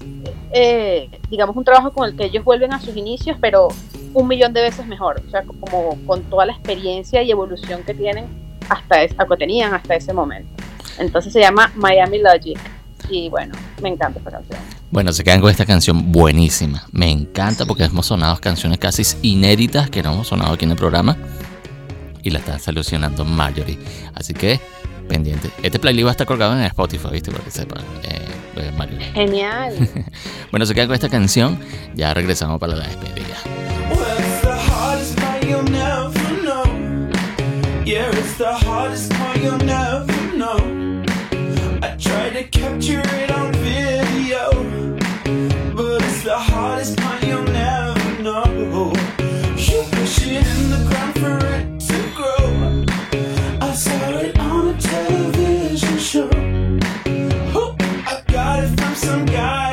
eh, 0.52 1.10
digamos, 1.28 1.56
un 1.56 1.64
trabajo 1.64 1.92
con 1.92 2.08
el 2.08 2.16
que 2.16 2.26
ellos 2.26 2.44
vuelven 2.44 2.72
a 2.72 2.80
sus 2.80 2.96
inicios, 2.96 3.36
pero 3.40 3.68
un 4.14 4.28
millón 4.28 4.52
de 4.52 4.62
veces 4.62 4.86
mejor, 4.86 5.20
o 5.26 5.30
sea, 5.30 5.42
como 5.42 5.98
con 6.06 6.22
toda 6.24 6.46
la 6.46 6.52
experiencia 6.52 7.22
y 7.22 7.30
evolución 7.30 7.82
que 7.82 7.94
tienen 7.94 8.47
hasta 8.68 9.02
es, 9.02 9.14
que 9.14 9.36
tenían 9.36 9.74
hasta 9.74 9.94
ese 9.94 10.12
momento. 10.12 10.50
Entonces 10.98 11.32
se 11.32 11.40
llama 11.40 11.70
Miami 11.76 12.18
Logic 12.18 12.58
y 13.08 13.28
bueno, 13.28 13.54
me 13.82 13.88
encanta 13.90 14.18
esta 14.18 14.30
canción. 14.30 14.58
Bueno, 14.90 15.12
se 15.12 15.22
quedan 15.22 15.40
con 15.40 15.50
esta 15.50 15.66
canción 15.66 16.12
buenísima. 16.12 16.86
Me 16.92 17.10
encanta 17.10 17.66
porque 17.66 17.84
hemos 17.84 18.06
sonado 18.06 18.36
canciones 18.38 18.78
casi 18.78 19.02
inéditas 19.22 19.90
que 19.90 20.02
no 20.02 20.12
hemos 20.14 20.28
sonado 20.28 20.54
aquí 20.54 20.64
en 20.64 20.72
el 20.72 20.76
programa. 20.76 21.16
Y 22.22 22.30
la 22.30 22.40
está 22.40 22.58
solucionando 22.58 23.24
Marjorie. 23.24 23.78
Así 24.14 24.34
que, 24.34 24.60
pendiente. 25.08 25.50
Este 25.62 25.78
playlist 25.78 26.06
va 26.06 26.10
a 26.10 26.12
estar 26.12 26.26
colgado 26.26 26.54
en 26.54 26.64
Spotify, 26.64 27.08
¿viste? 27.12 27.30
Para 27.30 27.44
que 27.44 27.50
sepan. 27.50 27.84
Eh, 28.02 28.26
eh, 28.56 28.72
Marjorie. 28.76 29.12
Genial. 29.12 29.74
Bueno, 30.50 30.64
se 30.64 30.74
quedan 30.74 30.88
con 30.88 30.94
esta 30.94 31.10
canción. 31.10 31.60
Ya 31.94 32.12
regresamos 32.14 32.58
para 32.58 32.74
la 32.74 32.86
despedida. 32.86 33.36
Yeah, 37.88 38.10
it's 38.12 38.36
the 38.36 38.52
hardest 38.52 39.10
part 39.12 39.38
you'll 39.38 39.56
never 39.56 40.36
know. 40.36 40.58
I 41.82 41.96
tried 41.98 42.34
to 42.34 42.44
capture 42.44 43.00
it 43.00 43.30
on 43.30 43.50
video, 43.54 44.52
but 45.74 46.02
it's 46.02 46.22
the 46.22 46.36
hardest 46.36 46.98
part 46.98 47.24
you'll 47.24 47.44
never 47.44 48.22
know. 48.22 48.92
You 49.56 49.84
push 49.90 50.18
it 50.20 50.46
in 50.46 50.68
the 50.68 50.84
ground 50.86 51.14
for 51.18 51.38
it 51.56 51.80
to 51.88 51.98
grow. 52.14 52.84
I 53.66 53.72
saw 53.72 54.18
it 54.18 54.38
on 54.38 54.68
a 54.68 54.78
television 54.78 55.98
show. 55.98 56.30
Oh, 57.56 57.74
I 57.80 58.20
got 58.26 58.64
it 58.64 58.78
from 58.78 58.94
some 58.96 59.24
guy 59.24 59.67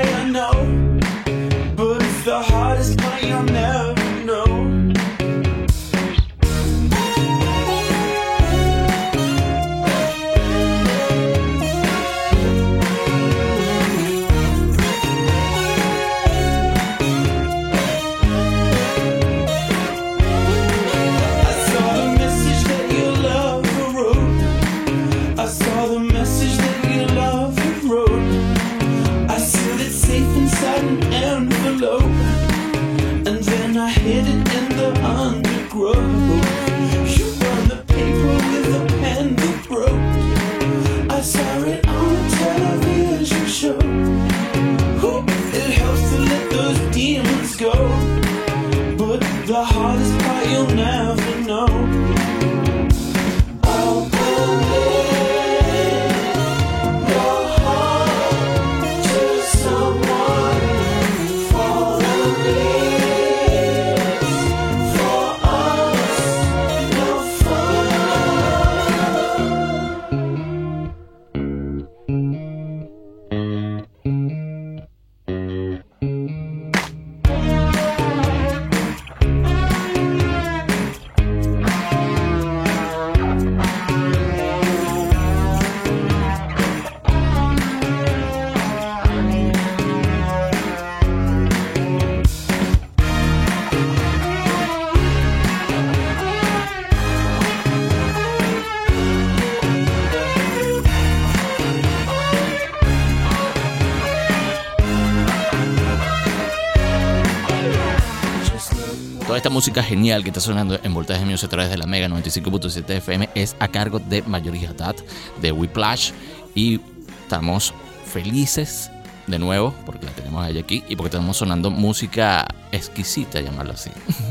música 109.65 109.81
genial 109.81 110.21
que 110.21 110.29
está 110.29 110.41
sonando 110.41 110.79
en 110.83 110.93
Voltaje 110.93 111.25
Music 111.25 111.47
a 111.47 111.49
través 111.49 111.71
de 111.71 111.77
la 111.79 111.87
Mega 111.87 112.07
95.7 112.07 112.87
FM 112.97 113.29
es 113.33 113.55
a 113.57 113.67
cargo 113.67 113.97
de 113.97 114.21
Mayoría 114.21 114.69
Haddad 114.69 114.95
de 115.41 115.51
Whiplash 115.51 116.11
y 116.53 116.79
estamos 117.23 117.73
felices 118.05 118.91
de 119.25 119.39
nuevo 119.39 119.73
porque 119.87 120.05
la 120.05 120.11
tenemos 120.11 120.45
a 120.45 120.51
ella 120.51 120.59
aquí 120.59 120.83
y 120.87 120.95
porque 120.95 121.07
estamos 121.07 121.37
sonando 121.37 121.71
música 121.71 122.45
exquisita, 122.71 123.41
llamarlo 123.41 123.73
así. 123.73 123.89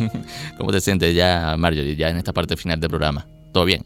¿Cómo 0.56 0.70
te 0.70 0.80
sientes 0.80 1.12
ya, 1.16 1.56
Marjorie, 1.58 1.96
ya 1.96 2.10
en 2.10 2.18
esta 2.18 2.32
parte 2.32 2.56
final 2.56 2.78
del 2.78 2.90
programa? 2.90 3.26
¿Todo 3.52 3.64
bien? 3.64 3.84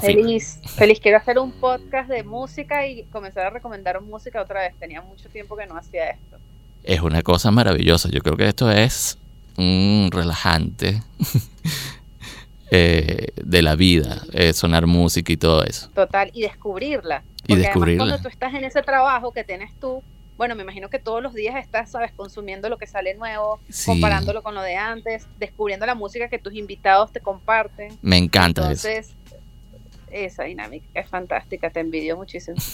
Feliz, 0.00 0.58
feliz. 0.74 1.00
Quiero 1.00 1.18
hacer 1.18 1.38
un 1.38 1.52
podcast 1.52 2.08
de 2.08 2.24
música 2.24 2.86
y 2.86 3.04
comenzar 3.12 3.44
a 3.44 3.50
recomendar 3.50 4.00
música 4.00 4.40
otra 4.40 4.62
vez. 4.62 4.74
Tenía 4.78 5.02
mucho 5.02 5.28
tiempo 5.28 5.54
que 5.54 5.66
no 5.66 5.76
hacía 5.76 6.08
esto. 6.08 6.38
Es 6.82 7.02
una 7.02 7.20
cosa 7.20 7.50
maravillosa. 7.50 8.08
Yo 8.08 8.20
creo 8.20 8.38
que 8.38 8.48
esto 8.48 8.70
es 8.70 9.18
un 9.62 10.10
relajante 10.12 11.02
eh, 12.70 13.28
de 13.36 13.62
la 13.62 13.74
vida, 13.76 14.22
eh, 14.32 14.52
sonar 14.52 14.86
música 14.86 15.32
y 15.32 15.36
todo 15.36 15.64
eso. 15.64 15.88
Total, 15.94 16.30
y 16.32 16.42
descubrirla. 16.42 17.22
Y 17.46 17.56
descubrirla. 17.56 18.04
Además, 18.04 18.20
cuando 18.20 18.22
tú 18.22 18.28
estás 18.28 18.54
en 18.54 18.64
ese 18.64 18.82
trabajo 18.82 19.32
que 19.32 19.44
tienes 19.44 19.72
tú, 19.78 20.02
bueno, 20.36 20.54
me 20.54 20.62
imagino 20.62 20.88
que 20.88 20.98
todos 20.98 21.22
los 21.22 21.34
días 21.34 21.56
estás, 21.56 21.90
sabes, 21.90 22.12
consumiendo 22.12 22.68
lo 22.68 22.78
que 22.78 22.86
sale 22.86 23.14
nuevo, 23.14 23.60
Sí. 23.68 23.86
comparándolo 23.86 24.42
con 24.42 24.54
lo 24.54 24.62
de 24.62 24.76
antes, 24.76 25.26
descubriendo 25.38 25.84
la 25.86 25.94
música 25.94 26.28
que 26.28 26.38
tus 26.38 26.54
invitados 26.54 27.12
te 27.12 27.20
comparten. 27.20 27.96
Me 28.00 28.16
encanta 28.16 28.72
eso. 28.72 28.88
Entonces, 28.88 29.14
esa 30.10 30.44
dinámica 30.44 30.86
es 30.94 31.08
fantástica, 31.08 31.70
te 31.70 31.80
envidio 31.80 32.16
muchísimo. 32.16 32.56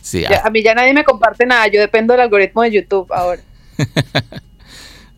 Sí, 0.00 0.20
Ya- 0.22 0.42
a 0.44 0.50
mí 0.50 0.62
ya 0.62 0.74
nadie 0.74 0.92
me 0.92 1.02
comparte 1.02 1.44
nada, 1.46 1.66
yo 1.68 1.80
dependo 1.80 2.12
del 2.12 2.20
algoritmo 2.20 2.62
de 2.62 2.70
YouTube 2.72 3.10
ahora. 3.12 3.42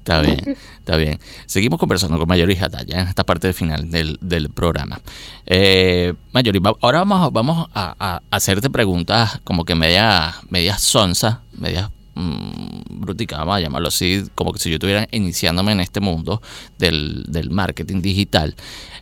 Está 0.06 0.20
bien, 0.22 0.56
está 0.78 0.96
bien. 0.96 1.18
Seguimos 1.46 1.80
conversando 1.80 2.16
con 2.16 2.28
Mayori 2.28 2.56
Hatta 2.56 2.84
ya 2.84 3.00
en 3.00 3.08
esta 3.08 3.24
parte 3.24 3.52
final 3.52 3.90
del, 3.90 4.16
del 4.20 4.50
programa. 4.50 5.00
Eh, 5.46 6.14
Mayori, 6.32 6.60
ahora 6.80 7.00
vamos, 7.00 7.26
a- 7.26 7.30
vamos 7.30 7.68
a, 7.74 7.96
a 7.98 8.22
hacerte 8.30 8.70
preguntas 8.70 9.40
como 9.42 9.64
que 9.64 9.74
media, 9.74 10.32
media 10.48 10.78
sonsa, 10.78 11.40
media 11.58 11.90
mm, 12.14 13.00
brutica, 13.00 13.38
vamos 13.38 13.56
a 13.56 13.60
llamarlo 13.60 13.88
así, 13.88 14.22
como 14.36 14.52
que 14.52 14.60
si 14.60 14.70
yo 14.70 14.76
estuviera 14.76 15.08
iniciándome 15.10 15.72
en 15.72 15.80
este 15.80 15.98
mundo 15.98 16.40
del, 16.78 17.24
del 17.26 17.50
marketing 17.50 18.00
digital. 18.00 18.54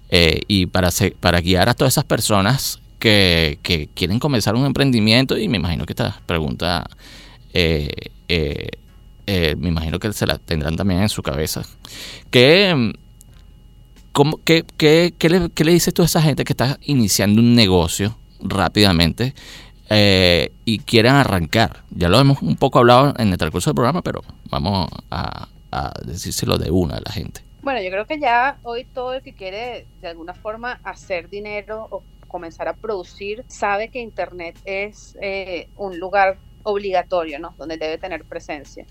Eh, 0.08 0.40
y 0.48 0.64
para, 0.66 0.88
para 1.20 1.42
guiar 1.42 1.68
a 1.68 1.74
todas 1.74 1.92
esas 1.92 2.04
personas 2.04 2.80
que, 2.98 3.58
que 3.62 3.90
quieren 3.94 4.18
comenzar 4.18 4.54
un 4.54 4.64
emprendimiento, 4.64 5.36
y 5.36 5.48
me 5.48 5.58
imagino 5.58 5.84
que 5.84 5.92
esta 5.92 6.18
pregunta 6.24 6.86
eh, 7.52 7.90
eh, 8.28 8.68
eh, 9.26 9.54
me 9.58 9.68
imagino 9.68 9.98
que 9.98 10.12
se 10.12 10.26
la 10.26 10.38
tendrán 10.38 10.76
también 10.76 11.00
en 11.02 11.08
su 11.08 11.22
cabeza. 11.22 11.62
¿Qué, 12.30 12.74
mm, 12.74 12.92
cómo- 14.12 14.40
qué, 14.44 14.64
qué- 14.76 15.14
qué 15.18 15.28
le, 15.28 15.50
qué 15.50 15.64
le 15.64 15.72
dices 15.72 15.92
tú 15.94 16.02
a 16.02 16.06
esa 16.06 16.22
gente 16.22 16.44
que 16.44 16.52
está 16.52 16.78
iniciando 16.82 17.40
un 17.40 17.54
negocio 17.54 18.16
rápidamente 18.40 19.34
eh, 19.90 20.52
y 20.64 20.78
quieren 20.80 21.14
arrancar? 21.14 21.82
Ya 21.90 22.08
lo 22.08 22.18
hemos 22.18 22.40
un 22.42 22.56
poco 22.56 22.78
hablado 22.78 23.14
en 23.18 23.28
el 23.30 23.38
transcurso 23.38 23.70
del 23.70 23.74
programa, 23.76 24.02
pero 24.02 24.22
vamos 24.50 24.88
a, 25.10 25.48
a 25.72 25.92
decírselo 26.04 26.56
de 26.58 26.70
una 26.70 26.96
a 26.96 27.00
la 27.04 27.12
gente. 27.12 27.40
Bueno, 27.62 27.80
yo 27.82 27.90
creo 27.90 28.06
que 28.06 28.18
ya 28.20 28.58
hoy 28.62 28.84
todo 28.84 29.14
el 29.14 29.22
que 29.22 29.32
quiere 29.32 29.86
de 30.02 30.08
alguna 30.08 30.34
forma 30.34 30.80
hacer 30.84 31.30
dinero 31.30 31.88
o 31.90 32.02
comenzar 32.28 32.68
a 32.68 32.74
producir 32.74 33.44
sabe 33.48 33.88
que 33.88 34.00
Internet 34.00 34.58
es 34.64 35.16
eh, 35.22 35.68
un 35.76 35.98
lugar 35.98 36.36
obligatorio, 36.62 37.38
¿no? 37.38 37.54
Donde 37.56 37.76
debe 37.78 37.96
tener 37.96 38.24
presencia. 38.24 38.84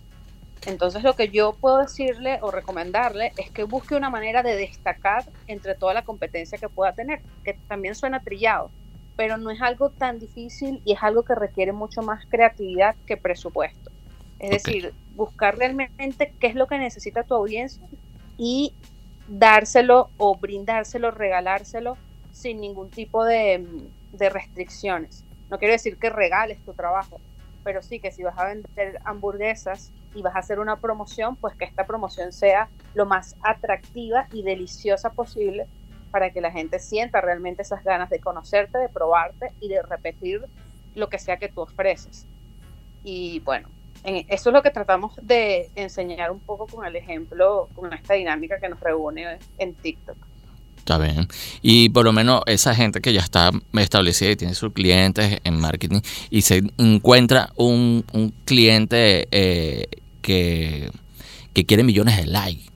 Entonces 0.66 1.04
lo 1.04 1.16
que 1.16 1.30
yo 1.30 1.58
puedo 1.60 1.80
decirle 1.80 2.40
o 2.42 2.52
recomendarle 2.52 3.34
es 3.38 3.52
que 3.52 3.64
busque 3.64 3.96
una 3.96 4.10
manera 4.10 4.44
de 4.44 4.56
destacar 4.56 5.26
entre 5.48 5.76
toda 5.76 5.94
la 5.94 6.04
competencia 6.04 6.58
que 6.58 6.70
pueda 6.70 6.94
tener, 6.94 7.24
que 7.44 7.60
también 7.68 7.96
suena 7.96 8.22
trillado, 8.22 8.74
pero 9.16 9.38
no 9.38 9.52
es 9.52 9.62
algo 9.62 9.92
tan 9.92 10.20
difícil 10.20 10.82
y 10.86 10.94
es 10.94 11.04
algo 11.04 11.24
que 11.24 11.36
requiere 11.36 11.74
mucho 11.74 12.02
más 12.02 12.26
creatividad 12.30 12.96
que 13.06 13.18
presupuesto. 13.18 13.92
Es 14.40 14.52
decir, 14.52 14.96
buscar 15.10 15.58
realmente 15.58 16.36
qué 16.40 16.48
es 16.48 16.56
lo 16.56 16.68
que 16.68 16.78
necesita 16.78 17.24
tu 17.24 17.36
audiencia 17.36 17.86
y 18.38 18.78
dárselo 19.26 20.14
o 20.18 20.38
brindárselo, 20.40 21.12
regalárselo 21.12 22.00
sin 22.32 22.62
ningún 22.62 22.92
tipo 22.92 23.26
de, 23.26 23.68
de 24.12 24.30
restricciones. 24.30 25.26
No 25.50 25.60
quiero 25.60 25.74
decir 25.74 25.98
que 26.00 26.10
regales 26.10 26.64
tu 26.64 26.74
trabajo, 26.74 27.22
pero 27.64 27.82
sí 27.82 28.00
que 28.00 28.12
si 28.12 28.24
vas 28.24 28.38
a 28.38 28.46
vender 28.48 29.00
hamburguesas 29.06 29.94
y 30.16 30.22
vas 30.22 30.36
a 30.36 30.40
hacer 30.40 30.60
una 30.60 30.78
promoción, 30.78 31.36
pues 31.36 31.56
que 31.56 31.66
esta 31.66 31.86
promoción 31.86 32.32
sea 32.32 32.70
lo 32.94 33.06
más 33.06 33.36
atractiva 33.42 34.28
y 34.34 34.44
deliciosa 34.44 35.12
posible 35.12 35.66
para 36.12 36.30
que 36.32 36.42
la 36.42 36.52
gente 36.52 36.80
sienta 36.80 37.22
realmente 37.22 37.64
esas 37.64 37.84
ganas 37.84 38.10
de 38.10 38.20
conocerte, 38.20 38.78
de 38.78 38.90
probarte 38.90 39.52
y 39.60 39.70
de 39.70 39.82
repetir 39.82 40.42
lo 40.96 41.10
que 41.10 41.18
sea 41.18 41.38
que 41.38 41.50
tú 41.50 41.62
ofreces. 41.62 42.26
Y 43.04 43.40
bueno, 43.40 43.68
en- 44.04 44.26
eso 44.30 44.50
es 44.50 44.54
lo 44.54 44.62
que 44.62 44.70
tratamos 44.70 45.14
de 45.22 45.72
enseñar 45.76 46.32
un 46.32 46.40
poco 46.40 46.68
con 46.68 46.86
el 46.86 46.96
ejemplo, 46.96 47.68
con 47.74 47.92
esta 47.94 48.14
dinámica 48.14 48.60
que 48.60 48.70
nos 48.70 48.80
reúne 48.80 49.40
en 49.58 49.74
TikTok. 49.74 50.16
Está 50.78 50.98
bien. 50.98 51.28
Y 51.62 51.88
por 51.90 52.04
lo 52.04 52.12
menos 52.12 52.42
esa 52.46 52.76
gente 52.76 53.00
que 53.00 53.14
ya 53.14 53.22
está 53.22 53.52
establecida 53.74 54.32
y 54.32 54.36
tiene 54.36 54.54
sus 54.54 54.74
clientes 54.74 55.40
en 55.46 55.58
marketing 55.60 56.02
y 56.30 56.42
se 56.42 56.62
encuentra 56.78 57.50
un, 57.56 58.04
un 58.12 58.34
cliente 58.44 59.30
eh, 59.32 59.88
que, 60.24 60.90
que 61.54 61.66
quiere 61.66 61.84
millones 61.84 62.18
de 62.18 62.26
likes 62.26 62.74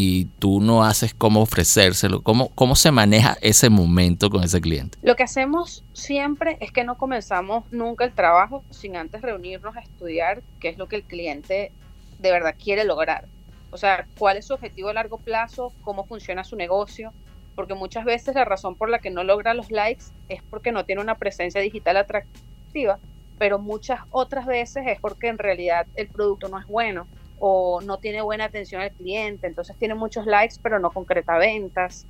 y 0.00 0.26
tú 0.38 0.60
no 0.60 0.84
haces 0.84 1.12
cómo 1.12 1.40
ofrecérselo, 1.42 2.22
¿cómo, 2.22 2.50
cómo 2.54 2.76
se 2.76 2.92
maneja 2.92 3.36
ese 3.40 3.68
momento 3.68 4.30
con 4.30 4.44
ese 4.44 4.60
cliente? 4.60 4.96
Lo 5.02 5.16
que 5.16 5.24
hacemos 5.24 5.84
siempre 5.92 6.56
es 6.60 6.70
que 6.70 6.84
no 6.84 6.96
comenzamos 6.96 7.64
nunca 7.72 8.04
el 8.04 8.12
trabajo 8.12 8.62
sin 8.70 8.96
antes 8.96 9.22
reunirnos 9.22 9.76
a 9.76 9.80
estudiar 9.80 10.42
qué 10.60 10.68
es 10.68 10.78
lo 10.78 10.86
que 10.86 10.94
el 10.94 11.02
cliente 11.02 11.72
de 12.20 12.30
verdad 12.30 12.54
quiere 12.56 12.84
lograr. 12.84 13.26
O 13.70 13.76
sea, 13.76 14.06
cuál 14.18 14.36
es 14.36 14.46
su 14.46 14.54
objetivo 14.54 14.88
a 14.88 14.94
largo 14.94 15.18
plazo, 15.18 15.72
cómo 15.82 16.06
funciona 16.06 16.44
su 16.44 16.54
negocio, 16.54 17.12
porque 17.56 17.74
muchas 17.74 18.04
veces 18.04 18.36
la 18.36 18.44
razón 18.44 18.76
por 18.76 18.90
la 18.90 19.00
que 19.00 19.10
no 19.10 19.24
logra 19.24 19.52
los 19.52 19.72
likes 19.72 20.04
es 20.28 20.44
porque 20.48 20.70
no 20.70 20.84
tiene 20.84 21.02
una 21.02 21.16
presencia 21.16 21.60
digital 21.60 21.96
atractiva, 21.96 23.00
pero 23.38 23.58
muchas 23.58 24.00
otras 24.10 24.46
veces 24.46 24.84
es 24.86 24.98
porque 25.00 25.28
en 25.28 25.38
realidad 25.38 25.86
el 25.94 26.08
producto 26.08 26.48
no 26.48 26.58
es 26.58 26.66
bueno 26.66 27.06
o 27.38 27.80
no 27.80 27.98
tiene 27.98 28.20
buena 28.20 28.44
atención 28.44 28.82
al 28.82 28.92
cliente, 28.92 29.46
entonces 29.46 29.76
tiene 29.78 29.94
muchos 29.94 30.26
likes 30.26 30.56
pero 30.62 30.78
no 30.78 30.90
concreta 30.90 31.38
ventas. 31.38 32.06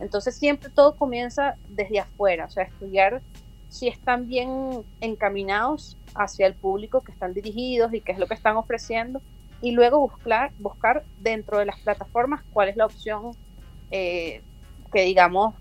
Entonces 0.00 0.36
siempre 0.36 0.70
todo 0.70 0.96
comienza 0.96 1.56
desde 1.68 2.00
afuera, 2.00 2.46
o 2.46 2.50
sea, 2.50 2.64
estudiar 2.64 3.22
si 3.68 3.88
están 3.88 4.26
bien 4.26 4.84
encaminados 5.00 5.96
hacia 6.14 6.46
el 6.46 6.54
público 6.54 7.00
que 7.00 7.12
están 7.12 7.34
dirigidos 7.34 7.92
y 7.92 8.00
qué 8.00 8.12
es 8.12 8.18
lo 8.18 8.26
que 8.26 8.34
están 8.34 8.56
ofreciendo 8.56 9.20
y 9.60 9.72
luego 9.72 9.98
buscar, 10.00 10.52
buscar 10.58 11.04
dentro 11.18 11.58
de 11.58 11.66
las 11.66 11.80
plataformas 11.80 12.42
cuál 12.52 12.68
es 12.68 12.76
la 12.76 12.86
opción 12.86 13.32
eh, 13.90 14.42
que 14.92 15.02
digamos 15.02 15.54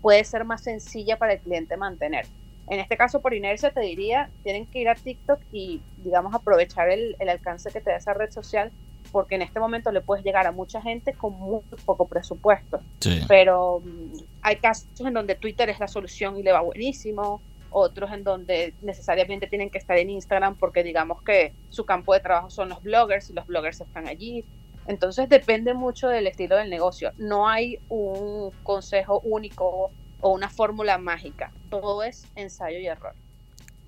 puede 0.00 0.24
ser 0.24 0.44
más 0.44 0.62
sencilla 0.62 1.16
para 1.16 1.34
el 1.34 1.40
cliente 1.40 1.76
mantener. 1.76 2.26
En 2.68 2.80
este 2.80 2.96
caso, 2.96 3.20
por 3.20 3.34
inercia, 3.34 3.70
te 3.70 3.80
diría, 3.80 4.30
tienen 4.44 4.66
que 4.66 4.78
ir 4.78 4.88
a 4.88 4.94
TikTok 4.94 5.40
y, 5.52 5.82
digamos, 5.98 6.34
aprovechar 6.34 6.88
el, 6.90 7.16
el 7.18 7.28
alcance 7.28 7.70
que 7.70 7.80
te 7.80 7.90
da 7.90 7.96
esa 7.96 8.14
red 8.14 8.30
social, 8.30 8.70
porque 9.10 9.34
en 9.34 9.42
este 9.42 9.60
momento 9.60 9.90
le 9.92 10.00
puedes 10.00 10.24
llegar 10.24 10.46
a 10.46 10.52
mucha 10.52 10.80
gente 10.80 11.12
con 11.12 11.32
muy 11.34 11.60
poco 11.84 12.06
presupuesto 12.06 12.80
Sí. 13.00 13.20
pero 13.28 13.82
mm, 13.84 14.12
hay 14.42 14.56
casos 14.56 14.88
en 15.00 15.12
donde 15.12 15.34
Twitter 15.34 15.68
es 15.68 15.80
la 15.80 15.88
solución 15.88 16.38
y 16.38 16.42
le 16.42 16.52
va 16.52 16.60
buenísimo, 16.60 17.42
otros 17.70 18.12
en 18.12 18.22
donde 18.22 18.74
necesariamente 18.80 19.46
tienen 19.48 19.68
que 19.70 19.78
estar 19.78 19.98
en 19.98 20.10
Instagram 20.10 20.56
porque 20.56 20.82
digamos 20.84 21.20
que 21.22 21.52
su 21.68 21.84
campo 21.84 22.14
de 22.14 22.20
trabajo 22.20 22.48
son 22.48 22.68
los 22.68 22.82
bloggers 22.82 23.28
y 23.30 23.32
los 23.32 23.46
bloggers 23.46 23.80
están 23.80 24.06
allí. 24.06 24.44
Entonces 24.86 25.28
depende 25.28 25.74
mucho 25.74 26.08
del 26.08 26.26
estilo 26.26 26.56
del 26.56 26.68
negocio. 26.70 27.12
No 27.16 27.48
hay 27.48 27.78
un 27.88 28.50
consejo 28.62 29.20
único 29.24 29.90
o 30.22 30.30
una 30.32 30.50
fórmula 30.50 30.98
mágica. 30.98 31.52
Todo 31.70 32.02
es 32.04 32.30
ensayo 32.36 32.78
y 32.80 32.86
error. 32.88 33.14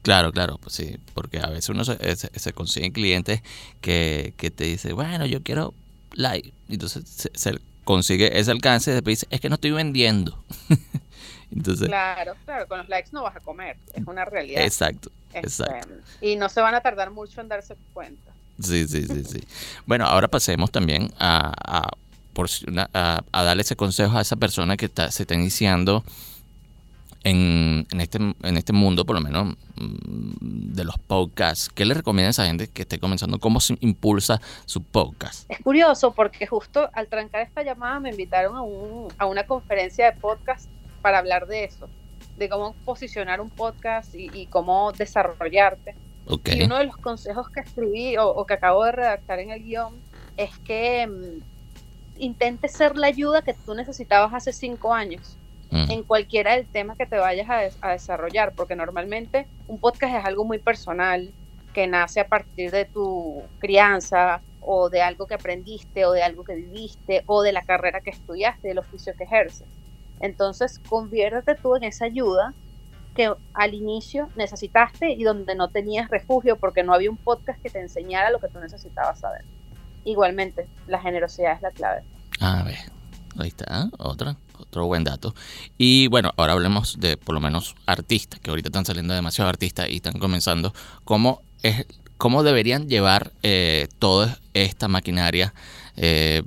Claro, 0.02 0.32
claro, 0.32 0.58
pues 0.58 0.74
sí, 0.74 0.98
porque 1.14 1.40
a 1.40 1.46
veces 1.48 1.70
uno 1.70 1.84
se, 1.84 1.96
se, 2.16 2.28
se 2.38 2.52
consigue 2.52 2.92
clientes 2.92 3.42
que, 3.80 4.34
que 4.36 4.50
te 4.50 4.64
dice, 4.64 4.92
bueno, 4.92 5.24
yo 5.26 5.42
quiero 5.42 5.74
like, 6.12 6.52
y 6.68 6.74
entonces 6.74 7.08
se, 7.08 7.30
se 7.34 7.58
consigue 7.84 8.38
ese 8.38 8.50
alcance 8.50 8.90
y 8.90 8.94
después 8.94 9.20
dice, 9.20 9.26
es 9.30 9.40
que 9.40 9.48
no 9.48 9.56
estoy 9.56 9.70
vendiendo. 9.72 10.44
entonces, 11.52 11.88
Claro, 11.88 12.34
claro, 12.44 12.68
con 12.68 12.78
los 12.78 12.88
likes 12.90 13.10
no 13.12 13.22
vas 13.22 13.36
a 13.36 13.40
comer, 13.40 13.78
es 13.94 14.06
una 14.06 14.26
realidad. 14.26 14.62
exacto, 14.62 15.10
Este, 15.32 15.46
exacto. 15.46 15.94
y 16.20 16.36
no 16.36 16.50
se 16.50 16.60
van 16.60 16.74
a 16.74 16.82
tardar 16.82 17.10
mucho 17.10 17.40
en 17.40 17.48
darse 17.48 17.76
cuenta. 17.94 18.32
Sí, 18.60 18.86
sí, 18.86 19.06
sí, 19.06 19.24
sí. 19.24 19.40
Bueno, 19.86 20.06
ahora 20.06 20.28
pasemos 20.28 20.70
también 20.70 21.12
a, 21.18 21.52
a, 21.66 21.88
por 22.34 22.48
a- 22.92 23.22
a 23.32 23.42
darle 23.44 23.62
ese 23.62 23.76
consejo 23.76 24.18
a 24.18 24.20
esa 24.20 24.36
persona 24.36 24.76
que 24.76 24.84
está, 24.86 25.10
se 25.10 25.22
está 25.22 25.34
iniciando 25.34 26.04
en, 27.22 27.86
en, 27.90 28.00
este, 28.00 28.18
en 28.18 28.56
este 28.58 28.72
mundo, 28.74 29.06
por 29.06 29.16
lo 29.16 29.22
menos 29.22 29.54
mm, 29.76 30.74
de 30.74 30.84
los 30.84 30.98
podcasts. 30.98 31.70
¿Qué 31.74 31.84
le 31.86 31.94
recomienda 31.94 32.28
a 32.28 32.30
esa 32.32 32.46
gente 32.46 32.68
que 32.68 32.82
esté 32.82 32.98
comenzando? 32.98 33.38
¿Cómo 33.38 33.60
se 33.60 33.78
impulsa 33.80 34.40
su 34.66 34.82
podcast? 34.82 35.50
Es 35.50 35.60
curioso 35.60 36.12
porque 36.12 36.46
justo 36.46 36.90
al 36.92 37.08
trancar 37.08 37.40
esta 37.40 37.62
llamada 37.62 37.98
me 38.00 38.10
invitaron 38.10 38.56
a, 38.56 38.62
un, 38.62 39.08
a 39.16 39.24
una 39.26 39.44
conferencia 39.46 40.10
de 40.12 40.20
podcast 40.20 40.68
para 41.00 41.18
hablar 41.18 41.46
de 41.46 41.64
eso, 41.64 41.88
de 42.36 42.48
cómo 42.50 42.74
posicionar 42.84 43.40
un 43.40 43.48
podcast 43.50 44.14
y, 44.14 44.28
y 44.34 44.46
cómo 44.46 44.92
desarrollarte. 44.92 45.94
Ok, 46.26 46.48
Y 46.54 46.64
uno 46.64 46.76
de 46.78 46.84
los 46.84 46.96
consejos 46.98 47.48
que 47.50 47.60
escribí 47.60 48.16
o, 48.18 48.28
o 48.28 48.44
que 48.46 48.54
acabo 48.54 48.84
de 48.84 48.92
redactar 48.92 49.38
en 49.38 49.50
el 49.50 49.62
guion 49.62 49.94
es 50.36 50.50
que 50.58 51.08
intentes 52.16 52.72
ser 52.76 52.96
la 52.96 53.08
ayuda 53.08 53.42
que 53.42 53.54
tú 53.54 53.74
necesitabas 53.74 54.32
hace 54.34 54.52
cinco 54.52 54.92
años 54.94 55.40
Mm, 55.70 55.90
en 55.92 56.04
cualquiera 56.04 56.52
del 56.56 56.68
tema 56.68 56.94
que 56.96 57.06
te 57.06 57.18
vayas 57.18 57.48
a, 57.50 57.56
des- 57.58 57.78
a 57.80 57.92
desarrollar, 57.92 58.54
porque 58.54 58.76
normalmente 58.76 59.48
un 59.66 59.80
podcast 59.80 60.14
es 60.16 60.24
algo 60.24 60.44
muy 60.44 60.58
personal 60.58 61.34
que 61.72 61.86
nace 61.86 62.20
a 62.20 62.28
partir 62.28 62.70
de 62.70 62.84
tu 62.84 63.50
crianza 63.58 64.44
o 64.60 64.90
de 64.90 65.02
algo 65.02 65.26
que 65.26 65.34
aprendiste 65.34 66.04
o 66.06 66.12
de 66.12 66.22
algo 66.22 66.44
que 66.44 66.54
viviste 66.54 67.24
o 67.26 67.42
de 67.42 67.52
la 67.52 67.62
carrera 67.62 68.00
que 68.00 68.10
estudiaste, 68.10 68.68
del 68.68 68.78
oficio 68.78 69.14
que 69.16 69.24
ejerces. 69.24 69.68
Entonces, 70.20 70.78
conviértete 70.80 71.56
tú 71.56 71.76
en 71.76 71.84
esa 71.84 72.04
ayuda 72.06 72.54
que 73.14 73.34
al 73.54 73.74
inicio 73.74 74.30
necesitaste 74.34 75.10
y 75.10 75.24
donde 75.24 75.54
no 75.54 75.70
tenías 75.70 76.08
refugio 76.10 76.58
porque 76.58 76.82
no 76.84 76.94
había 76.94 77.10
un 77.10 77.18
podcast 77.18 77.60
que 77.62 77.70
te 77.70 77.80
enseñara 77.80 78.30
lo 78.30 78.40
que 78.40 78.48
tú 78.48 78.58
necesitabas 78.60 79.20
saber. 79.20 79.42
Igualmente, 80.04 80.66
la 80.86 81.00
generosidad 81.00 81.54
es 81.54 81.62
la 81.62 81.70
clave. 81.70 82.02
A 82.40 82.62
ver, 82.62 82.78
ahí 83.38 83.48
está, 83.48 83.88
otra, 83.98 84.36
otro 84.58 84.86
buen 84.86 85.04
dato. 85.04 85.34
Y 85.78 86.08
bueno, 86.08 86.32
ahora 86.36 86.52
hablemos 86.52 86.98
de 87.00 87.16
por 87.16 87.34
lo 87.34 87.40
menos 87.40 87.74
artistas, 87.86 88.40
que 88.40 88.50
ahorita 88.50 88.68
están 88.68 88.84
saliendo 88.84 89.14
demasiados 89.14 89.50
artistas 89.50 89.88
y 89.88 89.96
están 89.96 90.18
comenzando. 90.18 90.74
¿Cómo, 91.04 91.42
es, 91.62 91.86
cómo 92.16 92.42
deberían 92.42 92.88
llevar 92.88 93.32
eh, 93.42 93.88
toda 93.98 94.38
esta 94.52 94.88
maquinaria 94.88 95.54
eh, 95.96 96.42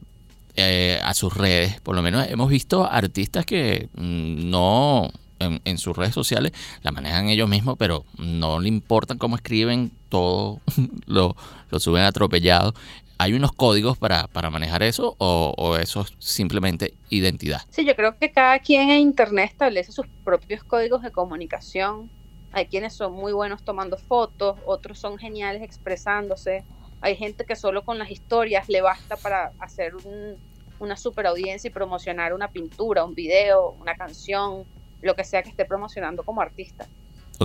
eh, 0.56 1.00
a 1.04 1.14
sus 1.14 1.34
redes? 1.34 1.80
Por 1.82 1.96
lo 1.96 2.02
menos 2.02 2.28
hemos 2.30 2.50
visto 2.50 2.86
artistas 2.90 3.46
que 3.46 3.90
mm, 3.96 4.50
no 4.50 5.10
en, 5.40 5.78
sus 5.78 5.96
redes 5.96 6.14
sociales 6.14 6.52
la 6.82 6.92
manejan 6.92 7.30
ellos 7.30 7.48
mismos, 7.48 7.76
pero 7.78 8.06
no 8.18 8.60
le 8.60 8.70
importan 8.70 9.18
cómo 9.18 9.36
escriben, 9.36 9.92
todo 10.10 10.62
lo, 11.06 11.36
lo 11.70 11.80
suben 11.80 12.04
atropellado. 12.04 12.74
¿Hay 13.20 13.34
unos 13.34 13.52
códigos 13.52 13.98
para, 13.98 14.28
para 14.28 14.50
manejar 14.50 14.84
eso 14.84 15.16
o, 15.18 15.54
o 15.58 15.76
eso 15.78 16.02
es 16.02 16.14
simplemente 16.20 16.94
identidad? 17.10 17.62
Sí, 17.70 17.84
yo 17.86 17.96
creo 17.96 18.18
que 18.18 18.32
cada 18.32 18.60
quien 18.60 18.90
en 18.92 19.00
Internet 19.00 19.50
establece 19.52 19.92
sus 19.92 20.06
propios 20.24 20.64
códigos 20.64 21.02
de 21.02 21.12
comunicación. 21.12 22.10
Hay 22.52 22.68
quienes 22.68 22.94
son 22.94 23.14
muy 23.14 23.34
buenos 23.34 23.64
tomando 23.64 23.98
fotos, 23.98 24.60
otros 24.66 25.00
son 25.00 25.18
geniales 25.18 25.64
expresándose. 25.64 26.64
Hay 27.02 27.16
gente 27.16 27.46
que 27.46 27.56
solo 27.56 27.84
con 27.84 27.98
las 27.98 28.12
historias 28.12 28.70
le 28.70 28.82
basta 28.82 29.16
para 29.18 29.52
hacer 29.60 29.96
un- 29.96 30.38
una 30.80 30.96
super 30.96 31.26
audiencia 31.26 31.70
y 31.70 31.72
promocionar 31.72 32.34
una 32.34 32.50
pintura, 32.50 33.04
un 33.04 33.16
video, 33.16 33.72
una 33.82 33.96
canción, 33.96 34.64
lo 35.02 35.16
que 35.16 35.24
sea 35.24 35.42
que 35.42 35.50
esté 35.50 35.66
promocionando 35.66 36.24
como 36.24 36.42
artista. 36.42 36.88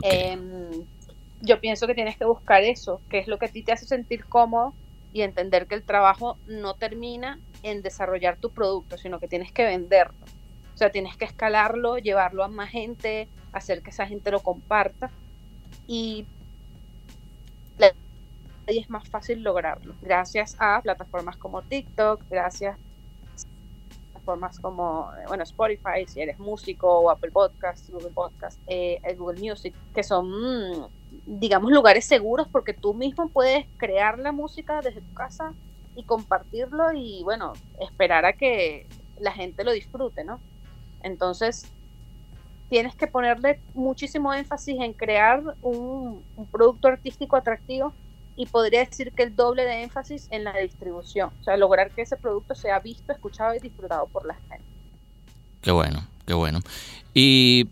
Em, 0.02 0.86
yo 1.40 1.60
pienso 1.60 1.86
que 1.86 1.94
tienes 1.94 2.16
que 2.16 2.24
buscar 2.26 2.62
eso, 2.62 3.00
que 3.08 3.18
es 3.18 3.26
lo 3.28 3.38
que 3.38 3.46
a 3.46 3.48
ti 3.48 3.62
te 3.62 3.72
hace 3.72 3.86
sentir 3.86 4.26
cómodo 4.26 4.74
y 5.12 5.22
entender 5.22 5.66
que 5.66 5.74
el 5.74 5.82
trabajo 5.82 6.38
no 6.46 6.74
termina 6.74 7.38
en 7.62 7.82
desarrollar 7.82 8.36
tu 8.36 8.50
producto, 8.50 8.96
sino 8.96 9.20
que 9.20 9.28
tienes 9.28 9.52
que 9.52 9.64
venderlo. 9.64 10.26
O 10.74 10.76
sea, 10.76 10.90
tienes 10.90 11.16
que 11.16 11.24
escalarlo, 11.24 11.98
llevarlo 11.98 12.44
a 12.44 12.48
más 12.48 12.70
gente, 12.70 13.28
hacer 13.52 13.82
que 13.82 13.90
esa 13.90 14.06
gente 14.06 14.30
lo 14.30 14.40
comparta 14.40 15.10
y 15.86 16.26
es 18.66 18.88
más 18.88 19.08
fácil 19.08 19.42
lograrlo 19.42 19.94
gracias 20.00 20.56
a 20.58 20.80
plataformas 20.80 21.36
como 21.36 21.62
TikTok, 21.62 22.22
gracias 22.30 22.76
a 22.76 24.12
plataformas 24.12 24.58
como 24.60 25.10
bueno 25.26 25.42
Spotify 25.42 26.06
si 26.06 26.20
eres 26.20 26.38
músico 26.38 26.88
o 26.88 27.10
Apple 27.10 27.32
Podcast, 27.32 27.90
Google 27.90 28.10
Podcast, 28.10 28.60
eh, 28.66 29.00
Google 29.16 29.40
Music, 29.40 29.74
que 29.94 30.02
son 30.02 30.30
mm, 30.30 30.86
digamos 31.26 31.70
lugares 31.70 32.04
seguros 32.04 32.48
porque 32.50 32.74
tú 32.74 32.94
mismo 32.94 33.28
puedes 33.28 33.66
crear 33.76 34.18
la 34.18 34.32
música 34.32 34.80
desde 34.80 35.00
tu 35.00 35.14
casa 35.14 35.52
y 35.94 36.04
compartirlo 36.04 36.92
y 36.92 37.22
bueno 37.22 37.52
esperar 37.80 38.24
a 38.24 38.32
que 38.32 38.86
la 39.20 39.32
gente 39.32 39.64
lo 39.64 39.72
disfrute, 39.72 40.24
¿no? 40.24 40.40
Entonces 41.02 41.66
tienes 42.68 42.94
que 42.94 43.06
ponerle 43.06 43.60
muchísimo 43.74 44.32
énfasis 44.32 44.76
en 44.80 44.94
crear 44.94 45.42
un, 45.60 46.22
un 46.36 46.46
producto 46.46 46.88
artístico 46.88 47.36
atractivo 47.36 47.92
y 48.36 48.46
podría 48.46 48.84
decir 48.84 49.12
que 49.12 49.24
el 49.24 49.36
doble 49.36 49.64
de 49.64 49.82
énfasis 49.82 50.26
en 50.30 50.44
la 50.44 50.56
distribución, 50.56 51.30
o 51.40 51.44
sea, 51.44 51.56
lograr 51.56 51.90
que 51.90 52.02
ese 52.02 52.16
producto 52.16 52.54
sea 52.54 52.78
visto, 52.78 53.12
escuchado 53.12 53.54
y 53.54 53.58
disfrutado 53.58 54.06
por 54.06 54.26
la 54.26 54.34
gente. 54.34 54.64
Qué 55.60 55.70
bueno, 55.70 56.06
qué 56.26 56.34
bueno. 56.34 56.60
Y 57.14 57.68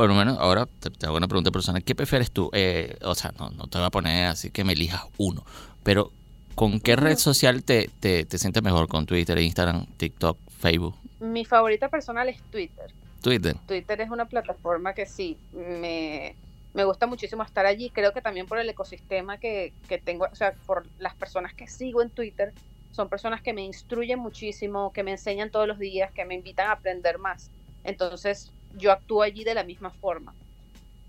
por 0.00 0.08
lo 0.08 0.14
menos 0.14 0.38
ahora 0.38 0.64
te, 0.64 0.88
te 0.88 1.04
hago 1.04 1.18
una 1.18 1.28
pregunta 1.28 1.50
personal. 1.50 1.84
¿Qué 1.84 1.94
prefieres 1.94 2.30
tú? 2.30 2.48
Eh, 2.54 2.96
o 3.02 3.14
sea, 3.14 3.34
no, 3.38 3.50
no 3.50 3.66
te 3.66 3.76
voy 3.76 3.86
a 3.86 3.90
poner 3.90 4.28
así 4.28 4.48
que 4.48 4.64
me 4.64 4.72
elijas 4.72 5.02
uno, 5.18 5.44
pero 5.82 6.10
¿con 6.54 6.80
qué 6.80 6.96
red 6.96 7.18
social 7.18 7.62
te, 7.62 7.90
te, 8.00 8.24
te 8.24 8.38
sientes 8.38 8.62
mejor? 8.62 8.88
¿Con 8.88 9.04
Twitter, 9.04 9.38
Instagram, 9.38 9.84
TikTok, 9.98 10.38
Facebook? 10.58 10.96
Mi 11.18 11.44
favorita 11.44 11.90
personal 11.90 12.30
es 12.30 12.40
Twitter. 12.44 12.90
Twitter. 13.20 13.54
Twitter 13.66 14.00
es 14.00 14.08
una 14.08 14.24
plataforma 14.24 14.94
que 14.94 15.04
sí, 15.04 15.36
me, 15.52 16.34
me 16.72 16.84
gusta 16.84 17.06
muchísimo 17.06 17.42
estar 17.42 17.66
allí. 17.66 17.90
Creo 17.90 18.14
que 18.14 18.22
también 18.22 18.46
por 18.46 18.58
el 18.58 18.70
ecosistema 18.70 19.36
que, 19.36 19.74
que 19.86 19.98
tengo, 19.98 20.28
o 20.32 20.34
sea, 20.34 20.54
por 20.64 20.86
las 20.98 21.14
personas 21.14 21.52
que 21.52 21.68
sigo 21.68 22.00
en 22.00 22.08
Twitter, 22.08 22.54
son 22.92 23.10
personas 23.10 23.42
que 23.42 23.52
me 23.52 23.66
instruyen 23.66 24.18
muchísimo, 24.18 24.94
que 24.94 25.02
me 25.02 25.10
enseñan 25.10 25.50
todos 25.50 25.68
los 25.68 25.78
días, 25.78 26.10
que 26.12 26.24
me 26.24 26.36
invitan 26.36 26.68
a 26.68 26.72
aprender 26.72 27.18
más. 27.18 27.50
Entonces, 27.84 28.50
yo 28.76 28.92
actúo 28.92 29.22
allí 29.22 29.44
de 29.44 29.54
la 29.54 29.64
misma 29.64 29.90
forma. 29.90 30.34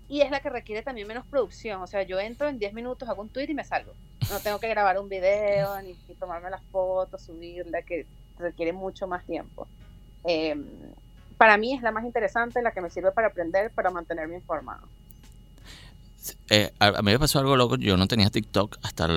Y 0.08 0.20
es 0.20 0.30
la 0.30 0.40
que 0.40 0.50
requiere 0.50 0.82
también 0.82 1.08
menos 1.08 1.26
producción. 1.26 1.80
O 1.80 1.86
sea, 1.86 2.02
yo 2.02 2.20
entro 2.20 2.48
en 2.48 2.58
10 2.58 2.74
minutos, 2.74 3.08
hago 3.08 3.22
un 3.22 3.28
tweet 3.28 3.48
y 3.48 3.54
me 3.54 3.64
salgo. 3.64 3.92
No 4.30 4.40
tengo 4.40 4.58
que 4.58 4.68
grabar 4.68 4.98
un 4.98 5.08
video, 5.08 5.80
ni, 5.80 5.94
tomarme 6.18 6.50
las 6.50 6.62
fotos, 6.64 7.22
subirla, 7.22 7.82
que 7.82 8.06
requiere 8.38 8.72
mucho 8.72 9.06
más 9.06 9.24
tiempo. 9.24 9.66
Eh, 10.24 10.54
para 11.38 11.56
mí 11.56 11.74
es 11.74 11.82
la 11.82 11.90
más 11.90 12.04
interesante, 12.04 12.62
la 12.62 12.72
que 12.72 12.80
me 12.80 12.90
sirve 12.90 13.10
para 13.10 13.28
aprender, 13.28 13.70
para 13.70 13.90
mantenerme 13.90 14.36
informado. 14.36 14.86
Eh, 16.54 16.70
a, 16.80 16.90
mí 17.00 17.12
me 17.12 17.18
pasó 17.18 17.38
algo 17.38 17.56
loco. 17.56 17.76
Yo 17.76 17.96
no 17.96 18.06
tenía 18.06 18.28
TikTok 18.28 18.76
hasta 18.82 19.08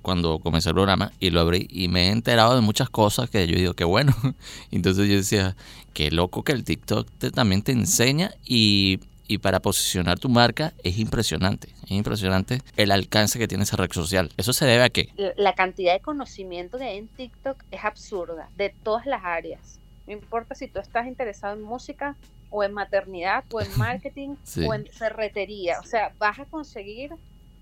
cuando 0.00 0.38
comencé 0.38 0.68
el 0.68 0.76
programa 0.76 1.10
y 1.18 1.30
lo 1.30 1.40
abrí 1.40 1.66
y 1.68 1.88
me 1.88 2.06
he 2.06 2.10
enterado 2.12 2.54
de 2.54 2.60
muchas 2.60 2.88
cosas 2.88 3.28
que 3.28 3.44
yo 3.48 3.56
digo 3.56 3.74
que 3.74 3.82
bueno. 3.82 4.14
Entonces 4.70 5.08
yo 5.08 5.16
decía, 5.16 5.56
qué 5.92 6.12
loco 6.12 6.44
que 6.44 6.52
el 6.52 6.62
TikTok 6.62 7.08
te- 7.18 7.32
también 7.32 7.62
te 7.62 7.72
enseña 7.72 8.30
y, 8.44 9.00
y 9.26 9.38
para 9.38 9.58
posicionar 9.58 10.20
tu 10.20 10.28
marca 10.28 10.72
es 10.84 10.96
impresionante. 10.98 11.68
Es 11.82 11.90
impresionante 11.90 12.62
el 12.76 12.92
alcance 12.92 13.40
que 13.40 13.48
tiene 13.48 13.64
esa 13.64 13.76
red 13.76 13.90
social. 13.90 14.30
¿Eso 14.36 14.52
se 14.52 14.64
debe 14.64 14.84
a 14.84 14.88
qué? 14.90 15.08
La 15.36 15.54
cantidad 15.56 15.94
de 15.94 16.00
conocimiento 16.00 16.78
que 16.78 16.84
hay 16.84 16.98
en 16.98 17.08
TikTok 17.08 17.60
es 17.72 17.84
absurda, 17.84 18.48
de 18.56 18.72
todas 18.84 19.04
las 19.06 19.24
áreas. 19.24 19.80
No 20.06 20.12
importa 20.12 20.54
si 20.54 20.68
tú 20.68 20.78
estás 20.78 21.08
interesado 21.08 21.54
en 21.56 21.62
música 21.62 22.14
o 22.54 22.62
en 22.62 22.72
maternidad 22.72 23.44
o 23.52 23.60
en 23.60 23.68
marketing 23.76 24.36
Sí. 24.44 24.64
o 24.64 24.72
en 24.72 24.86
ferretería. 24.86 25.80
O 25.80 25.82
sea, 25.84 26.12
vas 26.18 26.38
a 26.38 26.44
conseguir 26.44 27.10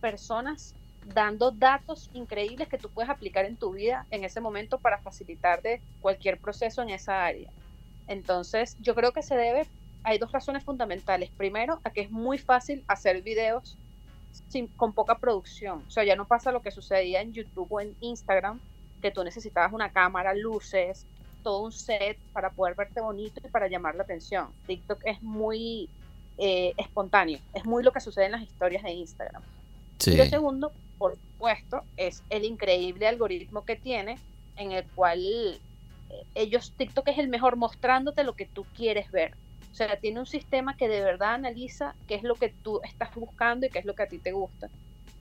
personas 0.03 0.75
dando 1.15 1.51
datos 1.51 2.11
increíbles 2.13 2.69
que 2.69 2.77
tú 2.77 2.91
puedes 2.91 3.11
aplicar 3.11 3.47
en 3.47 3.57
tu 3.57 3.73
vida 3.73 4.07
en 4.11 4.23
ese 4.23 4.41
momento 4.41 4.79
para 4.79 4.99
facilitarte 4.99 5.81
cualquier 6.03 6.39
proceso 6.39 6.83
en 6.83 6.91
esa 6.91 7.25
área. 7.25 7.51
Entonces, 8.07 8.77
yo 8.81 8.95
creo 8.95 9.13
que 9.13 9.23
se 9.23 9.35
debe, 9.35 9.67
hay 10.05 10.19
dos 10.19 10.31
razones 10.31 10.63
fundamentales. 10.63 11.31
Primero, 11.31 11.81
a 11.85 11.91
que 11.91 12.03
es 12.03 12.11
muy 12.11 12.37
fácil 12.37 12.85
hacer 12.87 13.23
videos 13.23 13.79
sin, 14.49 14.67
con 14.67 14.93
poca 14.93 15.17
producción. 15.17 15.83
O 15.89 15.91
sea, 15.91 16.05
ya 16.05 16.17
no 16.17 16.27
pasa 16.27 16.53
lo 16.53 16.61
que 16.61 16.71
sucedía 16.71 17.23
en 17.23 17.33
YouTube 17.33 17.69
o 17.71 17.81
en 17.81 17.97
Instagram, 18.01 18.61
que 19.01 19.11
tú 19.11 19.25
necesitabas 19.25 19.73
una 19.73 19.91
cámara, 19.91 20.35
luces, 20.35 21.07
todo 21.43 21.61
un 21.61 21.73
set 21.73 22.19
para 22.33 22.51
poder 22.51 22.75
verte 22.75 23.01
bonito 23.01 23.41
y 23.45 23.49
para 23.49 23.69
llamar 23.69 23.95
la 23.95 24.03
atención. 24.03 24.49
TikTok 24.67 25.01
es 25.05 25.23
muy 25.23 25.89
eh, 26.39 26.73
espontáneo, 26.77 27.39
es 27.55 27.65
muy 27.65 27.83
lo 27.83 27.93
que 27.93 28.01
sucede 28.01 28.27
en 28.27 28.33
las 28.33 28.43
historias 28.43 28.83
de 28.83 28.93
Instagram. 28.93 29.43
Sí. 29.99 30.13
Y 30.13 30.17
lo 30.17 30.27
segundo, 30.27 30.73
por 30.99 31.17
supuesto, 31.17 31.83
es 31.97 32.23
el 32.31 32.45
increíble 32.45 33.07
algoritmo 33.07 33.65
que 33.65 33.77
tiene, 33.77 34.19
en 34.57 34.73
el 34.73 34.85
cual 34.95 35.21
eh, 35.21 35.61
ellos, 36.35 36.73
TikTok 36.77 37.09
es 37.09 37.19
el 37.19 37.29
mejor 37.29 37.57
mostrándote 37.57 38.25
lo 38.25 38.35
que 38.35 38.47
tú 38.47 38.65
quieres 38.77 39.11
ver. 39.11 39.35
O 39.71 39.75
sea, 39.75 39.97
tiene 39.97 40.21
un 40.21 40.27
sistema 40.27 40.77
que 40.77 40.89
de 40.89 41.01
verdad 41.01 41.35
analiza 41.35 41.95
qué 42.07 42.15
es 42.15 42.23
lo 42.23 42.35
que 42.35 42.51
tú 42.51 42.81
estás 42.85 43.15
buscando 43.15 43.67
y 43.67 43.71
qué 43.71 43.79
es 43.79 43.87
lo 43.87 43.95
que 43.95 44.03
a 44.03 44.07
ti 44.07 44.19
te 44.19 44.33
gusta. 44.33 44.69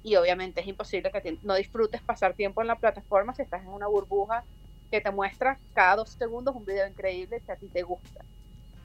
Y 0.03 0.15
obviamente 0.15 0.61
es 0.61 0.67
imposible 0.67 1.11
que 1.11 1.37
no 1.43 1.55
disfrutes 1.55 2.01
pasar 2.01 2.33
tiempo 2.33 2.61
en 2.61 2.67
la 2.67 2.75
plataforma 2.75 3.33
si 3.33 3.43
estás 3.43 3.61
en 3.61 3.69
una 3.69 3.87
burbuja 3.87 4.43
que 4.91 5.01
te 5.01 5.09
muestra 5.11 5.57
cada 5.73 5.95
dos 5.97 6.09
segundos 6.19 6.53
un 6.55 6.65
video 6.65 6.87
increíble 6.87 7.41
que 7.45 7.51
a 7.51 7.55
ti 7.55 7.67
te 7.71 7.81
gusta. 7.83 8.23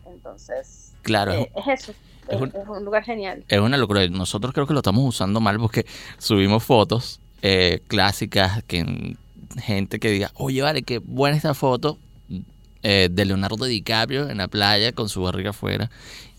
Entonces, 0.06 0.92
Claro, 1.02 1.32
es- 1.32 1.40
eh, 1.46 1.52
es 1.56 1.80
eso. 1.80 1.94
es 2.28 2.40
un- 2.40 2.48
es 2.48 2.68
un 2.68 2.84
lugar 2.84 3.04
genial. 3.04 3.44
Es 3.48 3.58
una 3.60 3.76
locura. 3.76 4.06
Nosotros 4.08 4.52
creo 4.54 4.66
que 4.66 4.72
lo 4.72 4.80
estamos 4.80 5.04
usando 5.04 5.40
mal 5.40 5.58
porque 5.58 5.84
subimos 6.18 6.62
fotos 6.64 7.20
eh, 7.42 7.80
clásicas 7.86 8.62
que 8.64 8.78
en- 8.78 9.18
gente 9.60 10.00
que 10.00 10.10
diga, 10.10 10.30
oye, 10.34 10.62
vale, 10.62 10.82
qué 10.82 10.98
buena 10.98 11.36
esta 11.36 11.54
foto 11.54 11.98
eh, 12.82 13.08
de 13.10 13.24
Leonardo 13.24 13.64
DiCaprio 13.64 14.30
en 14.30 14.38
la 14.38 14.48
playa 14.48 14.92
con 14.92 15.08
su 15.08 15.22
barriga 15.22 15.50
afuera. 15.50 15.90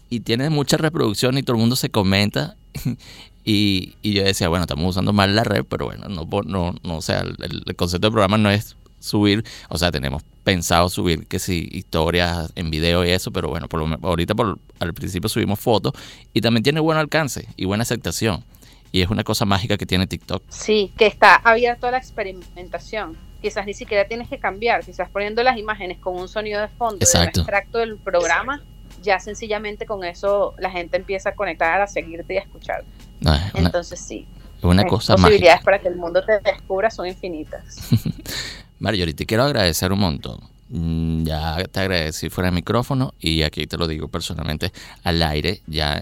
Y 0.10 0.22
tiene 0.22 0.50
mucha 0.50 0.78
reproducción 0.78 1.38
y 1.38 1.44
todo 1.44 1.56
el 1.58 1.60
mundo 1.62 1.76
se 1.76 1.90
comenta. 1.90 2.56
y, 3.46 3.96
y 4.02 4.14
yo 4.14 4.24
decía, 4.24 4.48
bueno, 4.50 4.64
estamos 4.64 4.86
usando 4.90 5.14
mal 5.14 5.36
la 5.36 5.44
red, 5.44 5.64
pero 5.68 5.86
bueno, 5.86 6.08
no, 6.10 6.26
no, 6.46 6.76
no 6.84 6.98
o 6.98 7.02
sea, 7.02 7.20
el, 7.22 7.36
el 7.66 7.76
concepto 7.76 8.08
del 8.08 8.14
programa 8.14 8.38
no 8.38 8.50
es 8.50 8.76
subir, 9.00 9.44
o 9.70 9.78
sea, 9.78 9.92
tenemos 9.92 10.24
pensado 10.44 10.90
subir 10.90 11.28
que 11.28 11.40
sí, 11.40 11.68
historias 11.72 12.52
en 12.56 12.72
video 12.72 13.06
y 13.06 13.12
eso, 13.12 13.32
pero 13.32 13.50
bueno, 13.50 13.68
por 13.68 13.86
lo, 13.86 13.98
ahorita 14.08 14.34
por, 14.34 14.58
al 14.80 14.94
principio 14.94 15.28
subimos 15.28 15.60
fotos 15.60 15.94
y 16.34 16.42
también 16.42 16.64
tiene 16.64 16.80
buen 16.80 16.98
alcance 16.98 17.48
y 17.58 17.66
buena 17.66 17.82
aceptación. 17.82 18.44
Y 18.92 19.02
es 19.02 19.10
una 19.10 19.26
cosa 19.26 19.44
mágica 19.44 19.78
que 19.78 19.86
tiene 19.86 20.08
TikTok. 20.08 20.42
Sí, 20.48 20.94
que 20.98 21.06
está 21.06 21.36
abierto 21.36 21.88
a 21.88 21.92
la 21.92 21.98
experimentación. 21.98 23.18
Quizás 23.42 23.66
ni 23.66 23.74
siquiera 23.74 24.08
tienes 24.08 24.30
que 24.30 24.40
cambiar, 24.40 24.86
quizás 24.86 25.10
poniendo 25.10 25.44
las 25.44 25.58
imágenes 25.58 26.00
con 26.00 26.16
un 26.16 26.30
sonido 26.30 26.62
de 26.62 26.70
fondo, 26.70 27.00
de 27.00 27.06
Exacto. 27.06 27.42
un 27.42 27.44
extracto 27.44 27.80
del 27.80 27.98
programa, 27.98 28.64
ya 29.02 29.20
sencillamente 29.20 29.86
con 29.86 30.04
eso 30.06 30.56
la 30.58 30.72
gente 30.72 30.98
empieza 30.98 31.30
a 31.30 31.36
conectar, 31.36 31.82
a 31.82 31.88
seguirte 31.88 32.36
y 32.36 32.38
a 32.38 32.42
escuchar. 32.42 32.86
No, 33.20 33.34
es 33.34 33.54
una, 33.54 33.66
Entonces 33.66 34.00
sí, 34.00 34.26
una 34.62 34.86
posibilidades 34.86 35.42
mágica. 35.42 35.62
para 35.64 35.80
que 35.80 35.88
el 35.90 35.98
mundo 35.98 36.24
te 36.24 36.40
descubra 36.40 36.90
son 36.90 37.08
infinitas. 37.08 37.80
Marjorie, 38.80 39.14
te 39.14 39.26
quiero 39.26 39.44
agradecer 39.44 39.92
un 39.92 40.00
montón 40.00 40.40
mm, 40.70 41.24
ya 41.24 41.64
te 41.72 41.80
agradecí 41.80 42.30
fuera 42.30 42.50
de 42.50 42.56
micrófono 42.56 43.14
y 43.20 43.44
aquí 43.44 43.66
te 43.68 43.78
lo 43.78 43.88
digo 43.88 44.08
personalmente 44.08 44.72
al 45.04 45.22
aire, 45.24 45.62
ya 45.68 46.02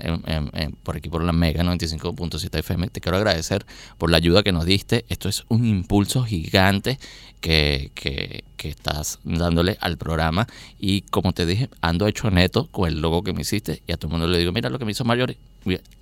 por 0.84 0.98
aquí 0.98 1.10
por 1.10 1.24
la 1.24 1.32
Mega 1.32 1.64
95.7 1.64 2.60
FM. 2.60 2.90
Te 2.90 3.02
quiero 3.02 3.18
agradecer 3.18 3.66
por 3.98 4.12
la 4.12 4.18
ayuda 4.18 4.44
que 4.44 4.52
nos 4.52 4.66
diste. 4.66 5.06
Esto 5.10 5.30
es 5.30 5.46
un 5.50 5.66
impulso 5.66 6.24
gigante 6.24 7.00
que, 7.42 7.92
que, 7.94 8.44
estás 8.66 9.20
dándole 9.24 9.78
al 9.80 9.98
programa. 9.98 10.48
Y 10.80 11.02
como 11.02 11.34
te 11.34 11.46
dije, 11.46 11.70
ando 11.82 12.08
hecho 12.08 12.32
neto 12.32 12.68
con 12.72 12.88
el 12.88 13.00
logo 13.00 13.22
que 13.22 13.32
me 13.32 13.42
hiciste 13.42 13.84
y 13.86 13.92
a 13.92 13.98
todo 13.98 14.08
el 14.08 14.12
mundo 14.14 14.28
le 14.28 14.40
digo, 14.40 14.52
mira 14.52 14.72
lo 14.72 14.80
que 14.80 14.86
me 14.86 14.92
hizo 14.92 15.06
Mayor 15.06 15.36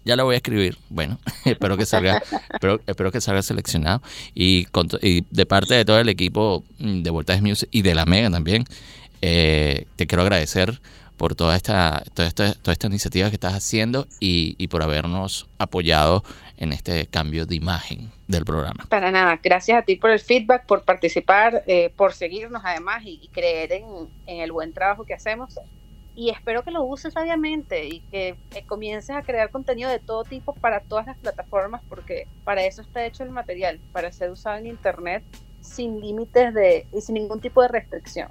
ya 0.05 0.15
lo 0.15 0.25
voy 0.25 0.35
a 0.35 0.37
escribir. 0.37 0.77
Bueno, 0.89 1.19
espero 1.45 1.77
que 1.77 1.85
salga, 1.85 2.21
espero, 2.53 2.81
espero, 2.85 3.11
que 3.11 3.21
salga 3.21 3.41
seleccionado. 3.41 4.01
Y, 4.33 4.67
y, 5.01 5.25
de 5.29 5.45
parte 5.45 5.73
de 5.73 5.85
todo 5.85 5.99
el 5.99 6.09
equipo 6.09 6.63
de 6.77 7.09
Voltaje 7.09 7.41
Music 7.41 7.69
y 7.71 7.81
de 7.81 7.95
la 7.95 8.05
Mega 8.05 8.29
también, 8.29 8.65
eh, 9.21 9.85
te 9.95 10.07
quiero 10.07 10.23
agradecer 10.23 10.79
por 11.17 11.35
toda 11.35 11.55
esta, 11.55 12.03
toda 12.13 12.27
esta, 12.27 12.53
toda 12.55 12.73
esta 12.73 12.87
iniciativa 12.87 13.29
que 13.29 13.35
estás 13.35 13.53
haciendo 13.53 14.07
y, 14.19 14.55
y, 14.57 14.67
por 14.67 14.83
habernos 14.83 15.47
apoyado 15.57 16.23
en 16.57 16.73
este 16.73 17.07
cambio 17.07 17.45
de 17.45 17.55
imagen 17.55 18.11
del 18.27 18.43
programa. 18.43 18.85
Para 18.89 19.11
nada, 19.11 19.39
gracias 19.41 19.77
a 19.77 19.81
ti 19.83 19.95
por 19.95 20.09
el 20.09 20.19
feedback, 20.19 20.65
por 20.65 20.83
participar, 20.83 21.63
eh, 21.67 21.91
por 21.95 22.13
seguirnos 22.13 22.61
además 22.65 23.03
y, 23.05 23.19
y 23.21 23.27
creer 23.29 23.73
en, 23.73 23.85
en 24.27 24.41
el 24.41 24.51
buen 24.51 24.73
trabajo 24.73 25.05
que 25.05 25.13
hacemos 25.13 25.57
y 26.15 26.29
espero 26.29 26.63
que 26.63 26.71
lo 26.71 26.83
uses 26.83 27.13
sabiamente 27.13 27.87
y 27.87 27.99
que 28.11 28.35
comiences 28.67 29.15
a 29.15 29.23
crear 29.23 29.49
contenido 29.49 29.89
de 29.89 29.99
todo 29.99 30.23
tipo 30.23 30.53
para 30.53 30.81
todas 30.81 31.07
las 31.07 31.17
plataformas 31.17 31.81
porque 31.89 32.27
para 32.43 32.63
eso 32.63 32.81
está 32.81 33.05
hecho 33.05 33.23
el 33.23 33.31
material, 33.31 33.79
para 33.91 34.11
ser 34.11 34.29
usado 34.29 34.57
en 34.57 34.67
internet 34.67 35.23
sin 35.61 35.99
límites 35.99 36.53
de 36.53 36.85
y 36.93 37.01
sin 37.01 37.15
ningún 37.15 37.39
tipo 37.39 37.61
de 37.61 37.69
restricción. 37.69 38.29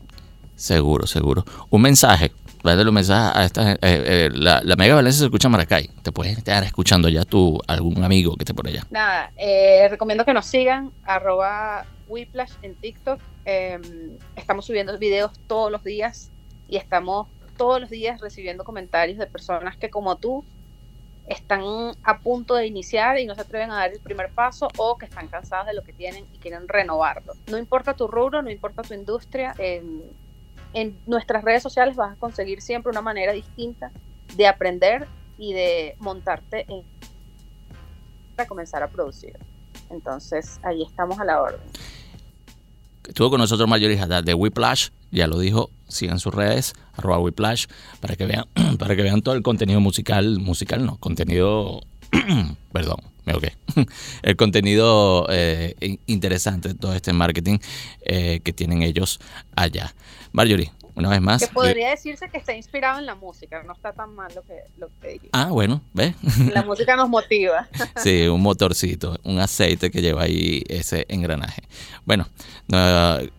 Seguro, 0.55 1.07
seguro. 1.07 1.45
Un 1.71 1.83
mensaje, 1.83 2.31
darle 2.63 2.89
un 2.89 2.95
mensaje 2.95 3.39
a 3.39 3.45
esta 3.45 3.73
eh, 3.73 3.79
eh, 3.83 4.31
la, 4.33 4.63
Mega 4.77 4.95
Valencia 4.95 5.21
se 5.21 5.25
escucha 5.25 5.49
en 5.49 5.53
Maracay. 5.53 5.89
Te 6.03 6.13
puedes 6.13 6.37
estar 6.37 6.63
escuchando 6.63 7.09
ya 7.09 7.25
tú, 7.25 7.59
algún 7.67 8.05
amigo 8.05 8.37
que 8.37 8.45
esté 8.45 8.55
por 8.55 8.69
allá. 8.69 8.87
Nada, 8.91 9.33
eh, 9.37 9.89
recomiendo 9.91 10.25
que 10.25 10.35
nos 10.35 10.47
sigan, 10.47 10.93
arroba 11.05 11.85
Whiplash 12.07 12.53
en 12.63 12.75
TikTok. 12.77 13.19
Em, 13.45 13.83
estamos 14.37 14.67
subiendo 14.67 14.97
videos 14.99 15.33
todos 15.49 15.73
los 15.73 15.83
días 15.83 16.31
y 16.69 16.77
estamos 16.77 17.27
todos 17.63 17.81
los 17.81 17.91
días 17.91 18.21
recibiendo 18.21 18.65
comentarios 18.65 19.19
de 19.19 19.27
personas 19.29 19.77
que 19.77 19.89
como 19.89 20.17
tú 20.17 20.45
están 21.29 21.63
a 22.03 22.19
punto 22.19 22.57
de 22.57 22.67
iniciar 22.67 23.21
y 23.21 23.25
no 23.25 23.37
se 23.37 23.43
atreven 23.43 23.71
a 23.71 23.77
dar 23.77 23.93
el 23.93 24.01
primer 24.01 24.33
paso 24.33 24.67
o 24.79 24.99
que 24.99 25.07
están 25.07 25.29
cansados 25.29 25.69
de 25.69 25.75
lo 25.75 25.85
que 25.85 25.93
tienen 25.93 26.27
y 26.33 26.39
quieren 26.39 26.67
renovarlo. 26.67 27.35
No 27.49 27.59
importa 27.59 27.95
tu 27.95 28.09
rubro, 28.09 28.43
no 28.43 28.51
importa 28.51 28.83
tu 28.83 28.95
industria, 28.95 29.55
en, 29.59 30.03
nuestras 31.07 31.45
redes 31.45 31.63
sociales 31.63 31.95
vas 31.95 32.15
a 32.15 32.17
conseguir 32.17 32.61
siempre 32.61 32.91
una 32.91 33.01
manera 33.01 33.31
distinta 33.33 33.93
de 34.35 34.49
aprender 34.49 35.07
y 35.39 35.53
de 35.53 35.95
montarte 36.01 36.67
en, 36.69 36.83
para 38.35 38.49
comenzar 38.49 38.83
a 38.83 38.89
producir. 38.89 39.39
Entonces, 39.89 40.59
ahí 40.65 40.83
estamos 40.83 41.21
a 41.21 41.25
la 41.25 41.41
orden. 41.41 41.61
Estuvo 43.07 43.31
con 43.31 43.39
nosotros 43.39 43.69
Mayoris 43.69 44.01
de 44.25 44.35
Whiplash, 44.35 44.89
ya 45.13 45.29
lo 45.29 45.39
dijo, 45.39 45.71
sigan 45.93 46.19
sus 46.19 46.35
redes, 46.35 46.75
arroba 46.95 47.19
Whiplash, 47.19 47.67
para 48.01 48.17
que 48.17 48.27
vean, 48.27 48.47
para 48.79 48.97
que 48.97 49.03
vean 49.03 49.23
todo 49.23 49.35
el 49.35 49.43
contenido 49.43 49.81
musical, 49.81 50.39
musical 50.41 50.85
no, 50.85 50.99
contenido, 50.99 51.81
perdón, 52.73 52.99
me 53.25 53.35
ok, 53.35 53.45
el 54.23 54.37
contenido 54.37 55.27
eh, 55.31 55.99
interesante, 56.07 56.75
todo 56.75 56.95
este 56.95 57.13
marketing 57.13 57.59
eh, 58.03 58.41
que 58.43 58.53
tienen 58.53 58.83
ellos 58.83 59.21
allá. 59.55 59.95
Marjorie, 60.33 60.73
una 60.95 61.09
vez 61.09 61.21
más. 61.21 61.43
Que 61.43 61.53
podría 61.53 61.91
decirse 61.91 62.29
que 62.29 62.39
está 62.39 62.55
inspirado 62.55 62.99
en 62.99 63.07
la 63.07 63.15
música, 63.15 63.63
no 63.63 63.73
está 63.73 63.93
tan 63.93 64.15
mal 64.15 64.33
lo 64.35 64.43
que, 64.43 64.55
lo 64.79 64.89
que 65.01 65.21
Ah, 65.33 65.47
bueno, 65.51 65.83
¿ves? 65.93 66.15
La 66.53 66.63
música 66.67 66.97
nos 66.97 67.09
motiva. 67.09 67.69
sí, 67.97 68.27
un 68.27 68.43
motorcito, 68.43 69.19
un 69.23 69.39
aceite 69.39 69.91
que 69.91 70.03
lleva 70.03 70.23
ahí 70.23 70.63
ese 70.69 71.07
engranaje. 71.09 71.63
Bueno, 72.05 72.27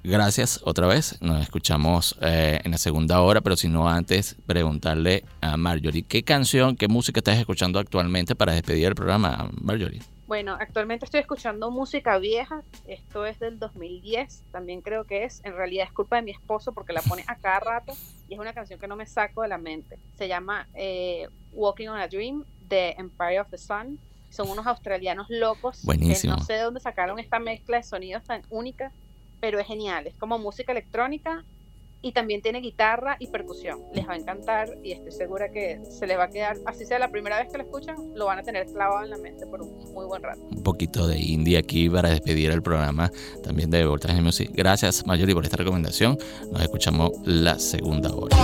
gracias 0.03 0.61
otra 0.63 0.87
vez, 0.87 1.21
nos 1.21 1.41
escuchamos 1.41 2.17
eh, 2.21 2.59
en 2.63 2.71
la 2.71 2.77
segunda 2.77 3.21
hora, 3.21 3.41
pero 3.41 3.55
si 3.55 3.67
no 3.67 3.89
antes, 3.89 4.35
preguntarle 4.45 5.23
a 5.41 5.57
Marjorie, 5.57 6.03
¿qué 6.03 6.23
canción, 6.23 6.75
qué 6.75 6.87
música 6.87 7.19
estás 7.19 7.37
escuchando 7.37 7.79
actualmente 7.79 8.35
para 8.35 8.53
despedir 8.53 8.87
el 8.87 8.95
programa, 8.95 9.49
Marjorie? 9.61 10.01
Bueno, 10.25 10.57
actualmente 10.59 11.05
estoy 11.05 11.19
escuchando 11.19 11.69
música 11.69 12.17
vieja, 12.17 12.63
esto 12.87 13.25
es 13.25 13.39
del 13.39 13.59
2010, 13.59 14.43
también 14.51 14.81
creo 14.81 15.03
que 15.03 15.25
es, 15.25 15.43
en 15.43 15.53
realidad 15.53 15.85
es 15.85 15.91
culpa 15.91 16.15
de 16.15 16.21
mi 16.21 16.31
esposo 16.31 16.73
porque 16.73 16.93
la 16.93 17.01
pone 17.01 17.25
a 17.27 17.35
cada 17.35 17.59
rato 17.59 17.93
y 18.29 18.35
es 18.35 18.39
una 18.39 18.53
canción 18.53 18.79
que 18.79 18.87
no 18.87 18.95
me 18.95 19.05
saco 19.05 19.41
de 19.41 19.49
la 19.49 19.57
mente. 19.57 19.99
Se 20.17 20.29
llama 20.29 20.67
eh, 20.75 21.27
Walking 21.51 21.89
on 21.89 21.99
a 21.99 22.07
Dream 22.07 22.45
de 22.69 22.91
Empire 22.97 23.41
of 23.41 23.49
the 23.49 23.57
Sun. 23.57 23.99
Son 24.29 24.49
unos 24.49 24.65
australianos 24.65 25.27
locos 25.29 25.83
Buenísimo. 25.83 26.35
que 26.35 26.39
no 26.39 26.45
sé 26.45 26.53
de 26.53 26.61
dónde 26.61 26.79
sacaron 26.79 27.19
esta 27.19 27.39
mezcla 27.39 27.77
de 27.77 27.83
sonidos 27.83 28.23
tan 28.23 28.43
única, 28.49 28.91
pero 29.41 29.59
es 29.59 29.67
genial. 29.67 30.07
Es 30.07 30.15
como 30.15 30.39
música 30.39 30.71
electrónica 30.71 31.43
y 32.03 32.11
también 32.11 32.41
tiene 32.41 32.59
guitarra 32.59 33.15
y 33.17 33.27
percusión. 33.27 33.81
Les 33.93 34.07
va 34.07 34.13
a 34.13 34.17
encantar 34.17 34.77
y 34.83 34.91
estoy 34.91 35.11
segura 35.11 35.49
que 35.49 35.79
se 35.89 36.05
les 36.05 36.17
va 36.17 36.25
a 36.25 36.29
quedar, 36.29 36.57
así 36.67 36.85
sea 36.85 36.99
la 36.99 37.09
primera 37.09 37.39
vez 37.39 37.51
que 37.51 37.57
lo 37.57 37.63
escuchan, 37.63 37.95
lo 38.13 38.25
van 38.25 38.39
a 38.39 38.43
tener 38.43 38.67
clavado 38.67 39.03
en 39.03 39.09
la 39.09 39.17
mente 39.17 39.47
por 39.47 39.61
un 39.61 39.75
muy 39.93 40.05
buen 40.05 40.21
rato. 40.21 40.41
Un 40.51 40.63
poquito 40.63 41.07
de 41.07 41.17
indie 41.17 41.57
aquí 41.57 41.89
para 41.89 42.09
despedir 42.09 42.51
el 42.51 42.61
programa 42.61 43.09
también 43.43 43.71
de 43.71 43.85
Voltaje 43.85 44.21
Music. 44.21 44.51
Gracias, 44.53 45.07
Mayori, 45.07 45.33
por 45.33 45.45
esta 45.45 45.57
recomendación. 45.57 46.17
Nos 46.51 46.61
escuchamos 46.61 47.11
la 47.23 47.57
segunda 47.57 48.13
hora. 48.13 48.35